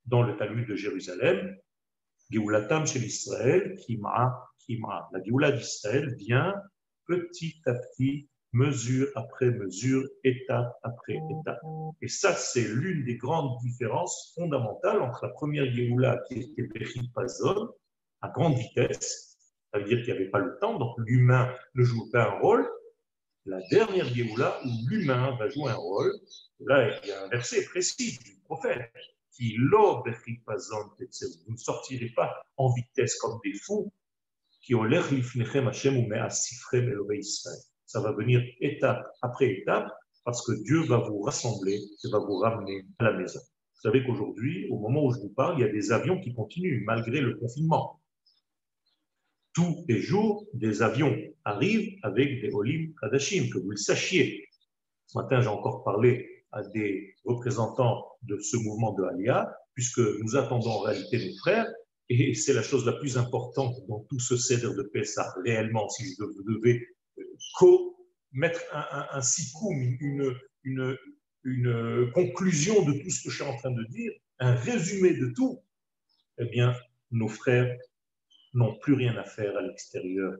dans 0.06 0.24
le 0.24 0.36
Talmud 0.38 0.68
de 0.68 0.76
Jérusalem, 0.76 1.56
Géoulatam 2.32 2.88
chez 2.88 3.00
l'Israël, 3.00 3.76
Kima, 3.76 4.50
Kima. 4.60 5.10
La 5.12 5.22
Géoula 5.24 5.52
d'Israël 5.52 6.16
vient 6.16 6.56
petit 7.06 7.62
à 7.66 7.74
petit, 7.74 8.30
mesure 8.54 9.08
après 9.16 9.52
mesure, 9.52 10.08
étape 10.24 10.78
après 10.84 11.14
étape. 11.14 11.62
Et 12.02 12.08
ça, 12.08 12.34
c'est 12.36 12.68
l'une 12.68 13.06
des 13.06 13.16
grandes 13.16 13.58
différences 13.62 14.34
fondamentales 14.36 15.02
entre 15.02 15.26
la 15.26 15.32
première 15.32 15.72
Géoula 15.72 16.22
qui 16.28 16.40
était 16.40 16.68
Pazon, 17.16 17.70
à 18.22 18.30
grande 18.30 18.56
vitesse, 18.56 19.32
ça 19.72 19.80
veut 19.80 19.86
dire 19.86 20.04
qu'il 20.04 20.14
n'y 20.14 20.20
avait 20.20 20.30
pas 20.30 20.40
le 20.40 20.58
temps, 20.60 20.78
donc 20.78 20.96
l'humain 20.98 21.54
ne 21.76 21.84
joue 21.84 22.10
pas 22.12 22.26
un 22.26 22.40
rôle. 22.40 22.70
La 23.46 23.60
dernière 23.70 24.06
Géoula 24.06 24.60
où 24.66 24.70
l'humain 24.90 25.36
va 25.40 25.50
jouer 25.50 25.72
un 25.72 25.76
rôle, 25.76 26.12
là, 26.60 27.00
il 27.04 27.08
y 27.08 27.12
a 27.12 27.24
un 27.24 27.30
verset 27.30 27.64
précis 27.66 28.20
du 28.20 28.38
prophète 28.44 28.92
qui 29.32 29.56
Vous 29.58 31.54
ne 31.54 31.58
sortirez 31.58 32.10
pas 32.16 32.44
en 32.58 32.72
vitesse 32.74 33.16
comme 33.16 33.40
des 33.44 33.54
fous, 33.54 33.92
qui 34.62 34.76
ont 34.76 34.84
l'air 34.84 35.08
Hashem 35.68 35.98
ou 35.98 36.08
Israël. 37.14 37.60
Ça 37.92 38.00
va 38.00 38.14
venir 38.14 38.42
étape 38.62 39.06
après 39.22 39.50
étape 39.52 39.92
parce 40.24 40.46
que 40.46 40.54
Dieu 40.64 40.82
va 40.86 41.00
vous 41.00 41.20
rassembler 41.24 41.76
et 41.76 42.10
va 42.10 42.20
vous 42.20 42.38
ramener 42.38 42.86
à 43.00 43.04
la 43.04 43.12
maison. 43.12 43.42
Vous 43.42 43.82
savez 43.82 44.06
qu'aujourd'hui, 44.06 44.70
au 44.70 44.80
moment 44.80 45.04
où 45.04 45.14
je 45.14 45.20
vous 45.20 45.34
parle, 45.36 45.60
il 45.60 45.62
y 45.64 45.70
a 45.70 45.72
des 45.74 45.92
avions 45.92 46.18
qui 46.22 46.34
continuent 46.34 46.86
malgré 46.86 47.20
le 47.20 47.36
confinement. 47.36 48.00
Tous 49.54 49.84
les 49.90 50.00
jours, 50.00 50.46
des 50.54 50.82
avions 50.82 51.14
arrivent 51.44 51.98
avec 52.04 52.40
des 52.40 52.54
Olim 52.54 52.94
Kadashim, 53.02 53.50
que 53.50 53.58
vous 53.58 53.72
le 53.72 53.76
sachiez. 53.76 54.48
Ce 55.08 55.18
matin, 55.18 55.42
j'ai 55.42 55.50
encore 55.50 55.84
parlé 55.84 56.46
à 56.54 56.64
des 56.64 57.14
représentants 57.26 58.08
de 58.22 58.40
ce 58.40 58.56
mouvement 58.56 58.94
de 58.94 59.04
Aliyah, 59.04 59.54
puisque 59.74 60.00
nous 60.00 60.38
attendons 60.38 60.70
en 60.70 60.80
réalité 60.80 61.28
nos 61.28 61.36
frères, 61.40 61.68
et 62.08 62.34
c'est 62.36 62.54
la 62.54 62.64
chose 62.64 62.86
la 62.86 62.94
plus 62.94 63.18
importante 63.18 63.76
dans 63.90 64.06
tout 64.10 64.20
ce 64.20 64.38
cèdre 64.38 64.74
de 64.76 64.84
Pessah, 64.84 65.34
réellement, 65.44 65.90
si 65.90 66.06
je 66.06 66.24
devais 66.54 66.88
co 67.56 67.98
mettre 68.32 68.62
un, 68.74 69.20
un, 69.20 69.22
une, 70.64 70.98
une, 71.44 72.12
conclusion 72.14 72.84
de 72.86 72.94
tout 73.02 73.10
ce 73.10 73.24
que 73.24 73.30
je 73.30 73.36
suis 73.36 73.44
en 73.44 73.58
train 73.58 73.72
de 73.72 73.84
dire, 73.86 74.12
un 74.40 74.56
résumé 74.56 75.14
de 75.14 75.34
tout, 75.36 75.62
eh 76.38 76.46
bien, 76.46 76.76
nos 77.12 77.28
frères 77.28 77.78
n'ont 78.54 78.78
plus 78.80 78.94
rien 78.94 79.16
à 79.18 79.24
faire 79.24 79.56
à 79.58 79.62
l'extérieur 79.62 80.38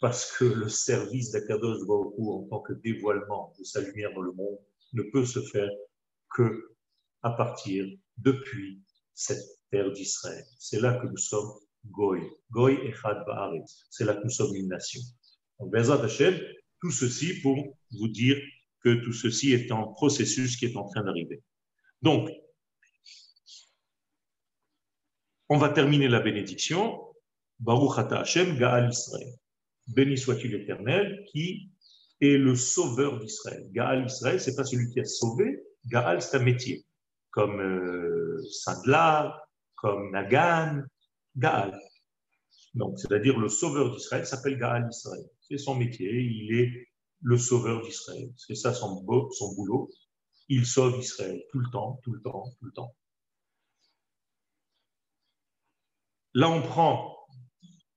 parce 0.00 0.32
que 0.36 0.44
le 0.44 0.68
service 0.68 1.30
d'Akadosh 1.30 1.86
Baruch 1.86 2.14
en 2.18 2.48
tant 2.48 2.60
que 2.60 2.72
dévoilement 2.72 3.52
de 3.58 3.64
sa 3.64 3.80
lumière 3.82 4.12
dans 4.14 4.22
le 4.22 4.32
monde 4.32 4.58
ne 4.94 5.02
peut 5.02 5.26
se 5.26 5.40
faire 5.40 5.68
que 6.34 6.74
à 7.22 7.30
partir 7.30 7.86
depuis 8.16 8.82
cette 9.14 9.44
terre 9.70 9.92
d'Israël. 9.92 10.44
C'est 10.58 10.80
là 10.80 10.98
que 11.00 11.06
nous 11.06 11.18
sommes 11.18 11.52
Goy. 11.86 12.20
Goy 12.50 12.74
Echad 12.86 13.24
Ba'aretz. 13.26 13.86
C'est 13.90 14.04
là 14.04 14.14
que 14.14 14.24
nous 14.24 14.30
sommes 14.30 14.54
une 14.54 14.68
nation. 14.68 15.00
Donc, 15.60 15.70
Bezat 15.72 16.02
Hashem, 16.02 16.40
tout 16.80 16.90
ceci 16.90 17.40
pour 17.40 17.56
vous 17.92 18.08
dire 18.08 18.36
que 18.82 18.94
tout 19.04 19.12
ceci 19.12 19.52
est 19.52 19.70
un 19.70 19.82
processus 19.82 20.56
qui 20.56 20.66
est 20.66 20.76
en 20.76 20.88
train 20.88 21.04
d'arriver. 21.04 21.42
Donc, 22.02 22.30
on 25.48 25.58
va 25.58 25.68
terminer 25.68 26.08
la 26.08 26.20
bénédiction. 26.20 26.98
Baruch 27.58 27.98
Ata 27.98 28.20
Hashem 28.20 28.56
Gaal 28.58 28.90
Israël. 28.90 29.34
Béni 29.88 30.16
soit-il 30.16 30.52
l'Éternel 30.52 31.24
qui 31.30 31.70
est 32.20 32.38
le 32.38 32.54
sauveur 32.54 33.18
d'Israël. 33.18 33.66
Gaal 33.70 34.06
Israël, 34.06 34.40
c'est 34.40 34.56
pas 34.56 34.64
celui 34.64 34.90
qui 34.90 35.00
a 35.00 35.04
sauvé. 35.04 35.62
Gaal, 35.86 36.22
c'est 36.22 36.36
un 36.36 36.42
métier 36.42 36.84
comme 37.30 37.60
euh, 37.60 38.40
comme 39.74 40.10
Nagan, 40.10 40.82
Gaal. 41.36 41.78
Donc, 42.74 42.98
c'est-à-dire 42.98 43.38
le 43.38 43.48
sauveur 43.48 43.94
d'Israël 43.94 44.26
s'appelle 44.26 44.58
Gaal 44.58 44.86
Israël. 44.90 45.24
C'est 45.50 45.58
son 45.58 45.74
métier, 45.74 46.12
il 46.12 46.54
est 46.54 46.88
le 47.22 47.36
sauveur 47.36 47.82
d'Israël. 47.82 48.30
C'est 48.36 48.54
ça 48.54 48.72
son, 48.72 49.02
boulot. 49.02 49.90
Il 50.48 50.64
sauve 50.64 50.98
Israël 51.00 51.42
tout 51.50 51.58
le 51.58 51.70
temps, 51.70 52.00
tout 52.04 52.12
le 52.12 52.22
temps, 52.22 52.44
tout 52.58 52.64
le 52.66 52.72
temps. 52.72 52.94
Là, 56.34 56.48
on 56.48 56.62
prend 56.62 57.16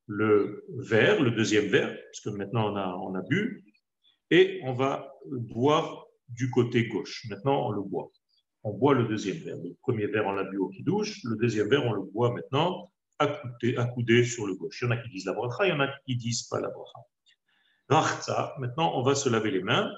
le 0.07 0.65
verre, 0.79 1.21
le 1.21 1.31
deuxième 1.31 1.67
verre, 1.67 1.95
parce 1.95 2.21
que 2.21 2.29
maintenant 2.29 2.73
on 2.73 3.15
a, 3.15 3.21
bu, 3.21 3.63
et 4.31 4.59
on 4.63 4.73
va 4.73 5.13
boire 5.27 6.07
du 6.29 6.49
côté 6.49 6.87
gauche. 6.87 7.25
Maintenant, 7.29 7.67
on 7.67 7.71
le 7.71 7.81
boit 7.81 8.11
on 8.63 8.73
boit 8.73 8.93
le 8.93 9.07
deuxième 9.07 9.37
verre. 9.37 9.57
Le 9.57 9.75
premier 9.81 10.07
verre, 10.07 10.25
on 10.25 10.31
l'a 10.31 10.45
bu 10.45 10.57
au 10.57 10.71
douche. 10.79 11.19
Le 11.23 11.35
deuxième 11.35 11.67
verre, 11.67 11.85
on 11.85 11.93
le 11.93 12.01
boit 12.01 12.33
maintenant 12.33 12.91
accoudé, 13.19 14.23
sur 14.23 14.47
le 14.47 14.55
gauche. 14.55 14.81
Il 14.81 14.85
y 14.85 14.87
en 14.87 14.91
a 14.91 14.97
qui 14.97 15.09
disent 15.09 15.25
la 15.25 15.33
bracha, 15.33 15.65
il 15.65 15.69
y 15.69 15.73
en 15.73 15.79
a 15.79 15.89
qui 16.05 16.15
disent 16.15 16.43
pas 16.43 16.59
la 16.59 16.69
bracha. 16.69 16.99
Rachza, 18.01 18.55
maintenant, 18.59 18.93
on 18.95 19.03
va 19.03 19.15
se 19.15 19.29
laver 19.29 19.51
les 19.51 19.61
mains. 19.61 19.91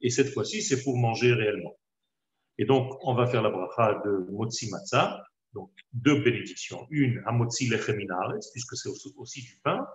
Et 0.00 0.10
cette 0.10 0.32
fois-ci, 0.32 0.62
c'est 0.62 0.82
pour 0.82 0.96
manger 0.96 1.32
réellement. 1.32 1.76
Et 2.58 2.64
donc, 2.64 2.96
on 3.02 3.14
va 3.14 3.26
faire 3.26 3.42
la 3.42 3.50
bracha 3.50 4.00
de 4.04 4.30
Motzi 4.30 4.70
Matzah, 4.70 5.22
donc 5.52 5.70
deux 5.92 6.22
bénédictions. 6.22 6.86
Une 6.90 7.22
à 7.26 7.32
Motzi 7.32 7.68
Lechem 7.68 7.98
puisque 8.52 8.76
c'est 8.76 8.90
aussi 9.16 9.42
du 9.42 9.60
pain, 9.62 9.86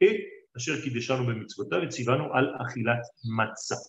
et 0.00 0.30
Asher 0.54 0.80
Kideshanu 0.82 1.26
Bemitzvotav 1.26 1.84
et 1.84 1.88
Tzivanu 1.88 2.24
al 2.32 2.54
Achilat 2.58 3.02
Matzah. 3.24 3.80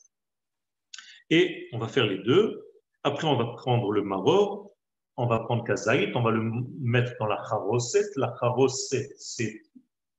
Et 1.29 1.67
on 1.73 1.79
va 1.79 1.87
faire 1.87 2.05
les 2.05 2.19
deux 2.19 2.63
après, 3.07 3.25
on 3.25 3.37
va 3.37 3.45
prendre 3.53 3.91
le 3.93 4.03
maror, 4.03 4.71
on 5.15 5.27
va 5.27 5.39
prendre 5.39 5.63
kazaït, 5.63 6.13
on 6.15 6.23
va 6.23 6.31
le 6.31 6.43
mettre 6.81 7.13
dans 7.19 7.25
la 7.27 7.41
charoset. 7.47 8.03
La 8.17 8.35
charoset, 8.37 9.07
c'est 9.17 9.61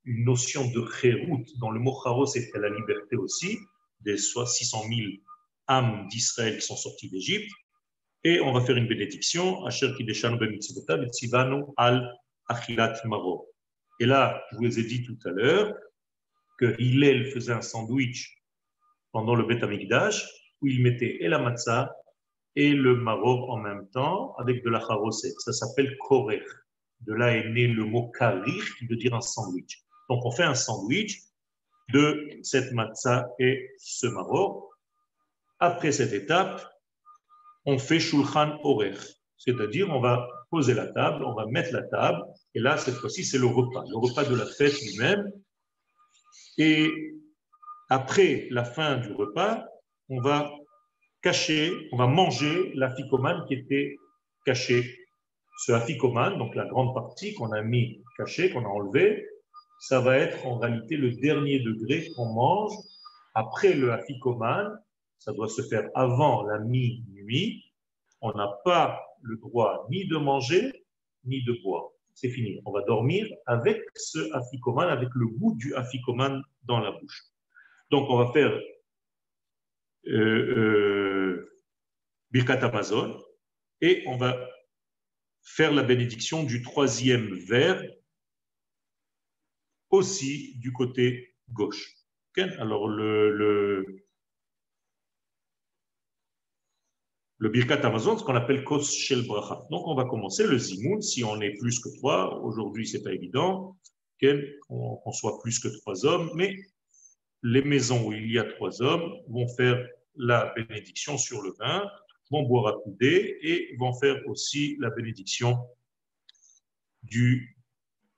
une 0.08 0.24
notion 0.24 0.70
de 0.70 0.84
chérout. 1.00 1.44
Dans 1.60 1.70
le 1.70 1.80
mot 1.80 1.94
charoset, 2.02 2.48
c'est 2.50 2.58
la 2.58 2.70
liberté 2.70 3.16
aussi, 3.16 3.58
des 4.00 4.16
soit 4.16 4.46
600 4.46 4.84
000 4.88 5.00
âmes 5.68 6.08
d'Israël 6.08 6.56
qui 6.56 6.66
sont 6.66 6.76
sorties 6.76 7.10
d'Égypte. 7.10 7.50
Et 8.24 8.40
on 8.40 8.52
va 8.52 8.62
faire 8.62 8.76
une 8.76 8.88
bénédiction, 8.88 9.64
Asher 9.66 9.92
al 11.76 12.14
Achilat 12.48 12.94
Maror. 13.04 13.46
Et 14.00 14.06
là, 14.06 14.42
je 14.52 14.56
vous 14.56 14.78
ai 14.78 14.82
dit 14.82 15.04
tout 15.04 15.18
à 15.26 15.30
l'heure 15.30 15.74
que 16.58 16.74
Hillel 16.80 17.30
faisait 17.30 17.52
un 17.52 17.60
sandwich 17.60 18.34
pendant 19.12 19.34
le 19.34 19.44
Beth 19.44 19.62
Amikdash 19.62 20.26
où 20.62 20.68
il 20.68 20.82
mettait 20.82 21.18
et 21.20 21.28
la 21.28 21.38
matzah 21.38 21.94
et 22.56 22.72
le 22.72 22.96
maror 22.96 23.50
en 23.50 23.58
même 23.58 23.88
temps 23.90 24.34
avec 24.38 24.64
de 24.64 24.70
la 24.70 24.80
charoset. 24.80 25.32
Ça 25.38 25.52
s'appelle 25.52 25.96
korer. 25.98 26.42
De 27.00 27.12
là 27.12 27.36
est 27.36 27.48
né 27.50 27.68
le 27.68 27.84
mot 27.84 28.10
karir 28.10 28.64
qui 28.78 28.86
veut 28.86 28.96
dire 28.96 29.14
un 29.14 29.20
sandwich. 29.20 29.84
Donc 30.08 30.24
on 30.24 30.30
fait 30.30 30.44
un 30.44 30.54
sandwich 30.54 31.20
de 31.92 32.28
cette 32.42 32.72
matzah 32.72 33.28
et 33.38 33.70
ce 33.78 34.06
maror. 34.06 34.70
Après 35.58 35.92
cette 35.92 36.12
étape, 36.12 36.66
on 37.66 37.78
fait 37.78 38.00
shulchan 38.00 38.58
orer, 38.62 38.94
c'est-à-dire 39.36 39.90
on 39.90 40.00
va 40.00 40.26
poser 40.50 40.74
la 40.74 40.86
table, 40.86 41.24
on 41.24 41.34
va 41.34 41.46
mettre 41.46 41.72
la 41.72 41.82
table, 41.82 42.22
et 42.54 42.60
là 42.60 42.78
cette 42.78 42.94
fois-ci 42.94 43.24
c'est 43.24 43.38
le 43.38 43.46
repas, 43.46 43.84
le 43.88 43.98
repas 43.98 44.24
de 44.24 44.34
la 44.34 44.46
fête 44.46 44.80
lui-même. 44.80 45.30
Et 46.56 46.90
après 47.90 48.48
la 48.50 48.64
fin 48.64 48.96
du 48.96 49.12
repas, 49.12 49.64
on 50.08 50.20
va 50.20 50.50
caché, 51.22 51.88
on 51.92 51.96
va 51.96 52.06
manger 52.06 52.72
l'afficomane 52.74 53.44
qui 53.46 53.54
était 53.54 53.96
caché. 54.44 54.98
Ce 55.58 55.72
afficomane, 55.72 56.38
donc 56.38 56.54
la 56.54 56.66
grande 56.66 56.94
partie 56.94 57.34
qu'on 57.34 57.50
a 57.52 57.62
mis 57.62 58.02
caché, 58.16 58.50
qu'on 58.50 58.64
a 58.64 58.68
enlevé, 58.68 59.27
ça 59.80 60.00
va 60.00 60.16
être 60.16 60.46
en 60.46 60.58
réalité 60.58 60.96
le 60.96 61.12
dernier 61.12 61.60
degré 61.60 62.10
qu'on 62.14 62.32
mange 62.32 62.72
après 63.34 63.74
le 63.74 63.92
afficomane. 63.92 64.78
Ça 65.18 65.32
doit 65.32 65.48
se 65.48 65.62
faire 65.62 65.88
avant 65.94 66.42
la 66.44 66.58
minuit. 66.58 67.64
On 68.20 68.32
n'a 68.32 68.48
pas 68.64 69.00
le 69.22 69.36
droit 69.36 69.86
ni 69.90 70.06
de 70.06 70.16
manger, 70.16 70.84
ni 71.24 71.42
de 71.44 71.56
boire. 71.62 71.90
C'est 72.14 72.30
fini. 72.30 72.60
On 72.64 72.72
va 72.72 72.82
dormir 72.82 73.26
avec 73.46 73.80
ce 73.94 74.32
afficomane, 74.34 74.88
avec 74.88 75.08
le 75.14 75.26
goût 75.26 75.54
du 75.56 75.74
afficomane 75.74 76.42
dans 76.64 76.80
la 76.80 76.92
bouche. 76.92 77.24
Donc, 77.90 78.10
on 78.10 78.16
va 78.16 78.32
faire 78.32 78.52
euh, 80.06 80.56
euh, 80.56 81.60
Birkat 82.30 82.64
Amazon, 82.64 83.16
et 83.80 84.02
on 84.06 84.16
va 84.16 84.36
faire 85.42 85.72
la 85.72 85.82
bénédiction 85.82 86.42
du 86.42 86.62
troisième 86.62 87.34
vers 87.46 87.82
aussi 89.90 90.54
du 90.58 90.72
côté 90.72 91.34
gauche. 91.50 91.98
Alors, 92.58 92.88
le, 92.88 94.04
Birkat 97.40 97.84
Amazon, 97.86 98.16
ce 98.16 98.24
qu'on 98.24 98.34
appelle 98.36 98.64
Kos 98.64 98.82
Shel 98.82 99.26
Bracha. 99.26 99.66
Donc, 99.70 99.86
on 99.86 99.94
va 99.94 100.04
commencer 100.04 100.46
le 100.46 100.58
Zimoun. 100.58 101.02
Si 101.02 101.24
on 101.24 101.40
est 101.40 101.54
plus 101.58 101.80
que 101.80 101.88
trois, 101.96 102.40
aujourd'hui, 102.42 102.86
c'est 102.86 103.02
pas 103.02 103.12
évident 103.12 103.76
qu'on 104.68 105.12
soit 105.12 105.38
plus 105.40 105.60
que 105.60 105.68
trois 105.68 106.04
hommes, 106.04 106.30
mais 106.34 106.56
les 107.44 107.62
maisons 107.62 108.08
où 108.08 108.12
il 108.12 108.32
y 108.32 108.38
a 108.38 108.44
trois 108.44 108.82
hommes 108.82 109.12
vont 109.28 109.46
faire 109.48 109.78
la 110.16 110.52
bénédiction 110.56 111.16
sur 111.16 111.40
le 111.40 111.52
vin, 111.60 111.88
vont 112.30 112.42
boire 112.42 112.66
à 112.66 112.80
couder 112.82 113.38
et 113.42 113.76
vont 113.76 113.94
faire 113.94 114.20
aussi 114.26 114.76
la 114.80 114.90
bénédiction 114.90 115.56
du. 117.04 117.56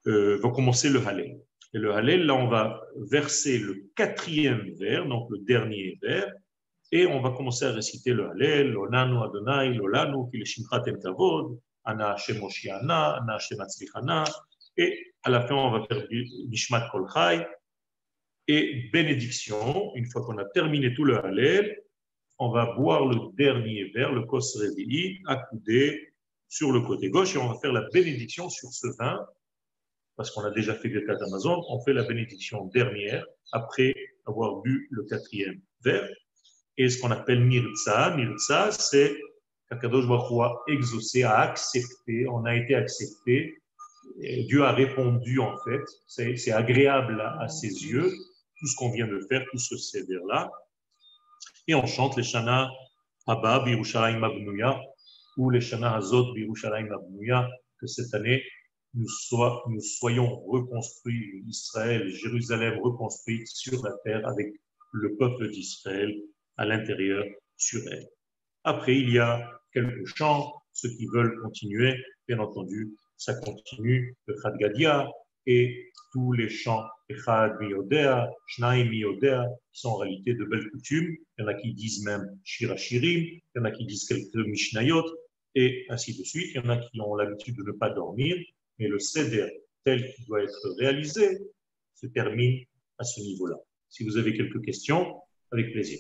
Euh, 0.07 0.39
vont 0.39 0.51
commencer 0.51 0.89
le 0.89 1.07
Hallel. 1.07 1.39
Et 1.73 1.79
le 1.79 1.93
Hallel, 1.95 2.27
là, 2.27 2.35
on 2.35 2.49
va 2.49 2.81
verser 2.97 3.59
le 3.59 3.91
quatrième 3.95 4.75
vers, 4.79 5.07
donc 5.07 5.31
le 5.31 5.39
dernier 5.39 5.99
vers, 6.03 6.33
et 6.93 7.07
on 7.07 7.21
va 7.21 7.31
commencer 7.31 7.65
à 7.65 7.73
réciter 7.73 8.13
le 8.13 8.29
Hallel, 8.29 8.73
Lonanu 8.73 9.23
Adonai, 9.23 9.75
Lolanu, 9.75 10.29
Kileshimchat 10.31 10.83
El 10.87 10.99
Kavod, 10.99 11.61
Ana 11.85 12.13
Hashem 12.13 12.41
Ana 12.71 13.35
Hashem 13.35 13.59
et 14.77 14.99
à 15.23 15.31
la 15.31 15.47
fin, 15.47 15.55
on 15.55 15.71
va 15.71 15.87
faire 15.87 16.07
du 16.09 16.27
Nishmat 16.49 16.89
Kol 16.91 17.07
et 18.49 18.91
bénédiction. 18.93 19.95
Une 19.95 20.07
fois 20.07 20.23
qu'on 20.23 20.39
a 20.39 20.45
terminé 20.47 20.95
tout 20.95 21.05
le 21.05 21.25
Hallel, 21.25 21.79
on 22.39 22.51
va 22.51 22.75
boire 22.75 23.07
le 23.07 23.35
dernier 23.37 23.85
verre, 23.95 24.13
le 24.13 24.23
Kos 24.23 24.59
accoudé 25.27 26.13
sur 26.49 26.73
le 26.73 26.81
côté 26.81 27.11
gauche, 27.11 27.35
et 27.35 27.39
on 27.39 27.49
va 27.49 27.59
faire 27.61 27.73
la 27.73 27.87
bénédiction 27.93 28.49
sur 28.49 28.71
ce 28.71 28.89
vin, 28.99 29.25
parce 30.21 30.33
qu'on 30.33 30.45
a 30.45 30.51
déjà 30.51 30.75
fait 30.75 30.89
le 30.89 31.01
cas 31.07 31.15
d'Amazon, 31.15 31.65
on 31.71 31.81
fait 31.81 31.95
la 31.95 32.03
bénédiction 32.03 32.67
dernière, 32.67 33.25
après 33.53 33.95
avoir 34.27 34.61
bu 34.61 34.87
le 34.91 35.05
quatrième 35.05 35.63
verre 35.83 36.07
et 36.77 36.91
ce 36.91 37.01
qu'on 37.01 37.11
appelle 37.11 37.43
Mirza. 37.43 38.15
Mirza, 38.15 38.71
c'est 38.71 39.17
qu'Akadosh 39.71 40.07
Baruch 40.07 40.43
a 40.43 40.71
exaucé, 40.71 41.23
a 41.23 41.39
accepté, 41.39 42.29
on 42.29 42.45
a 42.45 42.55
été 42.55 42.75
accepté. 42.75 43.63
Dieu 44.47 44.63
a 44.63 44.73
répondu 44.73 45.39
en 45.41 45.57
fait. 45.65 45.81
C'est 46.07 46.53
agréable 46.53 47.19
à, 47.23 47.49
ses 47.49 47.73
yeux, 47.87 48.13
tout 48.59 48.67
ce 48.67 48.77
qu'on 48.77 48.91
vient 48.91 49.09
de 49.09 49.21
faire, 49.27 49.43
tout 49.51 49.59
ce 49.59 49.79
sévère-là. 49.79 50.51
Et 51.67 51.75
on 51.75 51.87
chante 51.87 52.19
les 52.19 52.25
Shana 52.25 52.69
Haba 53.27 53.61
Birushalayim 53.61 54.23
Abnuya 54.23 54.79
ou 55.39 55.49
les 55.49 55.63
Shana 55.63 55.97
Hazot 55.97 56.35
Birushalayim 56.35 56.93
Abnuya, 56.93 57.49
que 57.79 57.87
cette 57.87 58.13
année 58.13 58.43
nous, 58.95 59.81
soyons 59.81 60.41
reconstruits, 60.47 61.45
Israël, 61.47 62.09
Jérusalem 62.11 62.79
reconstruite 62.83 63.47
sur 63.47 63.83
la 63.85 63.93
terre 64.05 64.27
avec 64.27 64.53
le 64.93 65.17
peuple 65.17 65.51
d'Israël 65.51 66.15
à 66.57 66.67
l'intérieur 66.67 67.25
sur 67.57 67.81
elle. 67.91 68.09
Après, 68.65 68.97
il 68.97 69.11
y 69.11 69.19
a 69.19 69.61
quelques 69.73 70.07
chants, 70.07 70.53
ceux 70.73 70.91
qui 70.91 71.07
veulent 71.07 71.41
continuer, 71.41 71.95
bien 72.27 72.39
entendu, 72.39 72.95
ça 73.17 73.35
continue, 73.35 74.17
le 74.27 74.35
Gadia 74.59 75.09
et 75.47 75.91
tous 76.13 76.33
les 76.33 76.49
chants 76.49 76.85
Echad 77.09 77.59
Miyodea, 77.61 78.31
Shnaim 78.47 78.89
Miyodea, 78.89 79.45
qui 79.73 79.81
sont 79.81 79.91
en 79.91 79.97
réalité 79.97 80.35
de 80.35 80.45
belles 80.45 80.71
coutumes. 80.71 81.17
Il 81.39 81.43
y 81.43 81.45
en 81.45 81.49
a 81.49 81.55
qui 81.55 81.75
disent 81.75 82.05
même 82.05 82.39
Shirachirim, 82.45 83.21
il 83.21 83.41
y 83.57 83.59
en 83.59 83.65
a 83.65 83.71
qui 83.71 83.85
disent 83.85 84.07
quelques 84.07 84.35
Mishnayot, 84.35 85.05
et 85.55 85.87
ainsi 85.89 86.17
de 86.17 86.25
suite. 86.25 86.51
Il 86.55 86.57
y 86.57 86.67
en 86.67 86.69
a 86.69 86.77
qui 86.77 87.01
ont 87.01 87.15
l'habitude 87.15 87.57
de 87.57 87.63
ne 87.63 87.73
pas 87.73 87.91
dormir, 87.91 88.37
mais 88.81 88.89
le 88.89 88.99
Seder 88.99 89.47
tel 89.85 90.13
qu'il 90.13 90.25
doit 90.27 90.43
être 90.43 90.75
réalisé 90.79 91.39
se 91.95 92.07
termine 92.07 92.65
à 92.99 93.05
ce 93.05 93.21
niveau-là. 93.21 93.57
Si 93.89 94.05
vous 94.05 94.17
avez 94.17 94.35
quelques 94.35 94.65
questions, 94.65 95.17
avec 95.53 95.73
plaisir. 95.73 95.99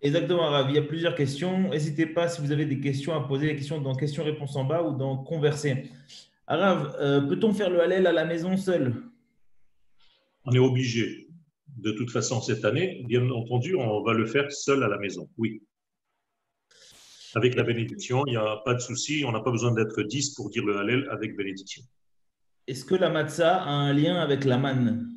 Exactement, 0.00 0.46
Arav. 0.46 0.70
Il 0.70 0.76
y 0.76 0.78
a 0.78 0.82
plusieurs 0.82 1.14
questions. 1.14 1.70
N'hésitez 1.70 2.06
pas 2.06 2.28
si 2.28 2.40
vous 2.40 2.52
avez 2.52 2.64
des 2.64 2.80
questions 2.80 3.14
à 3.14 3.26
poser, 3.26 3.46
les 3.46 3.56
questions 3.56 3.80
dans 3.80 3.94
questions-réponses 3.94 4.56
en 4.56 4.64
bas 4.64 4.82
ou 4.82 4.96
dans 4.96 5.16
converser. 5.16 5.90
Arav, 6.46 6.96
euh, 7.00 7.20
peut-on 7.22 7.52
faire 7.52 7.70
le 7.70 7.80
Hallel 7.80 8.06
à 8.06 8.12
la 8.12 8.24
maison 8.24 8.56
seul? 8.56 8.94
On 10.44 10.52
est 10.52 10.58
obligé. 10.58 11.28
De 11.76 11.90
toute 11.92 12.10
façon, 12.10 12.40
cette 12.40 12.64
année, 12.64 13.04
bien 13.06 13.28
entendu, 13.30 13.74
on 13.74 14.02
va 14.02 14.14
le 14.14 14.26
faire 14.26 14.50
seul 14.52 14.82
à 14.82 14.88
la 14.88 14.98
maison. 14.98 15.28
Oui. 15.36 15.62
Avec 17.34 17.56
la 17.56 17.64
bénédiction, 17.64 18.24
il 18.26 18.30
n'y 18.30 18.36
a 18.36 18.62
pas 18.64 18.74
de 18.74 18.80
souci. 18.80 19.24
On 19.26 19.32
n'a 19.32 19.40
pas 19.40 19.50
besoin 19.50 19.72
d'être 19.72 20.02
10 20.02 20.34
pour 20.34 20.48
dire 20.48 20.64
le 20.64 20.78
Hallel 20.78 21.08
avec 21.10 21.36
bénédiction. 21.36 21.82
Est-ce 22.68 22.84
que 22.84 22.94
la 22.94 23.08
matzah 23.08 23.62
a 23.62 23.70
un 23.70 23.94
lien 23.94 24.16
avec 24.16 24.44
la 24.44 24.58
manne? 24.58 25.10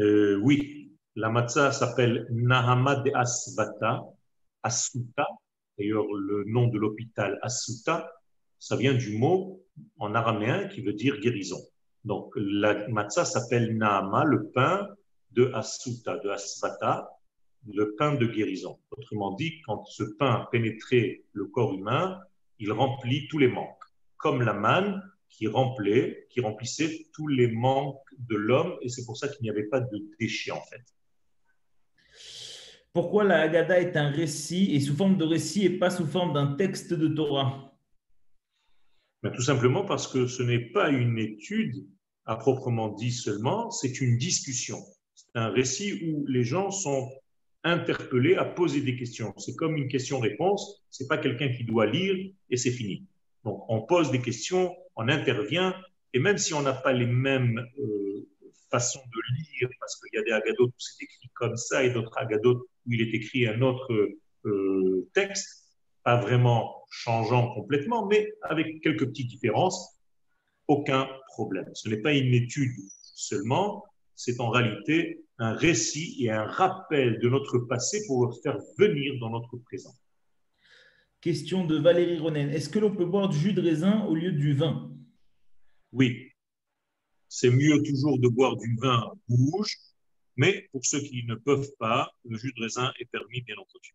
Euh, 0.00 0.36
Oui, 0.42 0.90
la 1.14 1.30
matzah 1.30 1.70
s'appelle 1.70 2.26
Nahama 2.28 2.96
de 2.96 3.12
Asvata, 3.14 4.02
Asuta. 4.64 5.24
D'ailleurs, 5.78 6.12
le 6.12 6.42
nom 6.48 6.66
de 6.66 6.76
l'hôpital 6.76 7.38
Asuta, 7.40 8.12
ça 8.58 8.74
vient 8.74 8.94
du 8.94 9.16
mot 9.16 9.62
en 10.00 10.16
araméen 10.16 10.66
qui 10.66 10.80
veut 10.80 10.92
dire 10.92 11.20
guérison. 11.20 11.60
Donc, 12.02 12.32
la 12.34 12.88
matzah 12.88 13.24
s'appelle 13.24 13.76
Nahama, 13.76 14.24
le 14.24 14.48
pain 14.48 14.88
de 15.30 15.52
Asuta, 15.54 16.18
de 16.18 16.30
Asvata, 16.30 17.08
le 17.72 17.94
pain 17.94 18.16
de 18.16 18.26
guérison. 18.26 18.80
Autrement 18.90 19.36
dit, 19.36 19.60
quand 19.64 19.84
ce 19.84 20.02
pain 20.18 20.48
pénétrait 20.50 21.22
le 21.32 21.44
corps 21.44 21.74
humain, 21.74 22.18
il 22.58 22.72
remplit 22.72 23.28
tous 23.28 23.38
les 23.38 23.46
manques, 23.46 23.84
comme 24.16 24.42
la 24.42 24.52
manne 24.52 25.00
qui 25.28 25.46
remplissait, 25.46 26.26
qui 26.30 26.40
remplissait 26.40 27.06
tous 27.12 27.28
les 27.28 27.48
manques 27.48 28.00
de 28.18 28.36
l'homme, 28.36 28.76
et 28.82 28.88
c'est 28.88 29.04
pour 29.04 29.16
ça 29.16 29.28
qu'il 29.28 29.42
n'y 29.42 29.50
avait 29.50 29.68
pas 29.68 29.80
de 29.80 29.98
déchets 30.18 30.52
en 30.52 30.62
fait. 30.62 30.82
Pourquoi 32.92 33.24
la 33.24 33.42
Haggadah 33.42 33.80
est 33.80 33.96
un 33.96 34.08
récit 34.08 34.74
et 34.74 34.80
sous 34.80 34.96
forme 34.96 35.18
de 35.18 35.24
récit 35.24 35.66
et 35.66 35.70
pas 35.78 35.90
sous 35.90 36.06
forme 36.06 36.32
d'un 36.32 36.54
texte 36.56 36.94
de 36.94 37.08
Torah? 37.08 37.74
Ben, 39.22 39.30
Tout 39.32 39.42
simplement 39.42 39.84
parce 39.84 40.08
que 40.08 40.26
ce 40.26 40.42
n'est 40.42 40.70
pas 40.70 40.88
une 40.88 41.18
étude 41.18 41.86
à 42.24 42.36
proprement 42.36 42.88
dit 42.88 43.12
seulement, 43.12 43.70
c'est 43.70 44.00
une 44.00 44.16
discussion. 44.16 44.78
C'est 45.14 45.38
un 45.38 45.50
récit 45.50 46.00
où 46.04 46.26
les 46.26 46.42
gens 46.42 46.70
sont 46.70 47.10
interpellés 47.64 48.36
à 48.36 48.44
poser 48.44 48.80
des 48.80 48.96
questions. 48.96 49.34
C'est 49.36 49.56
comme 49.56 49.76
une 49.76 49.88
question-réponse, 49.88 50.84
ce 50.90 51.02
n'est 51.02 51.08
pas 51.08 51.18
quelqu'un 51.18 51.52
qui 51.52 51.64
doit 51.64 51.86
lire 51.86 52.32
et 52.48 52.56
c'est 52.56 52.70
fini. 52.70 53.04
Donc 53.44 53.64
on 53.68 53.82
pose 53.82 54.10
des 54.10 54.22
questions, 54.22 54.74
on 54.96 55.08
intervient, 55.08 55.74
et 56.12 56.18
même 56.18 56.38
si 56.38 56.54
on 56.54 56.62
n'a 56.62 56.72
pas 56.72 56.92
les 56.92 57.06
mêmes 57.06 57.64
euh, 57.78 58.28
façons 58.70 59.00
de 59.00 59.36
lire, 59.36 59.68
parce 59.80 60.00
qu'il 60.00 60.10
y 60.14 60.18
a 60.18 60.22
des 60.22 60.32
agadotes 60.32 60.70
où 60.70 60.78
c'est 60.78 61.04
écrit 61.04 61.30
comme 61.34 61.56
ça 61.56 61.84
et 61.84 61.90
d'autres 61.90 62.16
agadotes 62.16 62.62
où 62.86 62.92
il 62.92 63.02
est 63.02 63.14
écrit 63.14 63.46
un 63.46 63.60
autre 63.62 63.92
euh, 64.44 65.08
texte, 65.14 65.72
pas 66.02 66.16
vraiment 66.16 66.84
changeant 66.90 67.52
complètement, 67.54 68.06
mais 68.06 68.32
avec 68.42 68.80
quelques 68.80 69.06
petites 69.06 69.28
différences, 69.28 69.98
aucun 70.68 71.08
problème. 71.28 71.68
Ce 71.74 71.88
n'est 71.88 72.00
pas 72.00 72.12
une 72.12 72.34
étude 72.34 72.72
seulement, 73.02 73.84
c'est 74.14 74.40
en 74.40 74.50
réalité 74.50 75.24
un 75.38 75.54
récit 75.54 76.16
et 76.20 76.30
un 76.30 76.44
rappel 76.44 77.18
de 77.18 77.28
notre 77.28 77.58
passé 77.58 78.02
pour 78.06 78.26
le 78.26 78.32
faire 78.42 78.58
venir 78.78 79.14
dans 79.20 79.30
notre 79.30 79.56
présent. 79.58 79.94
Question 81.26 81.64
de 81.64 81.76
Valérie 81.76 82.20
Ronen. 82.20 82.50
Est-ce 82.50 82.68
que 82.68 82.78
l'on 82.78 82.94
peut 82.94 83.04
boire 83.04 83.28
du 83.28 83.36
jus 83.36 83.52
de 83.52 83.60
raisin 83.60 84.04
au 84.04 84.14
lieu 84.14 84.30
du 84.30 84.52
vin? 84.52 84.92
Oui. 85.90 86.30
C'est 87.28 87.50
mieux 87.50 87.82
toujours 87.82 88.20
de 88.20 88.28
boire 88.28 88.56
du 88.56 88.76
vin 88.80 89.10
rouge 89.28 89.76
mais 90.36 90.68
pour 90.70 90.86
ceux 90.86 91.00
qui 91.00 91.24
ne 91.26 91.34
peuvent 91.34 91.72
pas, 91.80 92.12
le 92.24 92.38
jus 92.38 92.52
de 92.56 92.62
raisin 92.62 92.92
est 93.00 93.06
permis, 93.06 93.40
bien 93.40 93.56
entendu. 93.56 93.92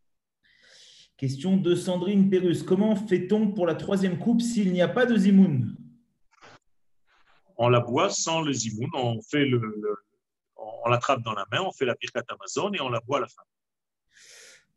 Question 1.16 1.56
de 1.56 1.74
Sandrine 1.74 2.30
Pérus. 2.30 2.64
Comment 2.64 2.98
fait-on 2.98 3.54
pour 3.54 3.66
la 3.66 3.76
troisième 3.76 4.20
coupe 4.20 4.42
s'il 4.42 4.74
n'y 4.74 4.82
a 4.82 4.90
pas 4.90 5.06
de 5.06 5.16
zimoun? 5.16 5.78
On 7.56 7.70
la 7.70 7.80
boit 7.80 8.10
sans 8.10 8.42
le 8.42 8.52
zimoun. 8.52 8.90
On 8.94 9.22
fait 9.22 9.46
le, 9.46 9.62
on 10.58 10.90
l'attrape 10.90 11.24
dans 11.24 11.34
la 11.34 11.46
main, 11.50 11.62
on 11.62 11.72
fait 11.72 11.86
la 11.86 11.96
birkat 11.96 12.24
Amazon 12.28 12.74
et 12.74 12.82
on 12.82 12.90
la 12.90 13.00
boit 13.00 13.20
à 13.20 13.22
la 13.22 13.28
fin. 13.30 13.44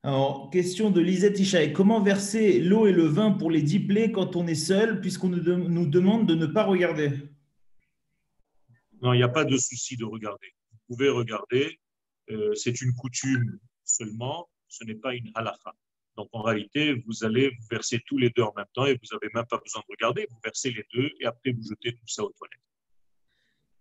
Alors, 0.05 0.51
question 0.51 0.91
de 0.91 1.01
Lisette 1.01 1.41
Ishaï. 1.41 1.73
Comment 1.73 2.01
verser 2.01 2.61
l'eau 2.61 2.87
et 2.87 2.93
le 2.93 3.07
vin 3.07 3.33
pour 3.33 3.51
les 3.51 3.63
dix 3.63 3.81
plaies 3.81 4.13
quand 4.13 4.37
on 4.37 4.47
est 4.47 4.55
seul, 4.55 5.01
puisqu'on 5.01 5.31
nous 5.31 5.87
demande 5.87 6.29
de 6.29 6.35
ne 6.35 6.47
pas 6.47 6.65
regarder? 6.65 7.11
Non, 9.03 9.13
il 9.13 9.17
n'y 9.17 9.23
a 9.23 9.29
pas 9.29 9.45
de 9.45 9.57
souci 9.57 9.97
de 9.97 10.05
regarder 10.05 10.55
vous 10.89 10.97
pouvez 10.97 11.09
regarder, 11.09 11.81
euh, 12.31 12.55
c'est 12.55 12.81
une 12.81 12.95
coutume 12.95 13.59
seulement, 13.85 14.49
ce 14.69 14.85
n'est 14.85 14.95
pas 14.95 15.15
une 15.15 15.31
halakha. 15.35 15.75
Donc 16.17 16.29
en 16.33 16.43
réalité, 16.43 17.03
vous 17.07 17.25
allez 17.25 17.49
vous 17.49 17.67
verser 17.71 18.01
tous 18.07 18.19
les 18.19 18.31
deux 18.31 18.43
en 18.43 18.53
même 18.57 18.67
temps 18.73 18.87
et 18.87 18.95
vous 18.95 19.09
n'avez 19.13 19.33
même 19.35 19.47
pas 19.47 19.59
besoin 19.59 19.83
de 19.83 19.93
regarder, 19.93 20.27
vous 20.31 20.39
versez 20.45 20.71
les 20.71 20.87
deux 20.95 21.11
et 21.21 21.27
après 21.27 21.53
vous 21.53 21.63
jetez 21.63 21.93
tout 21.93 22.07
ça 22.07 22.23
aux 22.23 22.33
toilettes. 22.37 22.61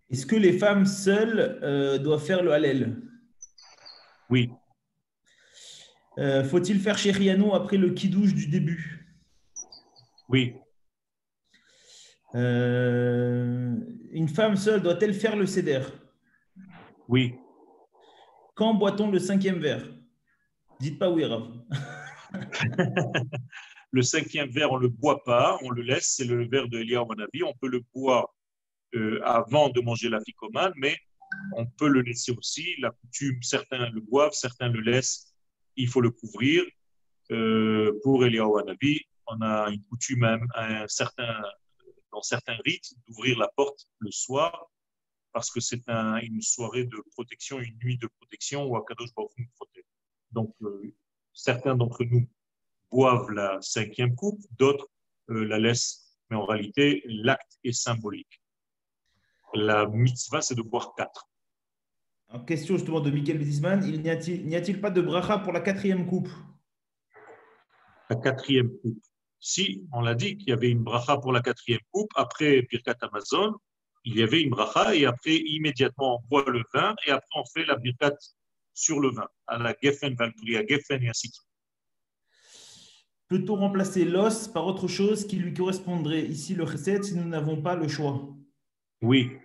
Est-ce 0.10 0.26
que 0.26 0.36
les 0.36 0.58
femmes 0.58 0.86
seules 0.86 1.60
euh, 1.62 1.98
doivent 1.98 2.24
faire 2.24 2.44
le 2.44 2.52
halal? 2.52 3.02
Oui. 4.30 4.50
Euh, 6.20 6.44
faut-il 6.44 6.80
faire 6.80 6.96
Riano 6.96 7.54
après 7.54 7.78
le 7.78 7.92
kidouche 7.92 8.34
du 8.34 8.48
début? 8.48 9.08
Oui. 10.30 10.56
une 12.34 14.28
femme 14.28 14.56
seule 14.56 14.82
doit-elle 14.82 15.14
faire 15.14 15.36
le 15.36 15.46
seder 15.46 15.82
oui. 17.08 17.36
Quand 18.56 18.74
boit-on 18.74 19.12
le 19.12 19.20
cinquième 19.20 19.60
verre? 19.60 19.86
Dites 20.80 21.00
pas 21.00 21.10
oui, 21.10 21.26
Rav. 21.26 21.48
le 23.92 24.02
cinquième 24.02 24.50
verre, 24.50 24.72
on 24.72 24.78
ne 24.78 24.84
le 24.84 24.90
boit 24.90 25.24
pas, 25.24 25.58
on 25.64 25.70
le 25.70 25.82
laisse, 25.82 26.14
c'est 26.16 26.26
le 26.26 26.48
verre 26.48 26.68
de 26.70 26.80
Eliyahu 26.80 27.06
Manavi. 27.08 27.44
On 27.44 27.54
peut 27.54 27.68
le 27.68 27.82
boire 27.94 28.34
euh, 28.96 29.20
avant 29.24 29.70
de 29.70 29.82
manger 29.82 30.10
la 30.10 30.22
ficomane, 30.22 30.74
mais 30.78 30.98
on 31.56 31.66
peut 31.66 31.88
le 31.88 32.02
laisser 32.02 32.32
aussi. 32.32 32.76
La 32.80 32.92
coutume, 32.92 33.42
certains 33.42 33.90
le 33.90 34.02
boivent, 34.02 34.34
certains 34.34 34.70
le 34.70 34.82
laissent. 34.82 35.33
Il 35.76 35.88
faut 35.88 36.02
le 36.02 36.12
couvrir. 36.12 36.64
Euh, 37.32 38.00
pour 38.04 38.26
Eliyahu 38.26 38.60
Hanavi, 38.60 39.02
on 39.28 39.42
a 39.42 39.70
une 39.70 39.84
coutume, 39.84 40.24
un, 40.56 40.88
certain, 40.88 41.42
dans 42.12 42.22
certains 42.22 42.58
rites, 42.66 42.94
d'ouvrir 43.08 43.38
la 43.40 43.48
porte 43.56 43.88
le 44.00 44.12
soir 44.12 44.70
parce 45.34 45.50
que 45.50 45.60
c'est 45.60 45.82
une 45.88 46.42
soirée 46.42 46.86
de 46.86 47.04
protection, 47.12 47.60
une 47.60 47.78
nuit 47.80 47.98
de 47.98 48.08
protection 48.20 48.66
où 48.66 48.78
Akadosh 48.78 49.14
Baruch 49.16 49.32
nous 49.38 49.48
protège. 49.56 49.84
Donc, 50.32 50.56
euh, 50.62 50.94
certains 51.34 51.76
d'entre 51.76 52.04
nous 52.04 52.30
boivent 52.92 53.32
la 53.32 53.60
cinquième 53.62 54.16
coupe, 54.16 54.40
d'autres 54.52 54.88
euh, 55.32 55.44
la 55.46 55.58
laissent, 55.58 56.18
mais 56.30 56.38
en 56.38 56.46
réalité, 56.46 57.02
l'acte 57.06 57.58
est 57.64 57.74
symbolique. 57.74 58.42
La 59.56 59.88
mitzvah, 59.88 60.42
c'est 60.42 60.56
de 60.56 60.62
boire 60.62 60.94
quatre. 60.96 61.28
Question 62.48 62.78
justement 62.78 63.00
de 63.00 63.12
Michael 63.12 63.38
Bizisman, 63.38 63.84
il 63.86 64.02
n'y 64.02 64.10
a-t-il 64.56 64.82
pas 64.82 64.90
de 64.90 65.02
bracha 65.02 65.38
pour 65.40 65.54
la 65.54 65.60
quatrième 65.60 66.08
coupe? 66.08 66.30
La 68.10 68.16
quatrième 68.16 68.70
coupe. 68.82 68.98
Si, 69.40 69.88
on 69.94 70.02
l'a 70.02 70.16
dit 70.16 70.38
qu'il 70.38 70.50
y 70.50 70.52
avait 70.52 70.70
une 70.70 70.84
bracha 70.84 71.18
pour 71.18 71.32
la 71.32 71.42
quatrième 71.42 71.82
coupe, 71.92 72.10
après 72.16 72.64
Birkat 72.64 72.96
Amazon, 73.02 73.56
il 74.04 74.18
y 74.18 74.24
avait 74.24 74.42
une 74.42 74.50
bracha 74.50 74.96
et 74.96 75.06
après, 75.06 75.36
immédiatement, 75.36 76.22
on 76.24 76.28
boit 76.28 76.50
le 76.50 76.64
vin 76.74 76.96
et 77.06 77.12
après, 77.12 77.40
on 77.40 77.46
fait 77.46 77.66
la 77.66 77.76
Birkat 77.76 78.16
sur 78.74 79.00
le 79.00 79.12
vin, 79.12 79.28
à 79.48 79.60
la 79.60 79.76
Geffen, 79.82 80.16
Valkyria 80.16 80.66
Geffen 80.68 81.04
et 81.04 81.10
ainsi 81.10 81.30
de 81.30 81.34
suite. 81.34 81.48
Peut-on 83.28 83.56
remplacer 83.56 84.06
l'os 84.06 84.48
par 84.48 84.66
autre 84.66 84.88
chose 84.88 85.28
qui 85.28 85.38
lui 85.38 85.54
correspondrait? 85.54 86.24
Ici, 86.24 86.56
le 86.56 86.64
recette, 86.64 87.06
si 87.06 87.16
nous 87.16 87.28
n'avons 87.28 87.62
pas 87.62 87.76
le 87.76 87.88
choix. 87.88 88.28
Oui, 89.02 89.38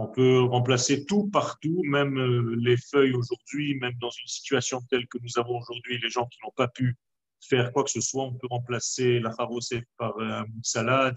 on 0.00 0.06
peut 0.06 0.40
remplacer 0.40 1.04
tout 1.04 1.28
partout, 1.28 1.82
même 1.84 2.16
euh, 2.18 2.56
les 2.58 2.78
feuilles 2.78 3.12
aujourd'hui, 3.12 3.74
même 3.78 3.92
dans 4.00 4.08
une 4.08 4.26
situation 4.26 4.80
telle 4.88 5.06
que 5.08 5.18
nous 5.22 5.38
avons 5.38 5.58
aujourd'hui, 5.58 5.98
les 6.02 6.08
gens 6.08 6.26
qui 6.26 6.38
n'ont 6.42 6.54
pas 6.56 6.68
pu 6.68 6.96
faire 7.40 7.70
quoi 7.70 7.84
que 7.84 7.90
ce 7.90 8.00
soit, 8.00 8.24
on 8.24 8.32
peut 8.32 8.46
remplacer 8.50 9.20
la 9.20 9.30
charosée 9.36 9.82
par 9.98 10.18
une 10.18 10.62
salade, 10.62 11.16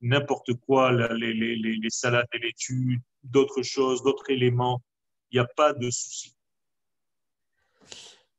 n'importe 0.00 0.54
quoi, 0.54 0.92
les, 0.92 1.34
les, 1.34 1.56
les, 1.56 1.90
salades 1.90 2.26
et 2.32 2.38
laitues, 2.38 3.02
d'autres 3.22 3.62
choses, 3.62 4.02
d'autres 4.02 4.30
éléments. 4.30 4.82
Il 5.30 5.36
n'y 5.36 5.40
a 5.40 5.48
pas 5.56 5.74
de 5.74 5.90
souci. 5.90 6.34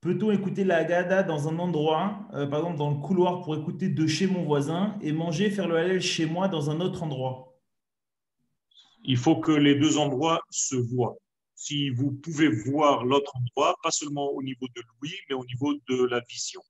Peut-on 0.02 0.32
écouter 0.32 0.64
la 0.64 0.78
Haggadah 0.78 1.24
dans 1.24 1.48
un 1.48 1.60
endroit, 1.60 2.28
euh, 2.34 2.48
par 2.48 2.60
exemple 2.60 2.78
dans 2.78 2.90
le 2.90 2.98
couloir 2.98 3.42
pour 3.42 3.56
écouter 3.56 3.90
de 3.90 4.08
chez 4.08 4.28
mon 4.28 4.44
voisin 4.44 4.98
et 5.02 5.12
manger, 5.12 5.50
faire 5.52 5.68
le 5.68 5.78
halal 5.78 6.02
chez 6.02 6.26
moi 6.26 6.48
dans 6.48 6.70
un 6.72 6.82
autre 6.82 7.04
endroit? 7.04 7.53
Il 9.04 9.18
faut 9.18 9.36
que 9.36 9.52
les 9.52 9.76
deux 9.76 9.98
endroits 9.98 10.42
se 10.50 10.76
voient. 10.76 11.16
Si 11.56 11.90
vous 11.90 12.12
pouvez 12.12 12.50
voir 12.50 13.06
l'autre 13.06 13.34
endroit, 13.36 13.76
pas 13.84 13.92
seulement 13.92 14.30
au 14.32 14.42
niveau 14.42 14.68
de 14.76 14.82
l'ouïe, 14.82 15.16
mais 15.30 15.36
au 15.36 15.46
niveau 15.46 15.74
de 15.90 16.06
la 16.06 16.22
vision. 16.22 16.62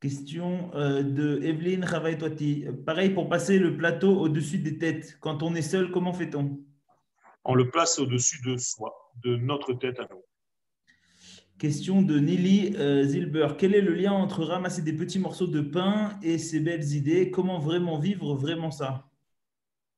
Question 0.00 0.70
euh, 0.74 1.02
de 1.02 1.40
Evelyne 1.42 1.84
Ravaitwati. 1.84 2.66
Pareil 2.84 3.10
pour 3.10 3.28
passer 3.28 3.58
le 3.58 3.76
plateau 3.76 4.18
au-dessus 4.18 4.58
des 4.58 4.76
têtes. 4.76 5.16
Quand 5.20 5.42
on 5.42 5.54
est 5.54 5.62
seul, 5.62 5.90
comment 5.90 6.12
fait-on? 6.12 6.58
On 7.44 7.54
le 7.54 7.70
place 7.70 7.98
au-dessus 7.98 8.40
de 8.44 8.56
soi, 8.56 8.92
de 9.22 9.36
notre 9.36 9.74
tête 9.74 10.00
à 10.00 10.08
nous. 10.10 10.22
Question 11.58 12.02
de 12.02 12.18
Nelly 12.18 12.74
euh, 12.76 13.04
Zilber. 13.04 13.54
Quel 13.56 13.74
est 13.74 13.80
le 13.80 13.94
lien 13.94 14.12
entre 14.12 14.42
ramasser 14.42 14.82
des 14.82 14.92
petits 14.92 15.20
morceaux 15.20 15.46
de 15.46 15.60
pain 15.60 16.18
et 16.22 16.36
ces 16.38 16.58
belles 16.58 16.92
idées? 16.94 17.30
Comment 17.30 17.60
vraiment 17.60 17.98
vivre 17.98 18.34
vraiment 18.34 18.72
ça? 18.72 19.11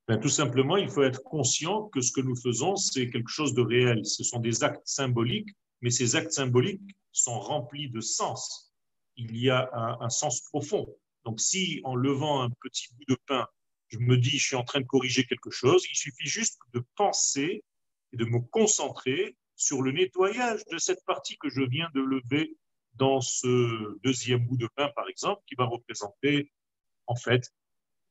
Ben, 0.09 0.19
Tout 0.19 0.29
simplement, 0.29 0.77
il 0.77 0.89
faut 0.89 1.03
être 1.03 1.23
conscient 1.23 1.85
que 1.89 2.01
ce 2.01 2.13
que 2.13 2.21
nous 2.21 2.37
faisons, 2.37 2.77
c'est 2.77 3.09
quelque 3.11 3.31
chose 3.31 3.55
de 3.55 3.63
réel. 3.63 4.05
Ce 4.05 4.25
sont 4.25 4.41
des 4.41 4.65
actes 4.65 4.87
symboliques, 4.87 5.51
mais 5.81 5.91
ces 5.91 6.17
actes 6.17 6.33
symboliques 6.33 6.97
sont 7.13 7.39
remplis 7.39 7.89
de 7.89 8.01
sens. 8.01 8.73
Il 9.17 9.37
y 9.37 9.51
a 9.51 9.71
un, 9.73 10.01
un 10.01 10.11
sens 10.11 10.41
profond. 10.43 10.87
Donc 11.25 11.41
si 11.41 11.81
en 11.85 11.95
levant 11.95 12.43
un 12.43 12.51
petit 12.61 12.89
bout 12.95 13.05
de 13.09 13.19
pain, 13.27 13.47
je 13.89 13.99
me 13.99 14.17
dis 14.17 14.39
je 14.39 14.45
suis 14.45 14.57
en 14.57 14.65
train 14.65 14.81
de 14.81 14.87
corriger 14.87 15.25
quelque 15.25 15.51
chose, 15.51 15.85
il 15.91 15.97
suffit 15.97 16.27
juste 16.27 16.59
de 16.73 16.85
penser 16.97 17.63
et 18.13 18.17
de 18.17 18.25
me 18.25 18.41
concentrer 18.41 19.37
sur 19.57 19.83
le 19.83 19.93
nettoyage 19.93 20.65
de 20.71 20.79
cette 20.79 21.05
partie 21.05 21.37
que 21.39 21.49
je 21.49 21.63
viens 21.63 21.89
de 21.95 22.01
lever 22.01 22.57
dans 22.95 23.21
ce 23.21 23.99
deuxième 24.03 24.47
bout 24.47 24.57
de 24.57 24.69
pain, 24.77 24.91
par 24.95 25.09
exemple, 25.09 25.43
qui 25.47 25.55
va 25.55 25.65
représenter 25.65 26.51
en 27.07 27.17
fait 27.17 27.53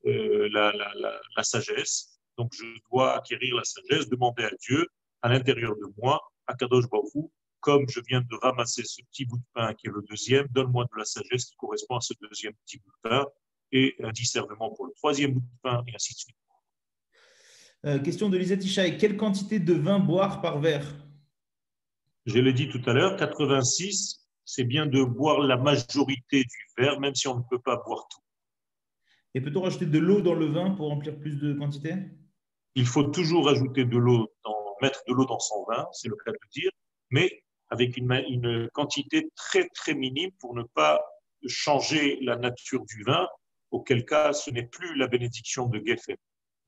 euh, 0.05 0.49
la, 0.49 1.43
sagesse. 1.43 2.19
Donc 2.37 2.51
je 2.53 2.65
dois 2.91 3.17
acquérir 3.17 3.55
la 3.55 3.63
sagesse, 3.63 4.09
demander 4.09 4.43
à 4.43 4.51
Dieu, 4.59 4.87
à 5.21 5.29
l'intérieur 5.29 5.75
de 5.75 5.93
moi, 5.97 6.21
à 6.47 6.55
Kadosh 6.55 6.89
Baruch 6.89 7.29
comme 7.63 7.87
je 7.87 8.01
viens 8.05 8.19
de 8.19 8.35
ramasser 8.41 8.83
ce 8.83 9.01
petit 9.03 9.25
bout 9.25 9.37
de 9.37 9.43
pain 9.53 9.73
qui 9.73 9.87
est 9.87 9.89
le 9.89 10.01
deuxième, 10.09 10.47
donne-moi 10.51 10.83
de 10.83 10.99
la 10.99 11.05
sagesse 11.05 11.45
qui 11.45 11.55
correspond 11.55 11.95
à 11.95 12.01
ce 12.01 12.13
deuxième 12.21 12.53
petit 12.65 12.77
bout 12.77 12.91
de 12.91 13.09
pain 13.09 13.25
et 13.71 13.95
un 14.03 14.11
discernement 14.11 14.69
pour 14.71 14.85
le 14.85 14.91
troisième 14.97 15.31
bout 15.31 15.39
de 15.39 15.61
pain 15.61 15.81
et 15.87 15.95
ainsi 15.95 16.13
de 16.13 16.19
suite. 16.19 16.35
Euh, 17.85 17.99
question 17.99 18.29
de 18.29 18.37
Lisette 18.37 18.63
Ishaï. 18.65 18.97
Quelle 18.97 19.15
quantité 19.15 19.59
de 19.59 19.73
vin 19.73 19.99
boire 19.99 20.41
par 20.41 20.59
verre? 20.59 20.93
Je 22.25 22.37
l'ai 22.39 22.53
dit 22.53 22.67
tout 22.67 22.81
à 22.85 22.91
l'heure, 22.91 23.15
86, 23.15 24.27
c'est 24.43 24.65
bien 24.65 24.85
de 24.85 25.01
boire 25.03 25.39
la 25.39 25.55
majorité 25.55 26.43
du 26.43 26.67
verre, 26.77 26.99
même 26.99 27.15
si 27.15 27.29
on 27.29 27.37
ne 27.37 27.43
peut 27.49 27.59
pas 27.59 27.77
boire 27.77 28.07
tout. 28.09 28.22
Et 29.33 29.41
peut-on 29.41 29.61
rajouter 29.61 29.85
de 29.85 29.99
l'eau 29.99 30.21
dans 30.21 30.35
le 30.35 30.45
vin 30.45 30.71
pour 30.71 30.89
remplir 30.89 31.17
plus 31.17 31.37
de 31.37 31.53
quantité? 31.53 31.95
Il 32.75 32.85
faut 32.85 33.03
toujours 33.03 33.49
ajouter 33.49 33.85
de 33.85 33.97
l'eau, 33.97 34.31
mettre 34.81 35.01
de 35.07 35.13
l'eau 35.13 35.25
dans 35.25 35.39
son 35.39 35.63
vin, 35.65 35.87
c'est 35.91 36.07
le 36.07 36.15
cas 36.15 36.31
de 36.31 36.37
dire, 36.51 36.71
mais 37.09 37.43
avec 37.69 37.97
une, 37.97 38.11
une, 38.29 38.69
quantité 38.73 39.31
très 39.35 39.67
très 39.69 39.93
minime 39.93 40.31
pour 40.39 40.53
ne 40.53 40.63
pas 40.63 41.03
changer 41.47 42.19
la 42.21 42.35
nature 42.35 42.85
du 42.85 43.03
vin, 43.03 43.27
auquel 43.71 44.05
cas 44.05 44.33
ce 44.33 44.51
n'est 44.51 44.67
plus 44.67 44.95
la 44.95 45.07
bénédiction 45.07 45.67
de 45.67 45.81
Geffen. 45.83 46.17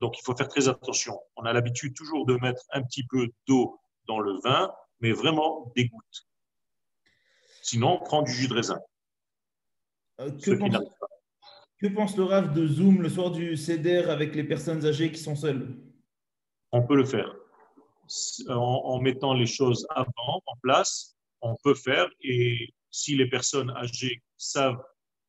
Donc 0.00 0.18
il 0.18 0.22
faut 0.24 0.36
faire 0.36 0.48
très 0.48 0.68
attention. 0.68 1.18
On 1.36 1.44
a 1.44 1.52
l'habitude 1.52 1.94
toujours 1.94 2.26
de 2.26 2.34
mettre 2.34 2.62
un 2.72 2.82
petit 2.82 3.04
peu 3.06 3.28
d'eau 3.46 3.78
dans 4.06 4.18
le 4.18 4.38
vin, 4.40 4.72
mais 5.00 5.12
vraiment 5.12 5.72
des 5.76 5.88
gouttes. 5.88 6.26
Sinon, 7.62 8.00
prends 8.04 8.22
du 8.22 8.32
jus 8.32 8.48
de 8.48 8.54
raisin. 8.54 8.78
Euh, 10.20 10.30
que, 10.30 10.52
pense, 10.52 10.70
le 11.80 12.22
RAF 12.24 12.52
de 12.52 12.66
Zoom 12.66 13.02
le 13.02 13.08
soir 13.08 13.30
du 13.30 13.56
CEDER 13.56 14.08
avec 14.08 14.34
les 14.34 14.44
personnes 14.44 14.84
âgées 14.84 15.10
qui 15.12 15.20
sont 15.20 15.36
seules? 15.36 15.76
On 16.72 16.82
peut 16.82 16.96
le 16.96 17.04
faire. 17.04 17.34
En, 18.48 19.00
mettant 19.00 19.34
les 19.34 19.46
choses 19.46 19.86
avant, 19.90 20.42
en 20.46 20.56
place, 20.62 21.16
on 21.40 21.56
peut 21.62 21.74
faire. 21.74 22.08
Et 22.22 22.72
si 22.90 23.16
les 23.16 23.28
personnes 23.28 23.70
âgées 23.70 24.22
savent 24.36 24.82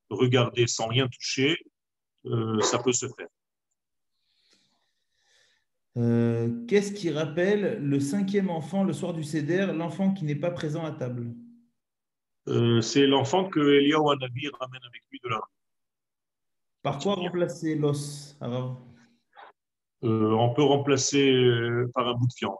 regarder 0.09 0.67
sans 0.67 0.87
rien 0.87 1.07
toucher, 1.07 1.57
euh, 2.25 2.59
ça 2.61 2.79
peut 2.79 2.93
se 2.93 3.07
faire. 3.07 3.27
Euh, 5.97 6.65
qu'est-ce 6.67 6.93
qui 6.93 7.09
rappelle 7.09 7.79
le 7.81 7.99
cinquième 7.99 8.51
enfant 8.51 8.83
le 8.83 8.93
soir 8.93 9.13
du 9.13 9.23
Seder, 9.23 9.73
l'enfant 9.73 10.13
qui 10.13 10.25
n'est 10.25 10.35
pas 10.35 10.51
présent 10.51 10.85
à 10.85 10.91
table? 10.91 11.33
Euh, 12.47 12.81
C'est 12.81 13.07
l'enfant 13.07 13.49
que 13.49 13.59
Eliyahu 13.59 14.11
Hanavi 14.11 14.47
ramène 14.59 14.81
avec 14.87 15.01
lui 15.11 15.19
de 15.23 15.29
la 15.29 15.41
Par 16.87 16.99
quoi 16.99 17.15
remplacer 17.15 17.75
l'os 17.75 18.37
euh, 18.41 18.71
On 20.01 20.53
peut 20.53 20.63
remplacer 20.63 21.35
par 21.93 22.07
un 22.07 22.13
bout 22.13 22.27
de 22.27 22.33
viande. 22.39 22.55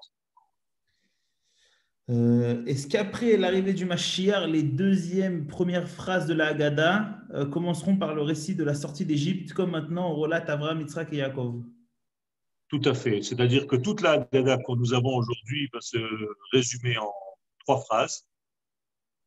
Est-ce 2.67 2.87
qu'après 2.87 3.37
l'arrivée 3.37 3.71
du 3.71 3.85
Mashiach, 3.85 4.45
les 4.47 4.63
deuxièmes 4.63 5.47
premières 5.47 5.87
phrases 5.87 6.27
de 6.27 6.33
la 6.33 6.47
Haggadah 6.47 7.19
commenceront 7.53 7.95
par 7.95 8.15
le 8.15 8.21
récit 8.21 8.53
de 8.53 8.65
la 8.65 8.73
sortie 8.73 9.05
d'Égypte, 9.05 9.53
comme 9.53 9.71
maintenant 9.71 10.11
on 10.11 10.15
relate 10.15 10.49
Abraham, 10.49 10.81
Yitzhak 10.81 11.13
et 11.13 11.17
Yaakov? 11.17 11.63
Tout 12.67 12.81
à 12.83 12.93
fait. 12.93 13.21
C'est-à-dire 13.21 13.65
que 13.65 13.77
toute 13.77 14.01
la 14.01 14.11
Haggadah 14.11 14.57
que 14.57 14.75
nous 14.75 14.93
avons 14.93 15.15
aujourd'hui 15.15 15.69
va 15.73 15.79
se 15.79 15.99
résumer 16.51 16.97
en 16.97 17.13
trois 17.59 17.79
phrases. 17.79 18.27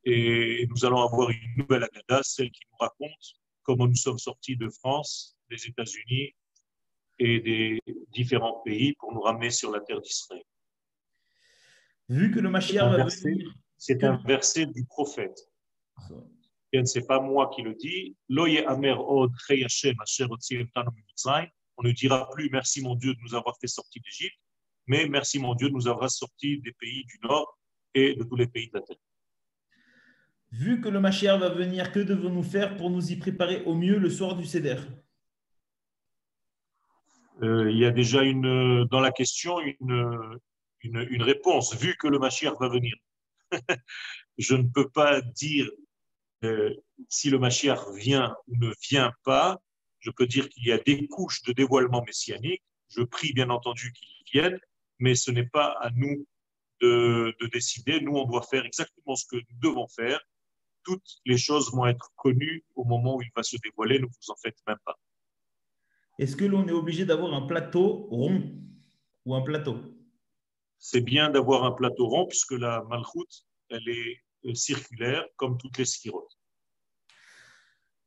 Et 0.04 0.68
nous 0.68 0.84
allons 0.84 1.00
avoir 1.00 1.30
une 1.30 1.56
nouvelle 1.56 1.84
Haggadah, 1.84 2.20
celle 2.22 2.50
qui 2.50 2.60
nous 2.70 2.76
raconte 2.78 3.39
comment 3.62 3.86
nous 3.86 3.96
sommes 3.96 4.18
sortis 4.18 4.56
de 4.56 4.68
France, 4.68 5.36
des 5.48 5.66
États-Unis 5.66 6.34
et 7.18 7.40
des 7.40 7.80
différents 8.12 8.60
pays 8.64 8.94
pour 8.94 9.12
nous 9.12 9.20
ramener 9.20 9.50
sur 9.50 9.70
la 9.70 9.80
terre 9.80 10.00
d'Israël. 10.00 10.42
Vu 12.08 12.30
que 12.32 12.40
le 12.40 12.50
Mashiach 12.50 12.96
va 12.96 13.04
venir... 13.04 13.54
C'est 13.76 14.04
un 14.04 14.20
verset 14.26 14.66
du 14.66 14.84
prophète. 14.84 15.38
Et 16.72 16.84
ce 16.84 16.98
n'est 16.98 17.06
pas 17.06 17.20
moi 17.20 17.50
qui 17.54 17.62
le 17.62 17.74
dis. 17.74 18.14
on 21.80 21.82
ne 21.82 21.92
dira 21.92 22.28
plus 22.30 22.50
merci 22.50 22.82
mon 22.82 22.94
Dieu 22.94 23.14
de 23.14 23.20
nous 23.22 23.34
avoir 23.34 23.56
fait 23.58 23.66
sortir 23.66 24.02
d'Égypte, 24.04 24.38
mais 24.86 25.08
merci 25.08 25.38
mon 25.38 25.54
Dieu 25.54 25.70
de 25.70 25.74
nous 25.74 25.88
avoir 25.88 26.10
sortis 26.10 26.60
des 26.60 26.72
pays 26.72 27.04
du 27.04 27.18
Nord 27.22 27.58
et 27.94 28.14
de 28.14 28.22
tous 28.22 28.36
les 28.36 28.46
pays 28.46 28.68
de 28.68 28.78
la 28.78 28.82
terre. 28.82 28.96
Vu 30.52 30.80
que 30.80 30.88
le 30.88 31.00
Mashiach 31.00 31.38
va 31.38 31.48
venir, 31.50 31.92
que 31.92 32.00
devons-nous 32.00 32.42
faire 32.42 32.76
pour 32.76 32.90
nous 32.90 33.12
y 33.12 33.16
préparer 33.16 33.62
au 33.64 33.74
mieux 33.74 33.98
le 33.98 34.10
soir 34.10 34.34
du 34.36 34.44
Seder? 34.44 34.76
Euh, 37.42 37.70
il 37.70 37.78
y 37.78 37.84
a 37.84 37.90
déjà 37.90 38.22
une, 38.22 38.84
dans 38.90 39.00
la 39.00 39.12
question 39.12 39.60
une, 39.60 40.38
une, 40.82 41.22
réponse, 41.22 41.74
vu 41.76 41.96
que 41.96 42.08
le 42.08 42.18
Mashiach 42.18 42.54
va 42.58 42.68
venir. 42.68 42.94
Je 44.38 44.54
ne 44.56 44.68
peux 44.68 44.88
pas 44.88 45.20
dire 45.20 45.70
euh, 46.44 46.74
si 47.08 47.30
le 47.30 47.38
Mashiach 47.38 47.80
vient 47.94 48.34
ou 48.48 48.56
ne 48.56 48.72
vient 48.90 49.12
pas. 49.24 49.60
Je 50.00 50.10
peux 50.10 50.26
dire 50.26 50.48
qu'il 50.48 50.66
y 50.66 50.72
a 50.72 50.78
des 50.78 51.06
couches 51.06 51.42
de 51.42 51.52
dévoilement 51.52 52.02
messianique. 52.02 52.62
Je 52.88 53.02
prie 53.02 53.32
bien 53.32 53.50
entendu 53.50 53.92
qu'il 53.92 54.40
vienne, 54.40 54.58
mais 54.98 55.14
ce 55.14 55.30
n'est 55.30 55.46
pas 55.46 55.76
à 55.80 55.90
nous 55.90 56.26
de, 56.80 57.34
de 57.40 57.46
décider. 57.46 58.00
Nous, 58.00 58.16
on 58.16 58.24
doit 58.24 58.42
faire 58.42 58.64
exactement 58.66 59.14
ce 59.14 59.26
que 59.26 59.36
nous 59.36 59.58
devons 59.60 59.86
faire. 59.86 60.20
Toutes 60.90 61.20
les 61.24 61.38
choses 61.38 61.72
vont 61.72 61.86
être 61.86 62.10
connues 62.16 62.64
au 62.74 62.82
moment 62.82 63.14
où 63.14 63.22
il 63.22 63.30
va 63.36 63.44
se 63.44 63.56
dévoiler. 63.62 64.00
Ne 64.00 64.06
vous 64.06 64.30
en 64.30 64.34
faites 64.42 64.56
même 64.66 64.80
pas. 64.84 64.98
Est-ce 66.18 66.34
que 66.34 66.44
l'on 66.44 66.66
est 66.66 66.72
obligé 66.72 67.04
d'avoir 67.04 67.32
un 67.32 67.42
plateau 67.42 68.08
rond 68.10 68.42
ou 69.24 69.36
un 69.36 69.42
plateau? 69.42 69.76
C'est 70.78 71.00
bien 71.00 71.30
d'avoir 71.30 71.62
un 71.62 71.70
plateau 71.70 72.08
rond 72.08 72.26
puisque 72.26 72.58
la 72.58 72.82
malchoute, 72.88 73.46
elle 73.68 73.88
est 73.88 74.16
euh, 74.46 74.54
circulaire 74.54 75.24
comme 75.36 75.58
toutes 75.58 75.78
les 75.78 75.84
skirotes. 75.84 76.36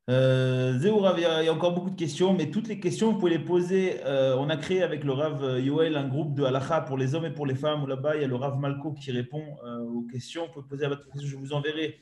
Euh, 0.09 0.77
Zéou, 0.79 0.99
Rav, 0.99 1.17
il 1.17 1.21
y, 1.21 1.25
a, 1.25 1.53
encore 1.53 1.71
beaucoup 1.71 1.91
de 1.91 1.95
questions, 1.95 2.33
mais 2.33 2.51
toutes 2.51 2.67
les 2.67 2.81
questions, 2.81 3.13
vous 3.13 3.17
pouvez 3.17 3.31
les 3.31 3.45
poser. 3.45 4.03
Euh, 4.03 4.35
on 4.37 4.49
a 4.49 4.57
créé 4.57 4.83
avec 4.83 5.05
le 5.05 5.13
Rav 5.13 5.61
Yoel 5.61 5.95
un 5.95 6.09
groupe 6.09 6.35
de 6.35 6.43
halacha 6.43 6.81
pour 6.81 6.97
les 6.97 7.15
hommes 7.15 7.25
et 7.25 7.33
pour 7.33 7.45
les 7.45 7.55
femmes. 7.55 7.87
Là-bas, 7.87 8.17
il 8.17 8.23
y 8.23 8.25
a 8.25 8.27
le 8.27 8.35
Rav 8.35 8.59
Malko 8.59 8.91
qui 8.91 9.13
répond 9.13 9.55
euh, 9.63 9.79
aux 9.79 10.01
questions. 10.01 10.47
Vous 10.47 10.51
pouvez 10.51 10.67
poser 10.67 10.85
à 10.85 10.89
votre 10.89 11.05
question. 11.05 11.29
Je 11.29 11.37
vous 11.37 11.53
enverrai 11.53 12.01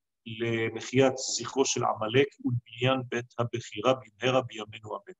למחיית 0.26 1.12
זכרו 1.16 1.64
של 1.64 1.84
עמלק 1.84 2.26
ולבניין 2.44 3.00
בית 3.08 3.34
הבחירה 3.38 3.94
במהרה 3.94 4.42
בימינו 4.42 4.90
אמן. 4.90 5.14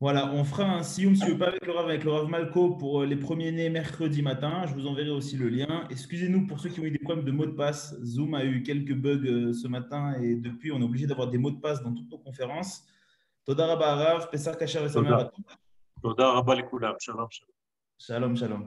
Voilà, 0.00 0.26
on 0.32 0.44
fera 0.44 0.64
un 0.64 0.84
sioum, 0.84 1.16
si 1.16 1.28
vous 1.28 1.36
pas 1.36 1.48
avec 1.48 1.66
le 1.66 1.72
Rav, 1.72 1.86
avec 1.86 2.04
le 2.04 2.12
Rav 2.12 2.28
Malko 2.28 2.76
pour 2.76 3.02
euh, 3.02 3.06
les 3.06 3.16
premiers-nés 3.16 3.68
mercredi 3.68 4.22
matin. 4.22 4.64
Je 4.66 4.74
vous 4.74 4.86
enverrai 4.86 5.10
aussi 5.10 5.36
le 5.36 5.48
lien. 5.48 5.88
Excusez-nous 5.90 6.46
pour 6.46 6.60
ceux 6.60 6.68
qui 6.68 6.78
ont 6.78 6.84
eu 6.84 6.92
des 6.92 7.00
problèmes 7.00 7.24
de 7.24 7.32
mots 7.32 7.46
de 7.46 7.56
passe. 7.56 8.00
Zoom 8.04 8.34
a 8.34 8.44
eu 8.44 8.62
quelques 8.62 8.94
bugs 8.94 9.26
euh, 9.26 9.52
ce 9.52 9.66
matin 9.66 10.14
et 10.22 10.36
depuis, 10.36 10.70
on 10.70 10.80
est 10.80 10.84
obligé 10.84 11.08
d'avoir 11.08 11.28
des 11.28 11.38
mots 11.38 11.50
de 11.50 11.58
passe 11.58 11.82
dans 11.82 11.92
toutes 11.92 12.08
nos 12.08 12.18
conférences. 12.18 12.84
Toda 13.44 13.66
Rabba 13.66 13.96
Rav, 13.96 14.30
Pessah 14.30 14.54
Kasher 14.54 14.84
et 14.84 14.88
Samer 14.88 15.08
תודה. 15.08 15.18
à 15.18 15.24
tous. 15.24 15.44
תודה 16.02 16.28
רבה 16.32 16.54
לכולם, 16.54 16.94
שלום 16.98 17.26
שלום. 17.30 17.58
Shalom, 18.00 18.36
shalom. 18.36 18.62